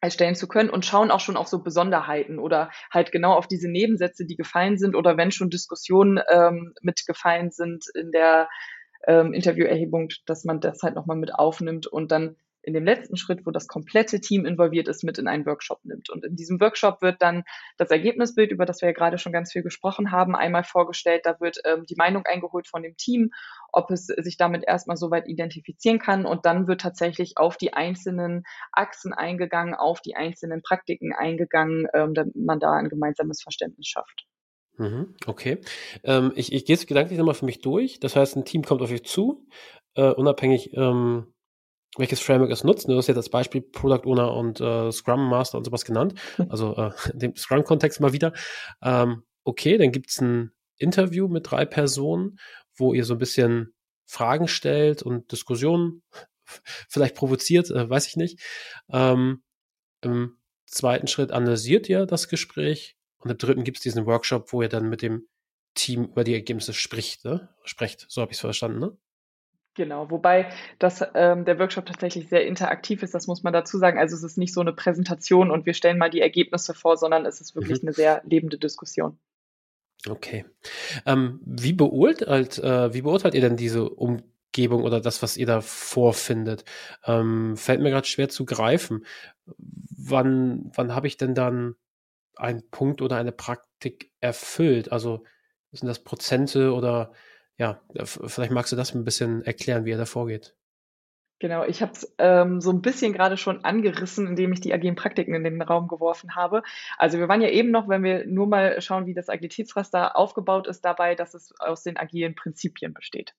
erstellen 0.00 0.36
zu 0.36 0.48
können 0.48 0.70
und 0.70 0.86
schauen 0.86 1.10
auch 1.10 1.20
schon 1.20 1.36
auf 1.36 1.48
so 1.48 1.62
Besonderheiten 1.62 2.38
oder 2.38 2.70
halt 2.90 3.12
genau 3.12 3.34
auf 3.34 3.48
diese 3.48 3.68
Nebensätze, 3.68 4.24
die 4.24 4.36
gefallen 4.36 4.78
sind 4.78 4.94
oder 4.94 5.16
wenn 5.16 5.32
schon 5.32 5.50
Diskussionen 5.50 6.20
ähm, 6.30 6.72
mitgefallen 6.80 7.50
sind 7.50 7.84
in 7.94 8.12
der 8.12 8.48
ähm, 9.06 9.34
Interviewerhebung, 9.34 10.08
dass 10.26 10.44
man 10.44 10.60
das 10.60 10.82
halt 10.82 10.94
nochmal 10.94 11.16
mit 11.16 11.34
aufnimmt 11.34 11.86
und 11.86 12.12
dann 12.12 12.36
in 12.62 12.74
dem 12.74 12.84
letzten 12.84 13.16
Schritt, 13.16 13.46
wo 13.46 13.50
das 13.50 13.66
komplette 13.66 14.20
Team 14.20 14.44
involviert 14.44 14.88
ist, 14.88 15.02
mit 15.04 15.18
in 15.18 15.28
einen 15.28 15.46
Workshop 15.46 15.80
nimmt. 15.84 16.10
Und 16.10 16.24
in 16.24 16.36
diesem 16.36 16.60
Workshop 16.60 17.02
wird 17.02 17.22
dann 17.22 17.44
das 17.78 17.90
Ergebnisbild, 17.90 18.50
über 18.50 18.66
das 18.66 18.80
wir 18.80 18.88
ja 18.88 18.94
gerade 18.94 19.18
schon 19.18 19.32
ganz 19.32 19.52
viel 19.52 19.62
gesprochen 19.62 20.12
haben, 20.12 20.36
einmal 20.36 20.64
vorgestellt. 20.64 21.22
Da 21.24 21.40
wird 21.40 21.58
ähm, 21.64 21.84
die 21.88 21.96
Meinung 21.96 22.24
eingeholt 22.26 22.68
von 22.68 22.82
dem 22.82 22.96
Team, 22.96 23.30
ob 23.72 23.90
es 23.90 24.06
sich 24.06 24.36
damit 24.36 24.64
erstmal 24.66 24.96
soweit 24.96 25.26
identifizieren 25.26 25.98
kann. 25.98 26.26
Und 26.26 26.44
dann 26.44 26.66
wird 26.68 26.80
tatsächlich 26.80 27.34
auf 27.36 27.56
die 27.56 27.72
einzelnen 27.72 28.44
Achsen 28.72 29.12
eingegangen, 29.12 29.74
auf 29.74 30.00
die 30.00 30.16
einzelnen 30.16 30.62
Praktiken 30.62 31.12
eingegangen, 31.12 31.86
ähm, 31.94 32.14
damit 32.14 32.36
man 32.36 32.60
da 32.60 32.72
ein 32.72 32.88
gemeinsames 32.88 33.42
Verständnis 33.42 33.86
schafft. 33.86 34.26
Mhm, 34.76 35.14
okay. 35.26 35.60
Ähm, 36.04 36.32
ich, 36.36 36.52
ich 36.52 36.64
gehe 36.64 36.74
es 36.74 36.86
gedanklich 36.86 37.18
nochmal 37.18 37.34
für 37.34 37.44
mich 37.44 37.60
durch. 37.60 38.00
Das 38.00 38.16
heißt, 38.16 38.36
ein 38.36 38.44
Team 38.44 38.62
kommt 38.62 38.80
auf 38.80 38.90
euch 38.90 39.04
zu, 39.04 39.46
äh, 39.94 40.10
unabhängig 40.10 40.74
ähm, 40.74 41.34
welches 41.96 42.20
Framework 42.20 42.50
es 42.50 42.64
nutzt. 42.64 42.88
Du 42.88 42.96
hast 42.96 43.08
jetzt 43.08 43.16
als 43.16 43.28
Beispiel 43.28 43.62
Product 43.62 44.06
Owner 44.06 44.32
und 44.34 44.60
äh, 44.60 44.92
Scrum 44.92 45.28
Master 45.28 45.58
und 45.58 45.64
sowas 45.64 45.84
genannt. 45.84 46.14
Also 46.48 46.76
äh, 46.76 46.90
dem 47.12 47.36
Scrum-Kontext 47.36 48.00
mal 48.00 48.12
wieder. 48.12 48.32
Ähm, 48.82 49.24
okay, 49.44 49.78
dann 49.78 49.92
gibt's 49.92 50.20
ein 50.20 50.52
Interview 50.76 51.28
mit 51.28 51.50
drei 51.50 51.64
Personen, 51.64 52.38
wo 52.74 52.94
ihr 52.94 53.04
so 53.04 53.14
ein 53.14 53.18
bisschen 53.18 53.74
Fragen 54.06 54.48
stellt 54.48 55.02
und 55.02 55.30
Diskussionen 55.32 56.02
vielleicht 56.88 57.14
provoziert, 57.14 57.70
äh, 57.70 57.88
weiß 57.88 58.06
ich 58.06 58.16
nicht. 58.16 58.40
Ähm, 58.90 59.42
Im 60.00 60.36
zweiten 60.66 61.06
Schritt 61.06 61.32
analysiert 61.32 61.88
ihr 61.88 62.06
das 62.06 62.28
Gespräch 62.28 62.96
und 63.18 63.30
im 63.30 63.38
dritten 63.38 63.64
gibt's 63.64 63.82
diesen 63.82 64.06
Workshop, 64.06 64.52
wo 64.52 64.62
ihr 64.62 64.68
dann 64.68 64.88
mit 64.88 65.02
dem 65.02 65.28
Team 65.74 66.04
über 66.04 66.24
die 66.24 66.34
Ergebnisse 66.34 66.72
spricht, 66.72 67.24
ne? 67.24 67.48
Sprecht, 67.64 68.06
so 68.08 68.22
habe 68.22 68.32
ich 68.32 68.36
es 68.36 68.40
verstanden, 68.40 68.80
ne? 68.80 68.96
Genau, 69.80 70.10
wobei 70.10 70.46
das, 70.78 71.02
ähm, 71.14 71.46
der 71.46 71.58
Workshop 71.58 71.86
tatsächlich 71.86 72.28
sehr 72.28 72.46
interaktiv 72.46 73.02
ist, 73.02 73.14
das 73.14 73.26
muss 73.26 73.42
man 73.42 73.54
dazu 73.54 73.78
sagen. 73.78 73.98
Also 73.98 74.14
es 74.14 74.22
ist 74.22 74.36
nicht 74.36 74.52
so 74.52 74.60
eine 74.60 74.74
Präsentation 74.74 75.50
und 75.50 75.64
wir 75.64 75.72
stellen 75.72 75.96
mal 75.96 76.10
die 76.10 76.20
Ergebnisse 76.20 76.74
vor, 76.74 76.98
sondern 76.98 77.24
es 77.24 77.40
ist 77.40 77.54
wirklich 77.54 77.80
mhm. 77.80 77.88
eine 77.88 77.94
sehr 77.94 78.20
lebende 78.26 78.58
Diskussion. 78.58 79.18
Okay. 80.06 80.44
Ähm, 81.06 81.40
wie, 81.46 81.72
beurteilt, 81.72 82.58
äh, 82.58 82.92
wie 82.92 83.00
beurteilt 83.00 83.32
ihr 83.32 83.40
denn 83.40 83.56
diese 83.56 83.88
Umgebung 83.88 84.82
oder 84.82 85.00
das, 85.00 85.22
was 85.22 85.38
ihr 85.38 85.46
da 85.46 85.62
vorfindet? 85.62 86.66
Ähm, 87.06 87.56
fällt 87.56 87.80
mir 87.80 87.88
gerade 87.88 88.06
schwer 88.06 88.28
zu 88.28 88.44
greifen. 88.44 89.06
Wann, 89.46 90.70
wann 90.74 90.94
habe 90.94 91.06
ich 91.06 91.16
denn 91.16 91.34
dann 91.34 91.74
einen 92.36 92.68
Punkt 92.68 93.00
oder 93.00 93.16
eine 93.16 93.32
Praktik 93.32 94.12
erfüllt? 94.20 94.92
Also 94.92 95.24
sind 95.72 95.88
das 95.88 96.04
Prozente 96.04 96.74
oder 96.74 97.12
ja, 97.60 97.78
vielleicht 98.04 98.52
magst 98.52 98.72
du 98.72 98.76
das 98.76 98.94
ein 98.94 99.04
bisschen 99.04 99.44
erklären, 99.44 99.84
wie 99.84 99.92
er 99.92 99.98
da 99.98 100.06
vorgeht. 100.06 100.54
Genau, 101.40 101.64
ich 101.64 101.82
habe 101.82 101.92
es 101.92 102.14
ähm, 102.18 102.60
so 102.62 102.70
ein 102.70 102.80
bisschen 102.80 103.12
gerade 103.12 103.36
schon 103.36 103.64
angerissen, 103.64 104.26
indem 104.26 104.52
ich 104.52 104.60
die 104.60 104.72
agilen 104.72 104.94
Praktiken 104.96 105.34
in 105.34 105.44
den 105.44 105.60
Raum 105.60 105.86
geworfen 105.86 106.34
habe. 106.34 106.62
Also 106.96 107.18
wir 107.18 107.28
waren 107.28 107.42
ja 107.42 107.48
eben 107.48 107.70
noch, 107.70 107.86
wenn 107.88 108.02
wir 108.02 108.26
nur 108.26 108.46
mal 108.46 108.80
schauen, 108.80 109.06
wie 109.06 109.14
das 109.14 109.28
Agilitätsraster 109.28 110.16
aufgebaut 110.16 110.66
ist, 110.66 110.84
dabei, 110.84 111.14
dass 111.14 111.34
es 111.34 111.52
aus 111.58 111.82
den 111.82 111.98
agilen 111.98 112.34
Prinzipien 112.34 112.94
besteht. 112.94 113.34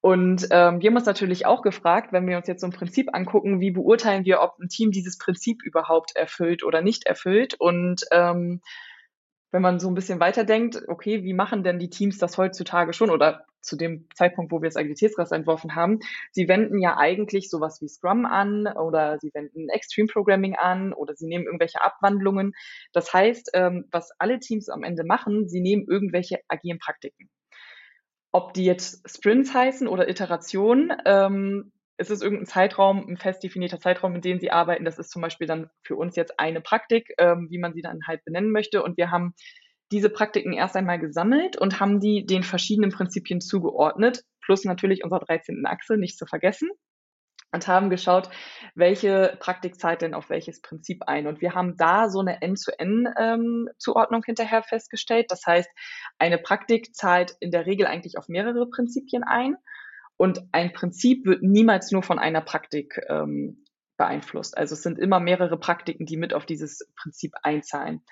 Und 0.00 0.48
ähm, 0.50 0.80
wir 0.80 0.90
haben 0.90 0.96
uns 0.96 1.06
natürlich 1.06 1.46
auch 1.46 1.62
gefragt, 1.62 2.12
wenn 2.12 2.26
wir 2.26 2.36
uns 2.36 2.48
jetzt 2.48 2.60
so 2.60 2.66
ein 2.66 2.72
Prinzip 2.72 3.12
angucken, 3.12 3.60
wie 3.60 3.70
beurteilen 3.72 4.24
wir, 4.24 4.40
ob 4.40 4.58
ein 4.60 4.68
Team 4.68 4.92
dieses 4.92 5.18
Prinzip 5.18 5.64
überhaupt 5.64 6.14
erfüllt 6.14 6.64
oder 6.64 6.80
nicht 6.80 7.06
erfüllt. 7.06 7.54
Und 7.54 8.02
ähm, 8.12 8.62
wenn 9.52 9.62
man 9.62 9.78
so 9.78 9.88
ein 9.88 9.94
bisschen 9.94 10.18
weiterdenkt, 10.18 10.82
okay, 10.88 11.22
wie 11.22 11.34
machen 11.34 11.62
denn 11.62 11.78
die 11.78 11.90
Teams 11.90 12.18
das 12.18 12.38
heutzutage 12.38 12.94
schon 12.94 13.10
oder 13.10 13.44
zu 13.60 13.76
dem 13.76 14.08
Zeitpunkt, 14.14 14.50
wo 14.50 14.60
wir 14.60 14.68
das 14.68 14.76
Agilitätsraster 14.76 15.36
entworfen 15.36 15.76
haben, 15.76 16.00
sie 16.32 16.48
wenden 16.48 16.80
ja 16.80 16.96
eigentlich 16.96 17.48
sowas 17.48 17.80
wie 17.80 17.88
Scrum 17.88 18.26
an 18.26 18.66
oder 18.66 19.18
sie 19.20 19.30
wenden 19.34 19.68
Extreme 19.68 20.08
Programming 20.08 20.56
an 20.56 20.92
oder 20.92 21.14
sie 21.14 21.26
nehmen 21.26 21.44
irgendwelche 21.44 21.82
Abwandlungen. 21.82 22.54
Das 22.92 23.12
heißt, 23.12 23.50
ähm, 23.54 23.84
was 23.92 24.10
alle 24.18 24.40
Teams 24.40 24.68
am 24.68 24.82
Ende 24.82 25.04
machen, 25.04 25.48
sie 25.48 25.60
nehmen 25.60 25.86
irgendwelche 25.86 26.40
agilen 26.48 26.78
Praktiken. 26.78 27.28
Ob 28.32 28.54
die 28.54 28.64
jetzt 28.64 29.08
Sprints 29.08 29.54
heißen 29.54 29.86
oder 29.86 30.08
Iterationen, 30.08 30.92
ähm, 31.04 31.72
es 32.02 32.10
ist 32.10 32.22
irgendein 32.22 32.46
Zeitraum, 32.46 33.06
ein 33.08 33.16
fest 33.16 33.42
definierter 33.42 33.78
Zeitraum, 33.78 34.16
in 34.16 34.20
dem 34.20 34.40
sie 34.40 34.50
arbeiten. 34.50 34.84
Das 34.84 34.98
ist 34.98 35.10
zum 35.10 35.22
Beispiel 35.22 35.46
dann 35.46 35.70
für 35.82 35.94
uns 35.96 36.16
jetzt 36.16 36.38
eine 36.38 36.60
Praktik, 36.60 37.14
ähm, 37.18 37.46
wie 37.50 37.58
man 37.58 37.74
sie 37.74 37.80
dann 37.80 38.00
halt 38.06 38.24
benennen 38.24 38.50
möchte. 38.50 38.82
Und 38.82 38.96
wir 38.96 39.10
haben 39.10 39.34
diese 39.92 40.10
Praktiken 40.10 40.52
erst 40.52 40.76
einmal 40.76 40.98
gesammelt 40.98 41.56
und 41.56 41.78
haben 41.78 42.00
die 42.00 42.26
den 42.26 42.42
verschiedenen 42.42 42.90
Prinzipien 42.90 43.40
zugeordnet, 43.40 44.24
plus 44.44 44.64
natürlich 44.64 45.04
unserer 45.04 45.20
13. 45.20 45.64
Achse, 45.64 45.96
nicht 45.96 46.18
zu 46.18 46.26
vergessen. 46.26 46.70
Und 47.54 47.68
haben 47.68 47.90
geschaut, 47.90 48.30
welche 48.74 49.36
Praktik 49.38 49.78
zahlt 49.78 50.00
denn 50.00 50.14
auf 50.14 50.30
welches 50.30 50.62
Prinzip 50.62 51.02
ein. 51.06 51.26
Und 51.26 51.42
wir 51.42 51.54
haben 51.54 51.76
da 51.76 52.08
so 52.08 52.20
eine 52.20 52.40
End-zu-End-Zuordnung 52.40 54.20
ähm, 54.20 54.24
hinterher 54.24 54.62
festgestellt. 54.62 55.26
Das 55.28 55.42
heißt, 55.46 55.68
eine 56.18 56.38
Praktik 56.38 56.94
zahlt 56.94 57.36
in 57.40 57.50
der 57.50 57.66
Regel 57.66 57.86
eigentlich 57.86 58.16
auf 58.16 58.28
mehrere 58.28 58.70
Prinzipien 58.70 59.22
ein. 59.22 59.56
Und 60.22 60.40
ein 60.52 60.72
Prinzip 60.72 61.26
wird 61.26 61.42
niemals 61.42 61.90
nur 61.90 62.04
von 62.04 62.20
einer 62.20 62.42
Praktik 62.42 63.00
ähm, 63.08 63.64
beeinflusst. 63.96 64.56
Also 64.56 64.74
es 64.74 64.82
sind 64.84 65.00
immer 65.00 65.18
mehrere 65.18 65.58
Praktiken, 65.58 66.06
die 66.06 66.16
mit 66.16 66.32
auf 66.32 66.46
dieses 66.46 66.88
Prinzip 66.94 67.32
einzahlen. 67.42 68.04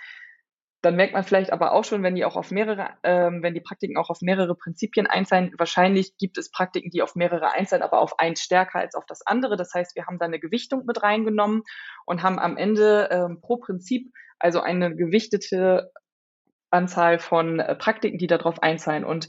Dann 0.83 0.97
merkt 0.97 1.13
man 1.13 1.23
vielleicht 1.23 1.53
aber 1.53 1.71
auch 1.71 1.85
schon, 1.85 2.03
wenn 2.03 2.17
die 2.17 2.25
auch 2.25 2.35
auf 2.35 2.51
mehrere, 2.51 2.89
ähm, 3.05 3.45
wenn 3.45 3.55
die 3.55 3.61
Praktiken 3.61 3.97
auch 3.97 4.11
auf 4.11 4.23
mehrere 4.23 4.57
Prinzipien 4.57 5.07
einzahlen, 5.07 5.55
wahrscheinlich 5.57 6.17
gibt 6.17 6.37
es 6.37 6.51
Praktiken, 6.51 6.91
die 6.91 7.03
auf 7.03 7.15
mehrere 7.15 7.53
einzahlen, 7.53 7.85
aber 7.85 8.01
auf 8.01 8.19
eins 8.19 8.41
stärker 8.41 8.81
als 8.81 8.97
auf 8.97 9.07
das 9.07 9.25
andere. 9.25 9.57
Das 9.57 9.73
heißt, 9.73 9.95
wir 9.95 10.07
haben 10.07 10.19
da 10.19 10.25
eine 10.25 10.41
Gewichtung 10.41 10.87
mit 10.87 11.05
reingenommen 11.05 11.63
und 12.07 12.25
haben 12.25 12.41
am 12.41 12.57
Ende 12.57 13.09
ähm, 13.13 13.41
pro 13.41 13.59
Prinzip 13.59 14.13
also 14.41 14.63
eine 14.63 14.97
gewichtete 14.97 15.93
Anzahl 16.71 17.21
von 17.21 17.61
äh, 17.61 17.77
Praktiken, 17.77 18.19
die 18.19 18.27
darauf 18.27 18.65
einzahlen. 18.65 19.05
Und 19.05 19.29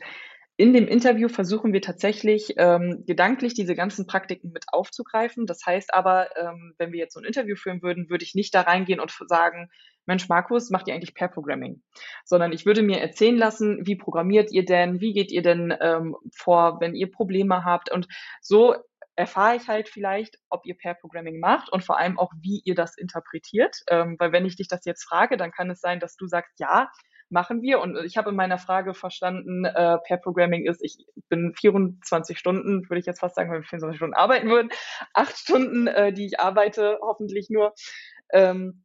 in 0.61 0.73
dem 0.73 0.87
Interview 0.87 1.27
versuchen 1.27 1.73
wir 1.73 1.81
tatsächlich 1.81 2.53
ähm, 2.57 3.03
gedanklich 3.07 3.55
diese 3.55 3.73
ganzen 3.73 4.05
Praktiken 4.05 4.51
mit 4.51 4.65
aufzugreifen. 4.71 5.47
Das 5.47 5.65
heißt 5.65 5.91
aber, 5.91 6.37
ähm, 6.37 6.75
wenn 6.77 6.91
wir 6.91 6.99
jetzt 6.99 7.15
so 7.15 7.19
ein 7.19 7.25
Interview 7.25 7.55
führen 7.55 7.81
würden, 7.81 8.11
würde 8.11 8.23
ich 8.23 8.35
nicht 8.35 8.53
da 8.53 8.61
reingehen 8.61 8.99
und 8.99 9.11
sagen, 9.27 9.71
Mensch, 10.05 10.29
Markus, 10.29 10.69
macht 10.69 10.87
ihr 10.87 10.93
eigentlich 10.93 11.15
Pair 11.15 11.29
Programming? 11.29 11.81
Sondern 12.25 12.51
ich 12.51 12.67
würde 12.67 12.83
mir 12.83 13.01
erzählen 13.01 13.37
lassen, 13.37 13.87
wie 13.87 13.95
programmiert 13.95 14.51
ihr 14.51 14.63
denn, 14.63 15.01
wie 15.01 15.13
geht 15.13 15.31
ihr 15.31 15.41
denn 15.41 15.75
ähm, 15.81 16.15
vor, 16.31 16.79
wenn 16.79 16.93
ihr 16.93 17.09
Probleme 17.09 17.65
habt? 17.65 17.91
Und 17.91 18.07
so 18.39 18.75
erfahre 19.15 19.55
ich 19.55 19.67
halt 19.67 19.89
vielleicht, 19.89 20.37
ob 20.51 20.67
ihr 20.67 20.77
Pair 20.77 20.93
Programming 20.93 21.39
macht 21.39 21.71
und 21.71 21.83
vor 21.83 21.97
allem 21.97 22.19
auch, 22.19 22.31
wie 22.39 22.61
ihr 22.65 22.75
das 22.75 22.95
interpretiert. 22.99 23.77
Ähm, 23.89 24.15
weil 24.19 24.31
wenn 24.31 24.45
ich 24.45 24.57
dich 24.57 24.67
das 24.67 24.85
jetzt 24.85 25.05
frage, 25.05 25.37
dann 25.37 25.51
kann 25.51 25.71
es 25.71 25.79
sein, 25.79 25.99
dass 25.99 26.15
du 26.17 26.27
sagst, 26.27 26.59
ja, 26.59 26.91
machen 27.31 27.61
wir. 27.61 27.79
Und 27.79 27.97
ich 28.05 28.17
habe 28.17 28.29
in 28.29 28.35
meiner 28.35 28.57
Frage 28.57 28.93
verstanden, 28.93 29.65
äh, 29.65 29.97
Pair 29.99 30.17
Programming 30.17 30.65
ist, 30.65 30.83
ich 30.83 31.05
bin 31.29 31.53
24 31.53 32.37
Stunden, 32.37 32.89
würde 32.89 32.99
ich 32.99 33.05
jetzt 33.05 33.19
fast 33.19 33.35
sagen, 33.35 33.51
wenn 33.51 33.61
wir 33.61 33.67
24 33.67 33.97
Stunden 33.97 34.15
arbeiten 34.15 34.49
würden, 34.49 34.69
acht 35.13 35.37
Stunden, 35.37 35.87
äh, 35.87 36.13
die 36.13 36.25
ich 36.25 36.39
arbeite, 36.39 36.99
hoffentlich 37.01 37.49
nur. 37.49 37.73
Ähm, 38.33 38.83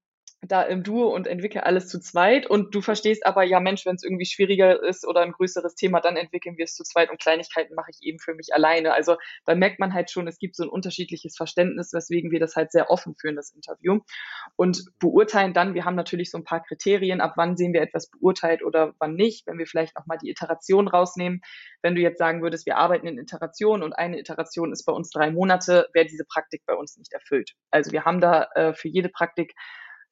da 0.48 0.62
im 0.62 0.82
Duo 0.82 1.14
und 1.14 1.26
entwickle 1.26 1.64
alles 1.64 1.88
zu 1.88 2.00
zweit 2.00 2.46
und 2.46 2.74
du 2.74 2.80
verstehst 2.80 3.26
aber, 3.26 3.42
ja 3.42 3.60
Mensch, 3.60 3.86
wenn 3.86 3.96
es 3.96 4.02
irgendwie 4.02 4.26
schwieriger 4.26 4.82
ist 4.82 5.06
oder 5.06 5.22
ein 5.22 5.32
größeres 5.32 5.74
Thema, 5.74 6.00
dann 6.00 6.16
entwickeln 6.16 6.56
wir 6.56 6.64
es 6.64 6.74
zu 6.74 6.84
zweit 6.84 7.10
und 7.10 7.20
Kleinigkeiten 7.20 7.74
mache 7.74 7.90
ich 7.90 7.98
eben 8.02 8.18
für 8.18 8.34
mich 8.34 8.54
alleine. 8.54 8.92
Also 8.92 9.16
da 9.44 9.54
merkt 9.54 9.78
man 9.78 9.94
halt 9.94 10.10
schon, 10.10 10.26
es 10.28 10.38
gibt 10.38 10.56
so 10.56 10.64
ein 10.64 10.68
unterschiedliches 10.68 11.36
Verständnis, 11.36 11.92
weswegen 11.92 12.30
wir 12.30 12.40
das 12.40 12.56
halt 12.56 12.72
sehr 12.72 12.90
offen 12.90 13.14
führen, 13.14 13.36
das 13.36 13.50
Interview. 13.50 14.00
Und 14.56 14.84
beurteilen 14.98 15.52
dann, 15.52 15.74
wir 15.74 15.84
haben 15.84 15.96
natürlich 15.96 16.30
so 16.30 16.38
ein 16.38 16.44
paar 16.44 16.62
Kriterien, 16.62 17.20
ab 17.20 17.34
wann 17.36 17.56
sehen 17.56 17.72
wir 17.72 17.82
etwas 17.82 18.10
beurteilt 18.10 18.62
oder 18.62 18.94
wann 18.98 19.14
nicht, 19.14 19.46
wenn 19.46 19.58
wir 19.58 19.66
vielleicht 19.66 19.96
nochmal 19.96 20.18
die 20.18 20.30
Iteration 20.30 20.88
rausnehmen. 20.88 21.40
Wenn 21.82 21.94
du 21.94 22.00
jetzt 22.00 22.18
sagen 22.18 22.42
würdest, 22.42 22.66
wir 22.66 22.76
arbeiten 22.76 23.06
in 23.06 23.18
Iterationen 23.18 23.82
und 23.82 23.92
eine 23.92 24.18
Iteration 24.18 24.72
ist 24.72 24.84
bei 24.84 24.92
uns 24.92 25.10
drei 25.10 25.30
Monate, 25.30 25.88
wäre 25.92 26.06
diese 26.06 26.24
Praktik 26.24 26.62
bei 26.66 26.74
uns 26.74 26.96
nicht 26.96 27.12
erfüllt. 27.12 27.52
Also 27.70 27.92
wir 27.92 28.04
haben 28.04 28.20
da 28.20 28.48
äh, 28.54 28.74
für 28.74 28.88
jede 28.88 29.08
Praktik 29.08 29.54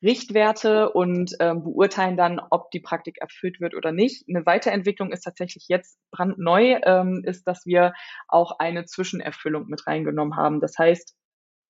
Richtwerte 0.04 0.90
und 0.90 1.34
ähm, 1.40 1.64
beurteilen 1.64 2.16
dann, 2.16 2.40
ob 2.50 2.70
die 2.70 2.80
Praktik 2.80 3.18
erfüllt 3.20 3.60
wird 3.60 3.74
oder 3.74 3.90
nicht. 3.90 4.24
Eine 4.28 4.46
Weiterentwicklung 4.46 5.10
ist 5.10 5.22
tatsächlich 5.22 5.66
jetzt 5.68 5.98
brandneu, 6.10 6.78
ähm, 6.84 7.22
ist, 7.24 7.46
dass 7.48 7.64
wir 7.66 7.94
auch 8.28 8.58
eine 8.58 8.84
Zwischenerfüllung 8.84 9.66
mit 9.66 9.86
reingenommen 9.86 10.36
haben. 10.36 10.60
Das 10.60 10.78
heißt, 10.78 11.16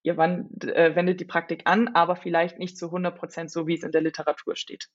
ihr 0.03 0.17
wand, 0.17 0.65
äh, 0.65 0.95
wendet 0.97 1.21
die 1.21 1.25
Praktik 1.25 1.63
an, 1.65 1.89
aber 1.95 2.17
vielleicht 2.17 2.59
nicht 2.59 2.77
zu 2.77 2.87
100 2.87 3.17
Prozent 3.17 3.51
so, 3.51 3.67
wie 3.67 3.75
es 3.75 3.85
in 3.85 3.93
der 3.93 4.03
Literatur 4.03 4.57
steht. 4.57 4.89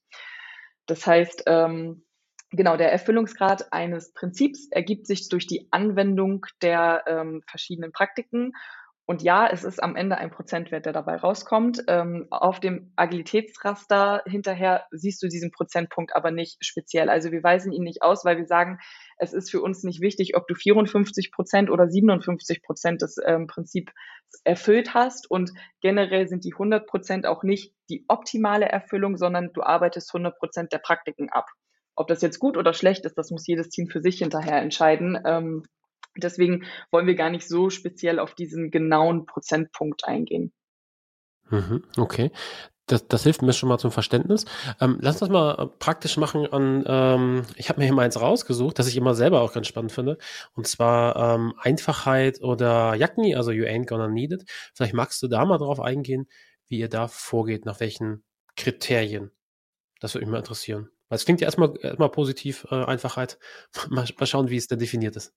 Das 0.85 1.07
heißt, 1.07 1.43
ähm, 1.47 2.03
Genau, 2.51 2.77
der 2.77 2.91
Erfüllungsgrad 2.91 3.71
eines 3.71 4.11
Prinzips 4.13 4.69
ergibt 4.71 5.05
sich 5.05 5.29
durch 5.29 5.45
die 5.45 5.67
Anwendung 5.69 6.47
der 6.63 7.03
ähm, 7.05 7.43
verschiedenen 7.47 7.91
Praktiken 7.91 8.53
Und 9.09 9.23
ja, 9.23 9.47
es 9.47 9.63
ist 9.63 9.81
am 9.81 9.95
Ende 9.95 10.19
ein 10.19 10.29
Prozentwert, 10.29 10.85
der 10.85 10.93
dabei 10.93 11.15
rauskommt. 11.15 11.83
Ähm, 11.87 12.27
auf 12.29 12.59
dem 12.59 12.93
Agilitätsraster 12.95 14.21
hinterher 14.27 14.85
siehst 14.91 15.23
du 15.23 15.27
diesen 15.27 15.49
Prozentpunkt 15.49 16.15
aber 16.15 16.29
nicht 16.29 16.63
speziell. 16.63 17.09
Also 17.09 17.31
wir 17.31 17.41
weisen 17.41 17.71
ihn 17.71 17.81
nicht 17.81 18.03
aus, 18.03 18.23
weil 18.23 18.37
wir 18.37 18.45
sagen, 18.45 18.77
es 19.17 19.33
ist 19.33 19.49
für 19.49 19.63
uns 19.63 19.83
nicht 19.83 19.99
wichtig, 19.99 20.37
ob 20.37 20.45
du 20.45 20.53
54 20.53 21.31
Prozent 21.31 21.71
oder 21.71 21.89
57 21.89 22.61
Prozent 22.61 23.01
des 23.01 23.17
ähm, 23.25 23.47
Prinzips 23.47 23.93
erfüllt 24.43 24.93
hast. 24.93 25.25
Und 25.27 25.53
generell 25.81 26.27
sind 26.27 26.45
die 26.45 26.53
100 26.53 26.85
Prozent 26.85 27.25
auch 27.25 27.41
nicht 27.41 27.73
die 27.89 28.05
optimale 28.09 28.69
Erfüllung, 28.69 29.17
sondern 29.17 29.53
du 29.53 29.63
arbeitest 29.63 30.13
100 30.13 30.37
Prozent 30.37 30.71
der 30.71 30.77
Praktiken 30.77 31.29
ab. 31.29 31.47
Ob 31.95 32.09
das 32.09 32.21
jetzt 32.21 32.37
gut 32.37 32.57
oder 32.57 32.73
schlecht 32.73 33.05
ist, 33.05 33.17
das 33.17 33.31
muss 33.31 33.47
jedes 33.47 33.69
Team 33.69 33.87
für 33.87 34.01
sich 34.01 34.19
hinterher 34.19 34.61
entscheiden. 34.61 35.17
Ähm, 35.25 35.63
Deswegen 36.17 36.65
wollen 36.91 37.07
wir 37.07 37.15
gar 37.15 37.29
nicht 37.29 37.47
so 37.47 37.69
speziell 37.69 38.19
auf 38.19 38.35
diesen 38.35 38.71
genauen 38.71 39.25
Prozentpunkt 39.25 40.05
eingehen. 40.05 40.51
Mhm, 41.49 41.83
okay. 41.97 42.31
Das, 42.89 43.07
das 43.07 43.23
hilft 43.23 43.43
mir 43.43 43.53
schon 43.53 43.69
mal 43.69 43.77
zum 43.77 43.91
Verständnis. 43.91 44.45
Ähm, 44.81 44.97
lass 44.99 45.21
uns 45.21 45.29
mal 45.29 45.59
äh, 45.59 45.67
praktisch 45.67 46.17
machen 46.17 46.51
an, 46.51 46.83
ähm, 46.87 47.45
ich 47.55 47.69
habe 47.69 47.79
mir 47.79 47.85
hier 47.85 47.93
mal 47.93 48.01
eins 48.03 48.19
rausgesucht, 48.19 48.79
das 48.79 48.87
ich 48.87 48.97
immer 48.97 49.13
selber 49.13 49.41
auch 49.41 49.53
ganz 49.53 49.67
spannend 49.67 49.91
finde. 49.91 50.17
Und 50.53 50.67
zwar 50.67 51.15
ähm, 51.35 51.53
Einfachheit 51.59 52.41
oder 52.41 52.95
Jacken, 52.95 53.35
also 53.35 53.51
you 53.51 53.65
ain't 53.65 53.87
gonna 53.87 54.07
need 54.07 54.31
it. 54.31 54.43
Vielleicht 54.73 54.95
magst 54.95 55.21
du 55.21 55.27
da 55.27 55.45
mal 55.45 55.59
drauf 55.59 55.79
eingehen, 55.79 56.27
wie 56.67 56.79
ihr 56.79 56.89
da 56.89 57.07
vorgeht, 57.07 57.65
nach 57.65 57.79
welchen 57.79 58.23
Kriterien. 58.55 59.31
Das 59.99 60.15
würde 60.15 60.25
mich 60.25 60.31
mal 60.31 60.39
interessieren. 60.39 60.89
Weil 61.09 61.17
es 61.17 61.25
klingt 61.25 61.41
ja 61.41 61.45
erstmal, 61.45 61.73
erstmal 61.81 62.09
positiv, 62.09 62.65
äh, 62.71 62.85
Einfachheit. 62.85 63.37
mal, 63.89 64.07
mal 64.17 64.25
schauen, 64.25 64.49
wie 64.49 64.57
es 64.57 64.67
da 64.67 64.75
definiert 64.75 65.15
ist. 65.15 65.33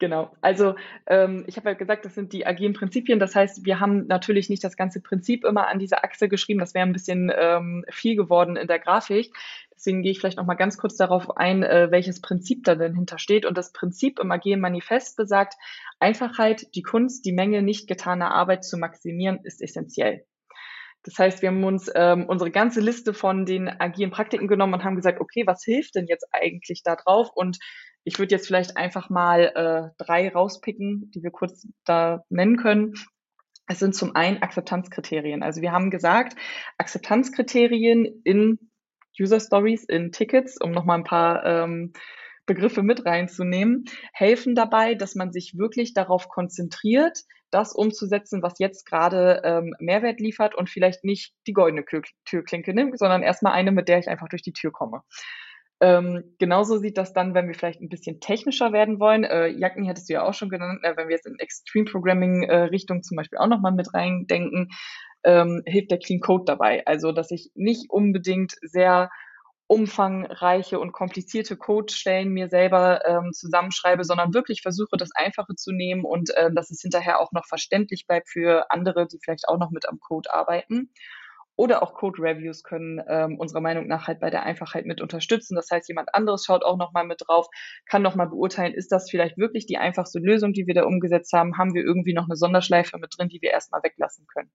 Genau. 0.00 0.34
Also 0.40 0.74
ähm, 1.06 1.44
ich 1.46 1.56
habe 1.56 1.70
ja 1.70 1.74
gesagt, 1.74 2.04
das 2.04 2.14
sind 2.14 2.32
die 2.32 2.46
agilen 2.46 2.72
Prinzipien. 2.74 3.20
Das 3.20 3.34
heißt, 3.34 3.64
wir 3.64 3.78
haben 3.78 4.06
natürlich 4.06 4.50
nicht 4.50 4.64
das 4.64 4.76
ganze 4.76 5.00
Prinzip 5.00 5.44
immer 5.44 5.68
an 5.68 5.78
diese 5.78 6.02
Achse 6.02 6.28
geschrieben. 6.28 6.60
Das 6.60 6.74
wäre 6.74 6.84
ein 6.84 6.92
bisschen 6.92 7.32
ähm, 7.34 7.84
viel 7.90 8.16
geworden 8.16 8.56
in 8.56 8.66
der 8.66 8.80
Grafik. 8.80 9.32
Deswegen 9.74 10.02
gehe 10.02 10.10
ich 10.10 10.18
vielleicht 10.18 10.36
noch 10.36 10.46
mal 10.46 10.54
ganz 10.56 10.78
kurz 10.78 10.96
darauf 10.96 11.36
ein, 11.36 11.62
äh, 11.62 11.90
welches 11.90 12.20
Prinzip 12.20 12.64
da 12.64 12.74
denn 12.74 12.94
hintersteht. 12.94 13.46
Und 13.46 13.56
das 13.56 13.72
Prinzip 13.72 14.18
im 14.18 14.32
agilen 14.32 14.60
Manifest 14.60 15.16
besagt, 15.16 15.54
Einfachheit, 16.00 16.74
die 16.74 16.82
Kunst, 16.82 17.24
die 17.24 17.32
Menge 17.32 17.62
nicht 17.62 17.86
getaner 17.86 18.32
Arbeit 18.32 18.64
zu 18.64 18.76
maximieren, 18.76 19.38
ist 19.44 19.62
essentiell. 19.62 20.24
Das 21.04 21.18
heißt, 21.18 21.42
wir 21.42 21.50
haben 21.50 21.62
uns 21.64 21.90
ähm, 21.94 22.26
unsere 22.26 22.50
ganze 22.50 22.80
Liste 22.80 23.14
von 23.14 23.46
den 23.46 23.68
agilen 23.68 24.10
Praktiken 24.10 24.48
genommen 24.48 24.74
und 24.74 24.84
haben 24.84 24.96
gesagt, 24.96 25.20
okay, 25.20 25.44
was 25.46 25.62
hilft 25.62 25.94
denn 25.94 26.06
jetzt 26.08 26.26
eigentlich 26.32 26.82
da 26.82 26.96
drauf? 26.96 27.28
Und 27.34 27.58
ich 28.04 28.18
würde 28.18 28.34
jetzt 28.34 28.46
vielleicht 28.46 28.76
einfach 28.76 29.10
mal 29.10 29.52
äh, 29.54 30.02
drei 30.02 30.28
rauspicken, 30.28 31.10
die 31.10 31.22
wir 31.22 31.30
kurz 31.30 31.66
da 31.84 32.24
nennen 32.28 32.56
können. 32.56 32.94
Es 33.66 33.78
sind 33.78 33.94
zum 33.94 34.14
einen 34.14 34.42
Akzeptanzkriterien. 34.42 35.42
Also 35.42 35.62
wir 35.62 35.72
haben 35.72 35.90
gesagt, 35.90 36.36
Akzeptanzkriterien 36.76 38.22
in 38.24 38.58
User 39.18 39.40
Stories, 39.40 39.84
in 39.84 40.12
Tickets, 40.12 40.58
um 40.60 40.70
nochmal 40.70 40.98
ein 40.98 41.04
paar 41.04 41.44
ähm, 41.46 41.92
Begriffe 42.46 42.82
mit 42.82 43.06
reinzunehmen, 43.06 43.84
helfen 44.12 44.54
dabei, 44.54 44.94
dass 44.94 45.14
man 45.14 45.32
sich 45.32 45.56
wirklich 45.56 45.94
darauf 45.94 46.28
konzentriert, 46.28 47.20
das 47.50 47.72
umzusetzen, 47.72 48.42
was 48.42 48.58
jetzt 48.58 48.84
gerade 48.84 49.40
ähm, 49.44 49.74
Mehrwert 49.78 50.20
liefert 50.20 50.54
und 50.54 50.68
vielleicht 50.68 51.04
nicht 51.04 51.32
die 51.46 51.52
goldene 51.52 51.84
Türklinke 52.26 52.74
nimmt, 52.74 52.98
sondern 52.98 53.22
erstmal 53.22 53.54
eine, 53.54 53.72
mit 53.72 53.88
der 53.88 53.98
ich 53.98 54.08
einfach 54.08 54.28
durch 54.28 54.42
die 54.42 54.52
Tür 54.52 54.72
komme. 54.72 55.02
Ähm, 55.80 56.36
genauso 56.38 56.78
sieht 56.78 56.96
das 56.96 57.12
dann, 57.12 57.34
wenn 57.34 57.48
wir 57.48 57.54
vielleicht 57.54 57.80
ein 57.80 57.88
bisschen 57.88 58.20
technischer 58.20 58.72
werden 58.72 59.00
wollen. 59.00 59.24
Äh, 59.24 59.48
Jacken 59.48 59.88
hattest 59.88 60.08
du 60.08 60.14
ja 60.14 60.22
auch 60.22 60.34
schon 60.34 60.48
genannt, 60.48 60.80
äh, 60.82 60.96
wenn 60.96 61.08
wir 61.08 61.16
jetzt 61.16 61.26
in 61.26 61.38
Extreme 61.38 61.90
Programming 61.90 62.44
äh, 62.44 62.56
Richtung 62.64 63.02
zum 63.02 63.16
Beispiel 63.16 63.38
auch 63.38 63.48
nochmal 63.48 63.72
mit 63.72 63.92
reindenken, 63.92 64.70
ähm, 65.24 65.62
hilft 65.66 65.90
der 65.90 65.98
Clean 65.98 66.20
Code 66.20 66.44
dabei. 66.46 66.86
Also, 66.86 67.12
dass 67.12 67.30
ich 67.30 67.50
nicht 67.54 67.90
unbedingt 67.90 68.54
sehr 68.62 69.10
umfangreiche 69.66 70.78
und 70.78 70.92
komplizierte 70.92 71.56
Codestellen 71.56 72.28
mir 72.28 72.48
selber 72.48 73.00
ähm, 73.06 73.32
zusammenschreibe, 73.32 74.04
sondern 74.04 74.34
wirklich 74.34 74.60
versuche, 74.62 74.96
das 74.96 75.10
Einfache 75.14 75.54
zu 75.54 75.72
nehmen 75.72 76.04
und 76.04 76.30
äh, 76.36 76.52
dass 76.52 76.70
es 76.70 76.82
hinterher 76.82 77.18
auch 77.18 77.32
noch 77.32 77.46
verständlich 77.46 78.06
bleibt 78.06 78.28
für 78.28 78.70
andere, 78.70 79.06
die 79.08 79.18
vielleicht 79.22 79.48
auch 79.48 79.58
noch 79.58 79.70
mit 79.70 79.88
am 79.88 79.98
Code 80.00 80.32
arbeiten 80.32 80.90
oder 81.56 81.82
auch 81.82 81.94
Code-Reviews 81.94 82.62
können 82.62 83.00
ähm, 83.08 83.38
unserer 83.38 83.60
Meinung 83.60 83.86
nach 83.86 84.08
halt 84.08 84.20
bei 84.20 84.30
der 84.30 84.42
Einfachheit 84.42 84.86
mit 84.86 85.00
unterstützen. 85.00 85.54
Das 85.54 85.70
heißt, 85.70 85.88
jemand 85.88 86.14
anderes 86.14 86.44
schaut 86.44 86.64
auch 86.64 86.76
nochmal 86.76 87.06
mit 87.06 87.22
drauf, 87.26 87.46
kann 87.86 88.02
nochmal 88.02 88.28
beurteilen, 88.28 88.74
ist 88.74 88.90
das 88.90 89.10
vielleicht 89.10 89.38
wirklich 89.38 89.66
die 89.66 89.78
einfachste 89.78 90.18
Lösung, 90.18 90.52
die 90.52 90.66
wir 90.66 90.74
da 90.74 90.84
umgesetzt 90.84 91.32
haben? 91.32 91.56
Haben 91.56 91.74
wir 91.74 91.84
irgendwie 91.84 92.14
noch 92.14 92.24
eine 92.24 92.36
Sonderschleife 92.36 92.98
mit 92.98 93.14
drin, 93.16 93.28
die 93.28 93.40
wir 93.40 93.50
erstmal 93.50 93.82
weglassen 93.82 94.26
können? 94.26 94.50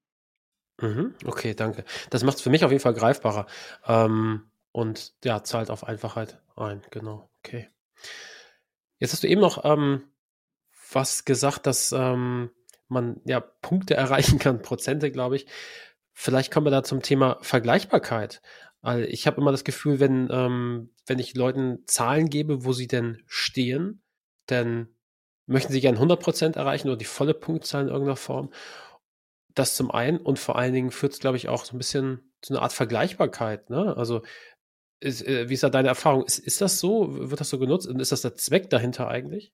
Mhm, 0.81 1.15
okay, 1.25 1.53
danke. 1.53 1.83
Das 2.09 2.23
macht 2.23 2.37
es 2.37 2.41
für 2.41 2.49
mich 2.49 2.63
auf 2.63 2.71
jeden 2.71 2.81
Fall 2.81 2.93
greifbarer 2.93 3.47
ähm, 3.85 4.51
und 4.71 5.13
ja, 5.23 5.43
zahlt 5.43 5.69
auf 5.69 5.83
Einfachheit 5.85 6.41
ein. 6.55 6.81
Genau, 6.91 7.29
okay. 7.39 7.69
Jetzt 8.97 9.13
hast 9.13 9.23
du 9.23 9.27
eben 9.27 9.41
noch 9.41 9.63
ähm, 9.63 10.03
was 10.91 11.25
gesagt, 11.25 11.65
dass 11.65 11.91
ähm, 11.91 12.51
man 12.87 13.21
ja 13.25 13.39
Punkte 13.39 13.93
erreichen 13.95 14.39
kann, 14.39 14.61
Prozente, 14.61 15.11
glaube 15.11 15.37
ich. 15.37 15.47
Vielleicht 16.21 16.51
kommen 16.51 16.65
wir 16.65 16.71
da 16.71 16.83
zum 16.83 17.01
Thema 17.01 17.37
Vergleichbarkeit. 17.39 18.41
Weil 18.81 19.05
ich 19.05 19.25
habe 19.25 19.39
immer 19.39 19.53
das 19.53 19.63
Gefühl, 19.63 20.01
wenn, 20.01 20.27
ähm, 20.29 20.89
wenn 21.05 21.17
ich 21.17 21.33
Leuten 21.33 21.85
Zahlen 21.85 22.29
gebe, 22.29 22.65
wo 22.65 22.73
sie 22.73 22.87
denn 22.87 23.23
stehen, 23.25 24.01
dann 24.45 24.89
möchten 25.45 25.71
sie 25.71 25.79
gern 25.79 25.97
100% 25.97 26.57
erreichen 26.57 26.89
oder 26.89 26.97
die 26.97 27.05
volle 27.05 27.33
Punktzahl 27.33 27.83
in 27.83 27.87
irgendeiner 27.87 28.17
Form. 28.17 28.51
Das 29.55 29.75
zum 29.75 29.91
einen 29.91 30.17
und 30.17 30.39
vor 30.39 30.57
allen 30.57 30.73
Dingen 30.73 30.91
führt 30.91 31.13
es, 31.13 31.19
glaube 31.19 31.37
ich, 31.37 31.47
auch 31.47 31.63
so 31.63 31.73
ein 31.73 31.77
bisschen 31.77 32.33
zu 32.41 32.53
einer 32.53 32.63
Art 32.63 32.73
Vergleichbarkeit. 32.73 33.69
Ne? 33.69 33.95
Also, 33.95 34.21
ist, 34.99 35.25
äh, 35.25 35.47
wie 35.47 35.53
ist 35.53 35.63
da 35.63 35.69
deine 35.69 35.87
Erfahrung? 35.87 36.25
Ist, 36.25 36.39
ist 36.39 36.59
das 36.59 36.81
so? 36.81 37.29
Wird 37.29 37.39
das 37.39 37.49
so 37.49 37.59
genutzt? 37.59 37.87
Und 37.87 38.01
ist 38.01 38.11
das 38.11 38.23
der 38.23 38.35
Zweck 38.35 38.69
dahinter 38.69 39.07
eigentlich? 39.07 39.53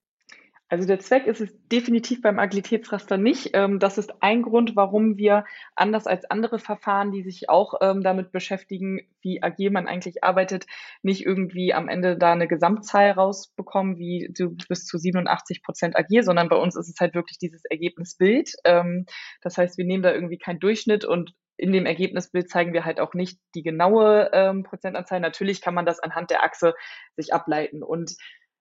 Also 0.67 0.87
der 0.87 0.99
Zweck 0.99 1.27
ist 1.27 1.41
es 1.41 1.55
definitiv 1.67 2.23
beim 2.23 2.39
Agilitätsraster 2.39 3.17
nicht. 3.17 3.51
Ähm, 3.53 3.77
das 3.77 3.99
ist 3.99 4.23
ein 4.23 4.41
Grund, 4.41 4.75
warum 4.75 5.15
wir 5.15 5.45
anders 5.75 6.07
als 6.07 6.25
andere 6.25 6.57
Verfahren, 6.57 7.11
die 7.11 7.21
sich 7.21 7.49
auch 7.49 7.75
ähm, 7.81 8.01
damit 8.01 8.31
beschäftigen, 8.31 9.01
wie 9.21 9.43
agil 9.43 9.69
man 9.69 9.87
eigentlich 9.87 10.23
arbeitet, 10.23 10.65
nicht 11.03 11.23
irgendwie 11.23 11.73
am 11.73 11.87
Ende 11.87 12.17
da 12.17 12.31
eine 12.31 12.47
Gesamtzahl 12.47 13.11
rausbekommen, 13.11 13.99
wie 13.99 14.31
du 14.35 14.55
bis 14.67 14.85
zu 14.85 14.97
87 14.97 15.61
Prozent 15.61 15.95
agil, 15.95 16.23
sondern 16.23 16.49
bei 16.49 16.57
uns 16.57 16.75
ist 16.75 16.89
es 16.89 16.99
halt 16.99 17.13
wirklich 17.13 17.37
dieses 17.37 17.63
Ergebnisbild. 17.65 18.49
Ähm, 18.63 19.05
das 19.43 19.59
heißt, 19.59 19.77
wir 19.77 19.85
nehmen 19.85 20.01
da 20.01 20.13
irgendwie 20.13 20.39
keinen 20.39 20.59
Durchschnitt 20.59 21.05
und 21.05 21.35
in 21.57 21.73
dem 21.73 21.85
Ergebnisbild 21.85 22.49
zeigen 22.49 22.73
wir 22.73 22.85
halt 22.85 22.99
auch 22.99 23.13
nicht 23.13 23.39
die 23.55 23.63
genaue 23.63 24.29
Prozentanzahl. 24.65 25.21
Natürlich 25.21 25.61
kann 25.61 25.73
man 25.73 25.85
das 25.85 26.01
anhand 26.01 26.29
der 26.29 26.43
Achse 26.43 26.73
sich 27.15 27.33
ableiten 27.33 27.81
und 27.81 28.17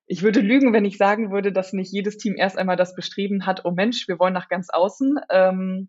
ich 0.07 0.23
würde 0.23 0.41
lügen, 0.41 0.73
wenn 0.73 0.85
ich 0.85 0.99
sagen 0.99 1.31
würde, 1.31 1.53
dass 1.53 1.73
nicht 1.73 1.93
jedes 1.93 2.19
Team 2.19 2.35
erst 2.37 2.59
einmal 2.59 2.77
das 2.77 2.95
bestreben 2.95 3.47
hat, 3.47 3.65
oh 3.65 3.71
Mensch, 3.71 4.07
wir 4.09 4.19
wollen 4.19 4.35
nach 4.35 4.49
ganz 4.49 4.69
außen. 4.71 5.19
Ähm, 5.31 5.89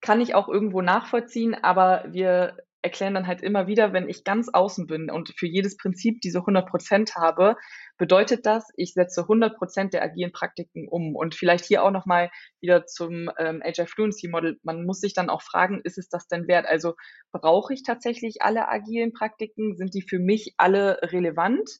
kann 0.00 0.20
ich 0.20 0.34
auch 0.34 0.48
irgendwo 0.48 0.82
nachvollziehen, 0.82 1.54
aber 1.54 2.04
wir 2.10 2.58
erklären 2.82 3.14
dann 3.14 3.26
halt 3.26 3.40
immer 3.40 3.66
wieder, 3.66 3.94
wenn 3.94 4.10
ich 4.10 4.24
ganz 4.24 4.50
außen 4.52 4.86
bin 4.86 5.10
und 5.10 5.32
für 5.38 5.46
jedes 5.46 5.78
Prinzip 5.78 6.20
diese 6.20 6.40
100 6.40 6.68
Prozent 6.68 7.16
habe, 7.16 7.56
bedeutet 7.96 8.44
das, 8.44 8.68
ich 8.76 8.92
setze 8.92 9.22
100 9.22 9.56
Prozent 9.56 9.94
der 9.94 10.02
agilen 10.02 10.32
Praktiken 10.32 10.86
um. 10.86 11.16
Und 11.16 11.34
vielleicht 11.34 11.64
hier 11.64 11.82
auch 11.82 11.90
nochmal 11.90 12.30
wieder 12.60 12.84
zum 12.84 13.30
ähm, 13.38 13.62
Agile 13.64 13.86
Fluency 13.86 14.28
Model. 14.28 14.58
Man 14.62 14.84
muss 14.84 15.00
sich 15.00 15.14
dann 15.14 15.30
auch 15.30 15.40
fragen, 15.40 15.80
ist 15.82 15.96
es 15.96 16.10
das 16.10 16.28
denn 16.28 16.46
wert? 16.46 16.66
Also 16.66 16.94
brauche 17.32 17.72
ich 17.72 17.82
tatsächlich 17.82 18.42
alle 18.42 18.68
agilen 18.68 19.14
Praktiken? 19.14 19.76
Sind 19.76 19.94
die 19.94 20.02
für 20.02 20.18
mich 20.18 20.52
alle 20.58 20.98
relevant? 21.00 21.70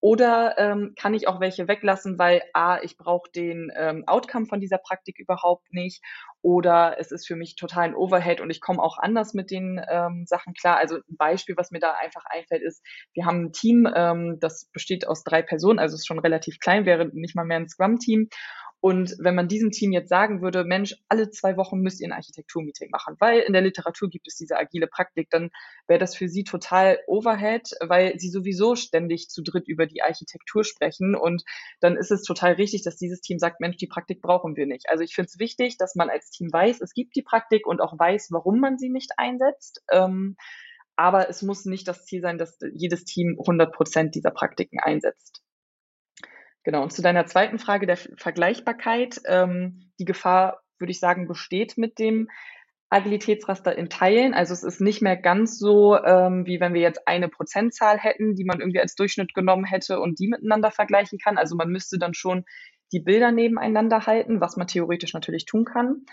Oder 0.00 0.56
ähm, 0.58 0.94
kann 0.96 1.14
ich 1.14 1.26
auch 1.26 1.40
welche 1.40 1.66
weglassen, 1.66 2.18
weil 2.18 2.42
A, 2.52 2.80
ich 2.80 2.96
brauche 2.96 3.30
den 3.34 3.72
ähm, 3.76 4.04
Outcome 4.06 4.46
von 4.46 4.60
dieser 4.60 4.78
Praktik 4.78 5.18
überhaupt 5.18 5.72
nicht 5.72 6.02
oder 6.40 6.96
es 6.98 7.10
ist 7.10 7.26
für 7.26 7.34
mich 7.34 7.56
total 7.56 7.84
ein 7.84 7.94
Overhead 7.96 8.40
und 8.40 8.50
ich 8.50 8.60
komme 8.60 8.80
auch 8.80 8.98
anders 8.98 9.34
mit 9.34 9.50
den 9.50 9.80
ähm, 9.90 10.24
Sachen 10.26 10.54
klar. 10.54 10.76
Also 10.76 10.96
ein 10.96 11.16
Beispiel, 11.16 11.56
was 11.56 11.72
mir 11.72 11.80
da 11.80 11.94
einfach 11.94 12.24
einfällt, 12.26 12.62
ist, 12.62 12.84
wir 13.12 13.26
haben 13.26 13.46
ein 13.46 13.52
Team, 13.52 13.88
ähm, 13.92 14.38
das 14.40 14.68
besteht 14.72 15.08
aus 15.08 15.24
drei 15.24 15.42
Personen, 15.42 15.80
also 15.80 15.96
ist 15.96 16.06
schon 16.06 16.20
relativ 16.20 16.60
klein, 16.60 16.86
wäre 16.86 17.08
nicht 17.12 17.34
mal 17.34 17.44
mehr 17.44 17.58
ein 17.58 17.68
Scrum-Team 17.68 18.28
und 18.80 19.16
wenn 19.18 19.34
man 19.34 19.48
diesem 19.48 19.72
Team 19.72 19.92
jetzt 19.92 20.08
sagen 20.08 20.40
würde, 20.40 20.62
Mensch, 20.64 20.94
alle 21.08 21.30
zwei 21.30 21.56
Wochen 21.56 21.80
müsst 21.80 22.00
ihr 22.00 22.06
ein 22.06 22.12
Architekturmeeting 22.12 22.90
machen, 22.90 23.16
weil 23.18 23.40
in 23.40 23.52
der 23.52 23.62
Literatur 23.62 24.08
gibt 24.08 24.28
es 24.28 24.36
diese 24.36 24.56
agile 24.56 24.86
Praktik, 24.86 25.30
dann 25.30 25.50
wäre 25.88 25.98
das 25.98 26.14
für 26.14 26.28
sie 26.28 26.44
total 26.44 26.98
Overhead, 27.08 27.70
weil 27.80 28.16
sie 28.18 28.30
sowieso 28.30 28.76
ständig 28.76 29.30
zu 29.30 29.42
dritt 29.42 29.66
über 29.66 29.86
die 29.86 30.02
Architektur 30.02 30.62
sprechen. 30.62 31.16
Und 31.16 31.42
dann 31.80 31.96
ist 31.96 32.12
es 32.12 32.22
total 32.22 32.52
richtig, 32.52 32.82
dass 32.82 32.96
dieses 32.96 33.20
Team 33.20 33.40
sagt, 33.40 33.60
Mensch, 33.60 33.78
die 33.78 33.88
Praktik 33.88 34.22
brauchen 34.22 34.54
wir 34.54 34.66
nicht. 34.66 34.88
Also 34.88 35.02
ich 35.02 35.14
finde 35.14 35.26
es 35.26 35.40
wichtig, 35.40 35.76
dass 35.76 35.96
man 35.96 36.08
als 36.08 36.30
Team 36.30 36.48
weiß, 36.52 36.80
es 36.80 36.92
gibt 36.92 37.16
die 37.16 37.22
Praktik 37.22 37.66
und 37.66 37.80
auch 37.80 37.98
weiß, 37.98 38.28
warum 38.30 38.60
man 38.60 38.78
sie 38.78 38.90
nicht 38.90 39.10
einsetzt. 39.16 39.82
Ähm, 39.90 40.36
aber 40.94 41.28
es 41.28 41.42
muss 41.42 41.64
nicht 41.64 41.88
das 41.88 42.04
Ziel 42.04 42.20
sein, 42.20 42.38
dass 42.38 42.58
jedes 42.72 43.04
Team 43.04 43.36
100 43.40 43.72
Prozent 43.72 44.14
dieser 44.14 44.30
Praktiken 44.30 44.78
einsetzt. 44.78 45.42
Genau, 46.68 46.82
und 46.82 46.92
zu 46.92 47.00
deiner 47.00 47.24
zweiten 47.24 47.58
Frage 47.58 47.86
der 47.86 47.96
Vergleichbarkeit. 47.96 49.22
Ähm, 49.26 49.90
die 49.98 50.04
Gefahr 50.04 50.60
würde 50.78 50.90
ich 50.90 51.00
sagen, 51.00 51.26
besteht 51.26 51.78
mit 51.78 51.98
dem 51.98 52.28
Agilitätsraster 52.90 53.74
in 53.74 53.88
Teilen. 53.88 54.34
Also 54.34 54.52
es 54.52 54.64
ist 54.64 54.78
nicht 54.78 55.00
mehr 55.00 55.16
ganz 55.16 55.58
so, 55.58 55.96
ähm, 55.96 56.44
wie 56.44 56.60
wenn 56.60 56.74
wir 56.74 56.82
jetzt 56.82 57.08
eine 57.08 57.30
Prozentzahl 57.30 57.96
hätten, 57.96 58.34
die 58.34 58.44
man 58.44 58.60
irgendwie 58.60 58.80
als 58.80 58.96
Durchschnitt 58.96 59.32
genommen 59.32 59.64
hätte 59.64 59.98
und 59.98 60.18
die 60.20 60.28
miteinander 60.28 60.70
vergleichen 60.70 61.18
kann. 61.18 61.38
Also 61.38 61.56
man 61.56 61.70
müsste 61.70 61.98
dann 61.98 62.12
schon 62.12 62.44
die 62.92 63.00
Bilder 63.00 63.32
nebeneinander 63.32 64.04
halten, 64.04 64.42
was 64.42 64.58
man 64.58 64.66
theoretisch 64.66 65.14
natürlich 65.14 65.46
tun 65.46 65.64
kann. 65.64 66.04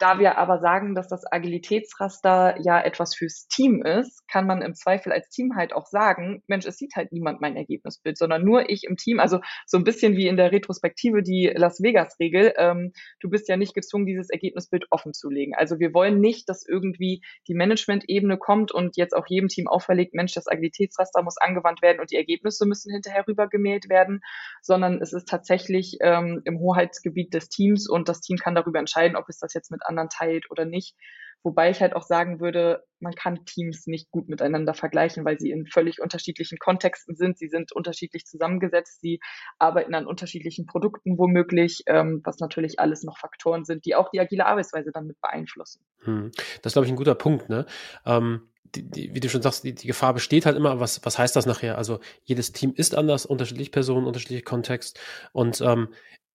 Da 0.00 0.18
wir 0.18 0.38
aber 0.38 0.60
sagen, 0.60 0.94
dass 0.94 1.08
das 1.08 1.30
Agilitätsraster 1.30 2.56
ja 2.62 2.80
etwas 2.80 3.14
fürs 3.14 3.48
Team 3.48 3.82
ist, 3.82 4.26
kann 4.28 4.46
man 4.46 4.62
im 4.62 4.74
Zweifel 4.74 5.12
als 5.12 5.28
Team 5.28 5.56
halt 5.56 5.74
auch 5.74 5.84
sagen, 5.84 6.42
Mensch, 6.46 6.64
es 6.64 6.78
sieht 6.78 6.96
halt 6.96 7.12
niemand 7.12 7.42
mein 7.42 7.54
Ergebnisbild, 7.54 8.16
sondern 8.16 8.42
nur 8.42 8.70
ich 8.70 8.84
im 8.84 8.96
Team. 8.96 9.20
Also 9.20 9.40
so 9.66 9.76
ein 9.76 9.84
bisschen 9.84 10.16
wie 10.16 10.26
in 10.26 10.38
der 10.38 10.52
Retrospektive 10.52 11.22
die 11.22 11.52
Las 11.54 11.82
Vegas-Regel. 11.82 12.54
Ähm, 12.56 12.94
du 13.20 13.28
bist 13.28 13.46
ja 13.50 13.58
nicht 13.58 13.74
gezwungen, 13.74 14.06
dieses 14.06 14.30
Ergebnisbild 14.30 14.86
offen 14.90 15.12
zu 15.12 15.28
legen. 15.28 15.54
Also 15.54 15.78
wir 15.78 15.92
wollen 15.92 16.18
nicht, 16.18 16.48
dass 16.48 16.66
irgendwie 16.66 17.20
die 17.46 17.54
Management-Ebene 17.54 18.38
kommt 18.38 18.72
und 18.72 18.96
jetzt 18.96 19.14
auch 19.14 19.26
jedem 19.28 19.48
Team 19.48 19.68
auferlegt, 19.68 20.14
Mensch, 20.14 20.32
das 20.32 20.46
Agilitätsraster 20.46 21.22
muss 21.22 21.36
angewandt 21.36 21.82
werden 21.82 22.00
und 22.00 22.10
die 22.10 22.16
Ergebnisse 22.16 22.64
müssen 22.64 22.90
hinterher 22.90 23.28
rübergemäht 23.28 23.90
werden, 23.90 24.22
sondern 24.62 25.02
es 25.02 25.12
ist 25.12 25.28
tatsächlich 25.28 25.98
ähm, 26.00 26.40
im 26.46 26.58
Hoheitsgebiet 26.58 27.34
des 27.34 27.50
Teams 27.50 27.86
und 27.86 28.08
das 28.08 28.22
Team 28.22 28.38
kann 28.38 28.54
darüber 28.54 28.78
entscheiden, 28.78 29.14
ob 29.14 29.28
es 29.28 29.38
das 29.38 29.52
jetzt 29.52 29.70
mit 29.70 29.82
anderen 29.90 30.08
teilt 30.08 30.50
oder 30.50 30.64
nicht. 30.64 30.96
Wobei 31.42 31.70
ich 31.70 31.80
halt 31.80 31.96
auch 31.96 32.02
sagen 32.02 32.38
würde, 32.40 32.84
man 32.98 33.14
kann 33.14 33.46
Teams 33.46 33.86
nicht 33.86 34.10
gut 34.10 34.28
miteinander 34.28 34.74
vergleichen, 34.74 35.24
weil 35.24 35.38
sie 35.38 35.50
in 35.50 35.66
völlig 35.66 36.00
unterschiedlichen 36.02 36.58
Kontexten 36.58 37.16
sind. 37.16 37.38
Sie 37.38 37.48
sind 37.48 37.72
unterschiedlich 37.72 38.26
zusammengesetzt, 38.26 39.00
sie 39.00 39.20
arbeiten 39.58 39.94
an 39.94 40.06
unterschiedlichen 40.06 40.66
Produkten 40.66 41.16
womöglich, 41.16 41.82
ähm, 41.86 42.20
was 42.24 42.40
natürlich 42.40 42.78
alles 42.78 43.04
noch 43.04 43.16
Faktoren 43.16 43.64
sind, 43.64 43.86
die 43.86 43.94
auch 43.94 44.10
die 44.10 44.20
agile 44.20 44.44
Arbeitsweise 44.44 44.90
damit 44.92 45.18
beeinflussen. 45.22 45.82
Hm. 46.04 46.30
Das 46.60 46.70
ist, 46.70 46.72
glaube 46.74 46.84
ich, 46.84 46.92
ein 46.92 46.96
guter 46.96 47.14
Punkt. 47.14 47.48
Ne? 47.48 47.64
Ähm, 48.04 48.50
die, 48.74 48.88
die, 48.88 49.14
wie 49.14 49.20
du 49.20 49.30
schon 49.30 49.42
sagst, 49.42 49.64
die, 49.64 49.74
die 49.74 49.86
Gefahr 49.86 50.12
besteht 50.12 50.44
halt 50.44 50.56
immer. 50.56 50.78
Was, 50.78 51.04
was 51.06 51.18
heißt 51.18 51.34
das 51.36 51.46
nachher? 51.46 51.78
Also 51.78 52.00
jedes 52.24 52.52
Team 52.52 52.74
ist 52.76 52.94
anders, 52.94 53.24
unterschiedliche 53.24 53.70
Personen, 53.70 54.06
unterschiedliche 54.06 54.44
Kontext. 54.44 55.00
Und 55.32 55.60
ähm, 55.62 55.88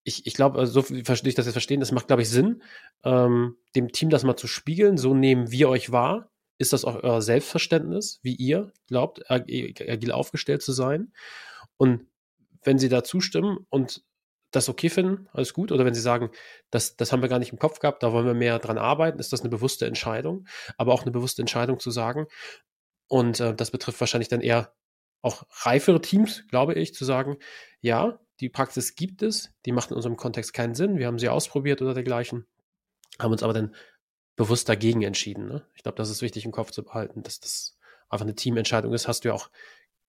ich, 0.05 0.27
ich 0.27 0.35
glaube, 0.35 0.59
also 0.59 0.81
so 0.81 1.03
verstehe 1.03 1.29
ich 1.29 1.35
das 1.35 1.47
jetzt 1.47 1.55
verstehen, 1.55 1.79
das 1.79 1.91
macht, 1.91 2.07
glaube 2.07 2.21
ich, 2.21 2.29
Sinn, 2.29 2.61
ähm, 3.03 3.57
dem 3.75 3.91
Team 3.91 4.09
das 4.09 4.23
mal 4.23 4.37
zu 4.37 4.47
spiegeln. 4.47 4.97
So 4.97 5.15
nehmen 5.15 5.51
wir 5.51 5.67
euch 5.67 5.91
wahr. 5.91 6.31
Ist 6.57 6.71
das 6.71 6.85
auch 6.85 7.03
euer 7.03 7.21
Selbstverständnis, 7.21 8.19
wie 8.21 8.35
ihr 8.35 8.71
glaubt, 8.87 9.29
agil 9.29 10.11
aufgestellt 10.11 10.61
zu 10.61 10.71
sein? 10.71 11.11
Und 11.75 12.05
wenn 12.63 12.79
sie 12.79 12.87
da 12.87 13.03
zustimmen 13.03 13.65
und 13.69 14.03
das 14.51 14.69
okay 14.69 14.89
finden, 14.89 15.27
alles 15.33 15.53
gut. 15.53 15.71
Oder 15.71 15.85
wenn 15.85 15.95
sie 15.95 16.01
sagen, 16.01 16.29
das, 16.69 16.95
das 16.95 17.11
haben 17.11 17.21
wir 17.21 17.29
gar 17.29 17.39
nicht 17.39 17.51
im 17.51 17.59
Kopf 17.59 17.79
gehabt, 17.79 18.03
da 18.03 18.13
wollen 18.13 18.27
wir 18.27 18.35
mehr 18.35 18.59
dran 18.59 18.77
arbeiten, 18.77 19.19
ist 19.19 19.33
das 19.33 19.41
eine 19.41 19.49
bewusste 19.49 19.87
Entscheidung. 19.87 20.47
Aber 20.77 20.93
auch 20.93 21.01
eine 21.01 21.11
bewusste 21.11 21.41
Entscheidung 21.41 21.79
zu 21.79 21.89
sagen. 21.89 22.27
Und 23.07 23.39
äh, 23.39 23.55
das 23.55 23.71
betrifft 23.71 23.99
wahrscheinlich 23.99 24.29
dann 24.29 24.41
eher 24.41 24.73
auch 25.21 25.43
reifere 25.65 25.99
Teams, 25.99 26.45
glaube 26.47 26.75
ich, 26.75 26.93
zu 26.93 27.05
sagen, 27.05 27.37
ja, 27.81 28.19
die 28.39 28.49
Praxis 28.49 28.95
gibt 28.95 29.21
es, 29.21 29.51
die 29.65 29.71
macht 29.71 29.91
in 29.91 29.95
unserem 29.95 30.17
Kontext 30.17 30.53
keinen 30.53 30.75
Sinn, 30.75 30.97
wir 30.97 31.07
haben 31.07 31.19
sie 31.19 31.29
ausprobiert 31.29 31.81
oder 31.81 31.93
dergleichen, 31.93 32.45
haben 33.19 33.31
uns 33.31 33.43
aber 33.43 33.53
dann 33.53 33.75
bewusst 34.35 34.67
dagegen 34.67 35.01
entschieden. 35.01 35.47
Ne? 35.47 35.65
Ich 35.75 35.83
glaube, 35.83 35.97
das 35.97 36.09
ist 36.09 36.21
wichtig 36.21 36.45
im 36.45 36.51
Kopf 36.51 36.71
zu 36.71 36.83
behalten, 36.83 37.23
dass 37.23 37.39
das 37.39 37.77
einfach 38.09 38.25
eine 38.25 38.35
Teamentscheidung 38.35 38.93
ist, 38.93 39.07
hast 39.07 39.23
du 39.23 39.29
ja 39.29 39.33
auch 39.33 39.49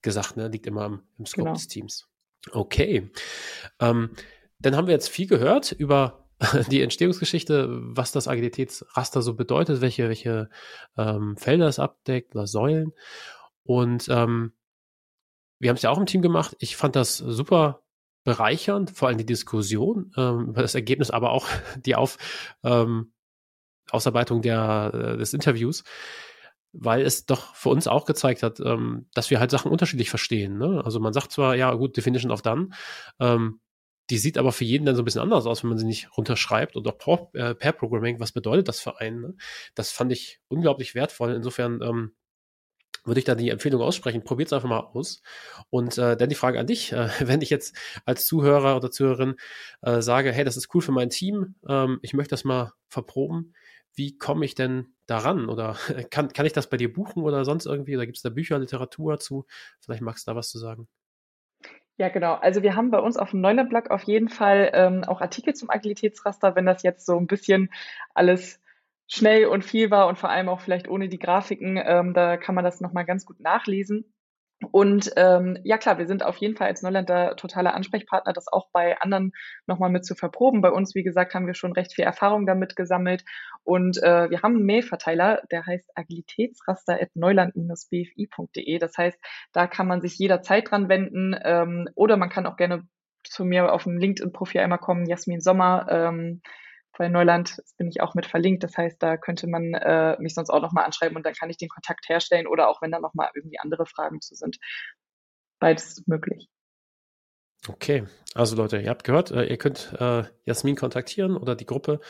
gesagt, 0.02 0.36
ne? 0.36 0.48
liegt 0.48 0.66
immer 0.66 0.86
im, 0.86 1.02
im 1.18 1.26
Scope 1.26 1.44
genau. 1.44 1.54
des 1.54 1.68
Teams. 1.68 2.08
Okay. 2.52 3.10
Ähm, 3.80 4.10
dann 4.58 4.76
haben 4.76 4.86
wir 4.86 4.94
jetzt 4.94 5.08
viel 5.08 5.26
gehört 5.26 5.72
über 5.72 6.28
die 6.70 6.82
Entstehungsgeschichte, 6.82 7.68
was 7.70 8.12
das 8.12 8.28
Agilitätsraster 8.28 9.22
so 9.22 9.34
bedeutet, 9.34 9.80
welche, 9.80 10.08
welche 10.08 10.50
ähm, 10.96 11.36
Felder 11.36 11.68
es 11.68 11.78
abdeckt 11.78 12.34
oder 12.34 12.46
Säulen. 12.46 12.92
Und 13.62 14.08
ähm, 14.08 14.52
wir 15.58 15.70
haben 15.70 15.76
es 15.76 15.82
ja 15.82 15.90
auch 15.90 15.98
im 15.98 16.06
Team 16.06 16.22
gemacht. 16.22 16.56
Ich 16.58 16.76
fand 16.76 16.96
das 16.96 17.16
super 17.16 17.82
bereichernd, 18.26 18.90
vor 18.90 19.08
allem 19.08 19.18
die 19.18 19.24
Diskussion 19.24 20.12
ähm, 20.16 20.48
über 20.48 20.60
das 20.60 20.74
Ergebnis, 20.74 21.10
aber 21.10 21.30
auch 21.30 21.46
die 21.86 21.94
Auf, 21.94 22.18
ähm, 22.62 23.12
Ausarbeitung 23.90 24.42
der, 24.42 24.90
äh, 24.92 25.16
des 25.16 25.32
Interviews, 25.32 25.84
weil 26.72 27.02
es 27.02 27.24
doch 27.24 27.54
für 27.54 27.70
uns 27.70 27.86
auch 27.86 28.04
gezeigt 28.04 28.42
hat, 28.42 28.60
ähm, 28.60 29.08
dass 29.14 29.30
wir 29.30 29.40
halt 29.40 29.52
Sachen 29.52 29.70
unterschiedlich 29.70 30.10
verstehen. 30.10 30.58
Ne? 30.58 30.82
Also 30.84 31.00
man 31.00 31.12
sagt 31.12 31.32
zwar, 31.32 31.54
ja 31.54 31.72
gut, 31.74 31.96
Definition 31.96 32.32
of 32.32 32.42
Done, 32.42 32.70
ähm, 33.20 33.60
die 34.10 34.18
sieht 34.18 34.38
aber 34.38 34.52
für 34.52 34.64
jeden 34.64 34.86
dann 34.86 34.96
so 34.96 35.02
ein 35.02 35.04
bisschen 35.04 35.22
anders 35.22 35.46
aus, 35.46 35.62
wenn 35.62 35.70
man 35.70 35.78
sie 35.78 35.86
nicht 35.86 36.16
runterschreibt 36.16 36.76
und 36.76 36.86
auch 36.88 36.98
Pair, 36.98 37.28
äh, 37.32 37.54
Pair 37.54 37.72
Programming, 37.72 38.18
was 38.20 38.32
bedeutet 38.32 38.68
das 38.68 38.80
für 38.80 39.00
einen? 39.00 39.20
Ne? 39.20 39.34
Das 39.76 39.92
fand 39.92 40.12
ich 40.12 40.40
unglaublich 40.48 40.96
wertvoll. 40.96 41.32
Insofern 41.32 41.80
ähm, 41.80 42.12
würde 43.06 43.18
ich 43.18 43.24
da 43.24 43.34
die 43.34 43.50
Empfehlung 43.50 43.80
aussprechen. 43.80 44.24
Probiert 44.24 44.48
es 44.48 44.52
einfach 44.52 44.68
mal 44.68 44.80
aus. 44.80 45.22
Und 45.70 45.98
äh, 45.98 46.16
dann 46.16 46.28
die 46.28 46.34
Frage 46.34 46.58
an 46.58 46.66
dich, 46.66 46.92
äh, 46.92 47.08
wenn 47.20 47.42
ich 47.42 47.50
jetzt 47.50 47.76
als 48.04 48.26
Zuhörer 48.26 48.76
oder 48.76 48.90
Zuhörerin 48.90 49.36
äh, 49.82 50.00
sage, 50.00 50.32
hey, 50.32 50.44
das 50.44 50.56
ist 50.56 50.74
cool 50.74 50.82
für 50.82 50.92
mein 50.92 51.10
Team, 51.10 51.54
ähm, 51.68 51.98
ich 52.02 52.14
möchte 52.14 52.30
das 52.30 52.44
mal 52.44 52.72
verproben, 52.88 53.54
wie 53.94 54.18
komme 54.18 54.44
ich 54.44 54.54
denn 54.54 54.94
daran? 55.06 55.48
Oder 55.48 55.76
kann, 56.10 56.32
kann 56.32 56.46
ich 56.46 56.52
das 56.52 56.68
bei 56.68 56.76
dir 56.76 56.92
buchen 56.92 57.22
oder 57.22 57.44
sonst 57.44 57.66
irgendwie? 57.66 57.96
Oder 57.96 58.06
gibt 58.06 58.18
es 58.18 58.22
da 58.22 58.30
Bücher, 58.30 58.58
Literatur 58.58 59.14
dazu? 59.14 59.46
Vielleicht 59.80 60.02
magst 60.02 60.26
du 60.26 60.32
da 60.32 60.36
was 60.36 60.50
zu 60.50 60.58
sagen. 60.58 60.88
Ja, 61.98 62.10
genau. 62.10 62.34
Also 62.34 62.62
wir 62.62 62.76
haben 62.76 62.90
bei 62.90 62.98
uns 62.98 63.16
auf 63.16 63.30
dem 63.30 63.40
Neuland-Blog 63.40 63.90
auf 63.90 64.02
jeden 64.02 64.28
Fall 64.28 64.70
ähm, 64.74 65.02
auch 65.04 65.22
Artikel 65.22 65.54
zum 65.54 65.70
Agilitätsraster, 65.70 66.54
wenn 66.54 66.66
das 66.66 66.82
jetzt 66.82 67.06
so 67.06 67.16
ein 67.16 67.26
bisschen 67.26 67.70
alles 68.12 68.60
schnell 69.08 69.46
und 69.46 69.64
viel 69.64 69.90
war 69.90 70.08
und 70.08 70.18
vor 70.18 70.30
allem 70.30 70.48
auch 70.48 70.60
vielleicht 70.60 70.88
ohne 70.88 71.08
die 71.08 71.18
Grafiken. 71.18 71.80
Ähm, 71.82 72.14
da 72.14 72.36
kann 72.36 72.54
man 72.54 72.64
das 72.64 72.80
nochmal 72.80 73.04
ganz 73.04 73.24
gut 73.24 73.40
nachlesen. 73.40 74.12
Und 74.72 75.12
ähm, 75.16 75.58
ja 75.64 75.76
klar, 75.76 75.98
wir 75.98 76.06
sind 76.06 76.24
auf 76.24 76.38
jeden 76.38 76.56
Fall 76.56 76.68
als 76.68 76.80
Neuländer 76.80 77.36
totaler 77.36 77.74
Ansprechpartner, 77.74 78.32
das 78.32 78.50
auch 78.50 78.70
bei 78.72 78.98
anderen 78.98 79.32
nochmal 79.66 79.90
mit 79.90 80.06
zu 80.06 80.14
verproben. 80.14 80.62
Bei 80.62 80.70
uns, 80.70 80.94
wie 80.94 81.02
gesagt, 81.02 81.34
haben 81.34 81.46
wir 81.46 81.52
schon 81.52 81.72
recht 81.72 81.92
viel 81.92 82.06
Erfahrung 82.06 82.46
damit 82.46 82.74
gesammelt. 82.74 83.22
Und 83.64 84.02
äh, 84.02 84.30
wir 84.30 84.40
haben 84.42 84.56
einen 84.56 84.64
Mailverteiler, 84.64 85.42
der 85.50 85.66
heißt 85.66 85.90
agilitätsraster.neuland-bfi.de. 85.94 88.78
Das 88.78 88.96
heißt, 88.96 89.18
da 89.52 89.66
kann 89.66 89.86
man 89.86 90.00
sich 90.00 90.18
jederzeit 90.18 90.70
dran 90.70 90.88
wenden 90.88 91.36
ähm, 91.44 91.90
oder 91.94 92.16
man 92.16 92.30
kann 92.30 92.46
auch 92.46 92.56
gerne 92.56 92.88
zu 93.24 93.44
mir 93.44 93.70
auf 93.72 93.84
dem 93.84 93.98
LinkedIn-Profil 93.98 94.62
einmal 94.62 94.78
kommen, 94.78 95.04
Jasmin 95.06 95.42
Sommer. 95.42 95.86
Ähm, 95.90 96.40
bei 96.98 97.08
Neuland 97.08 97.62
bin 97.76 97.88
ich 97.88 98.00
auch 98.00 98.14
mit 98.14 98.26
verlinkt. 98.26 98.64
Das 98.64 98.76
heißt, 98.76 99.02
da 99.02 99.16
könnte 99.16 99.46
man 99.46 99.74
äh, 99.74 100.16
mich 100.18 100.34
sonst 100.34 100.50
auch 100.50 100.62
nochmal 100.62 100.84
anschreiben 100.84 101.16
und 101.16 101.24
dann 101.24 101.34
kann 101.34 101.50
ich 101.50 101.56
den 101.56 101.68
Kontakt 101.68 102.08
herstellen 102.08 102.46
oder 102.46 102.68
auch 102.68 102.82
wenn 102.82 102.90
da 102.90 102.98
nochmal 102.98 103.30
irgendwie 103.34 103.58
andere 103.58 103.86
Fragen 103.86 104.20
zu 104.20 104.34
sind. 104.34 104.58
Beides 105.58 106.02
möglich. 106.06 106.48
Okay, 107.68 108.04
also 108.34 108.54
Leute, 108.54 108.80
ihr 108.80 108.90
habt 108.90 109.02
gehört, 109.04 109.30
äh, 109.32 109.44
ihr 109.46 109.56
könnt 109.56 109.92
äh, 109.98 110.24
Jasmin 110.44 110.76
kontaktieren 110.76 111.36
oder 111.36 111.56
die 111.56 111.66
Gruppe 111.66 112.00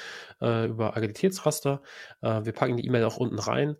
äh, 0.40 0.66
über 0.66 0.96
Agilitätsraster. 0.96 1.82
Äh, 2.20 2.44
wir 2.44 2.52
packen 2.52 2.76
die 2.76 2.84
E-Mail 2.84 3.04
auch 3.04 3.16
unten 3.16 3.38
rein. 3.38 3.76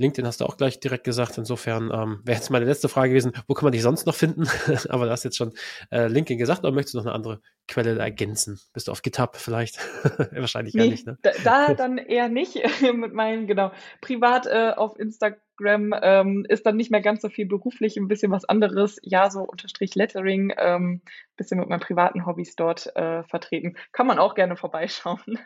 LinkedIn 0.00 0.26
hast 0.26 0.40
du 0.40 0.46
auch 0.46 0.56
gleich 0.56 0.80
direkt 0.80 1.04
gesagt. 1.04 1.38
Insofern 1.38 1.90
ähm, 1.92 2.20
wäre 2.24 2.36
jetzt 2.36 2.50
meine 2.50 2.64
letzte 2.64 2.88
Frage 2.88 3.10
gewesen, 3.10 3.32
wo 3.46 3.54
kann 3.54 3.64
man 3.64 3.72
dich 3.72 3.82
sonst 3.82 4.06
noch 4.06 4.14
finden? 4.14 4.48
Aber 4.88 5.04
du 5.04 5.10
hast 5.10 5.24
jetzt 5.24 5.36
schon 5.36 5.52
äh, 5.90 6.08
LinkedIn 6.08 6.38
gesagt, 6.38 6.64
oder 6.64 6.72
möchtest 6.72 6.94
du 6.94 6.98
noch 6.98 7.06
eine 7.06 7.14
andere 7.14 7.40
Quelle 7.68 7.98
ergänzen? 7.98 8.58
Bist 8.72 8.88
du 8.88 8.92
auf 8.92 9.02
GitHub 9.02 9.36
vielleicht? 9.36 9.78
Wahrscheinlich 10.32 10.74
nee, 10.74 10.84
gar 10.84 10.90
nicht, 10.90 11.06
ne? 11.06 11.18
Da, 11.22 11.30
da, 11.44 11.74
dann 11.74 11.98
eher 11.98 12.28
nicht. 12.28 12.58
Mit 12.92 13.12
meinen, 13.12 13.46
genau, 13.46 13.72
privat 14.00 14.46
äh, 14.46 14.72
auf 14.76 14.98
Instagram 14.98 15.94
ähm, 16.02 16.46
ist 16.48 16.66
dann 16.66 16.76
nicht 16.76 16.90
mehr 16.90 17.02
ganz 17.02 17.22
so 17.22 17.28
viel 17.28 17.46
beruflich, 17.46 17.96
ein 17.96 18.08
bisschen 18.08 18.32
was 18.32 18.44
anderes. 18.44 18.98
Ja, 19.02 19.30
so 19.30 19.40
unterstrich 19.40 19.94
Lettering, 19.94 20.52
ähm, 20.58 21.02
bisschen 21.36 21.60
mit 21.60 21.68
meinen 21.68 21.80
privaten 21.80 22.26
Hobbys 22.26 22.56
dort 22.56 22.94
äh, 22.96 23.22
vertreten. 23.24 23.76
Kann 23.92 24.06
man 24.06 24.18
auch 24.18 24.34
gerne 24.34 24.56
vorbeischauen. 24.56 25.38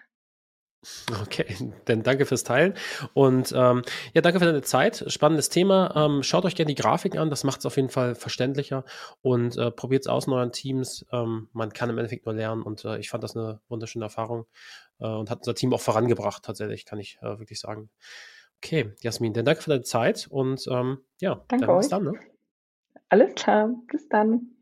Okay, 1.22 1.46
dann 1.86 2.02
danke 2.02 2.26
fürs 2.26 2.44
Teilen 2.44 2.74
und 3.14 3.52
ähm, 3.56 3.82
ja, 4.12 4.20
danke 4.20 4.38
für 4.38 4.46
deine 4.46 4.62
Zeit. 4.62 5.04
Spannendes 5.08 5.48
Thema. 5.48 5.92
Ähm, 5.96 6.22
schaut 6.22 6.44
euch 6.44 6.54
gerne 6.54 6.74
die 6.74 6.80
Grafiken 6.80 7.18
an, 7.18 7.30
das 7.30 7.44
macht 7.44 7.60
es 7.60 7.66
auf 7.66 7.76
jeden 7.76 7.88
Fall 7.88 8.14
verständlicher 8.14 8.84
und 9.22 9.56
äh, 9.56 9.70
probiert 9.70 10.02
es 10.02 10.08
aus 10.08 10.26
in 10.26 10.32
euren 10.32 10.52
Teams. 10.52 11.06
Ähm, 11.12 11.48
man 11.52 11.72
kann 11.72 11.90
im 11.90 11.98
Endeffekt 11.98 12.26
nur 12.26 12.34
lernen 12.34 12.62
und 12.62 12.84
äh, 12.84 12.98
ich 12.98 13.10
fand 13.10 13.24
das 13.24 13.36
eine 13.36 13.60
wunderschöne 13.68 14.04
Erfahrung 14.04 14.46
äh, 15.00 15.06
und 15.06 15.30
hat 15.30 15.38
unser 15.38 15.54
Team 15.54 15.72
auch 15.72 15.80
vorangebracht, 15.80 16.44
tatsächlich, 16.44 16.84
kann 16.84 16.98
ich 16.98 17.18
äh, 17.22 17.38
wirklich 17.38 17.60
sagen. 17.60 17.90
Okay, 18.62 18.92
Jasmin, 19.00 19.32
dann 19.34 19.44
danke 19.44 19.62
für 19.62 19.70
deine 19.70 19.82
Zeit 19.82 20.26
und 20.30 20.66
ähm, 20.70 20.98
ja, 21.20 21.44
danke 21.48 21.66
dann 21.66 21.78
bis 21.78 21.88
dann. 21.88 22.04
Ne? 22.04 22.12
Alles 23.08 23.34
klar, 23.34 23.70
bis 23.90 24.08
dann. 24.08 24.53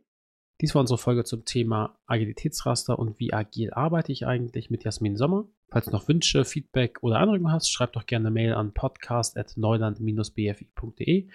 Dies 0.62 0.74
war 0.76 0.80
unsere 0.80 0.96
Folge 0.96 1.24
zum 1.24 1.44
Thema 1.44 1.98
Agilitätsraster 2.06 2.96
und 2.96 3.18
wie 3.18 3.32
agil 3.32 3.72
arbeite 3.72 4.12
ich 4.12 4.28
eigentlich 4.28 4.70
mit 4.70 4.84
Jasmin 4.84 5.16
Sommer. 5.16 5.46
Falls 5.68 5.86
du 5.86 5.90
noch 5.90 6.06
Wünsche, 6.06 6.44
Feedback 6.44 7.02
oder 7.02 7.18
Anregungen 7.18 7.52
hast, 7.52 7.68
schreib 7.68 7.94
doch 7.94 8.06
gerne 8.06 8.28
eine 8.28 8.34
Mail 8.34 8.54
an 8.54 8.72
podcast.neuland-bfi.de 8.72 11.26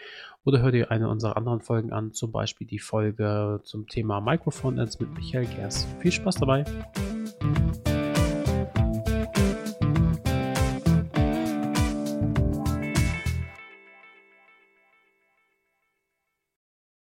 oder 0.46 0.62
hör 0.62 0.72
dir 0.72 0.92
eine 0.92 1.10
unserer 1.10 1.36
anderen 1.36 1.60
Folgen 1.60 1.92
an, 1.92 2.14
zum 2.14 2.32
Beispiel 2.32 2.68
die 2.68 2.80
Folge 2.80 3.60
zum 3.64 3.88
Thema 3.88 4.26
Ads 4.26 5.02
mit 5.02 5.14
Michael 5.14 5.48
Gers. 5.48 5.86
Viel 6.00 6.14
Spaß 6.14 6.36
dabei! 6.36 6.64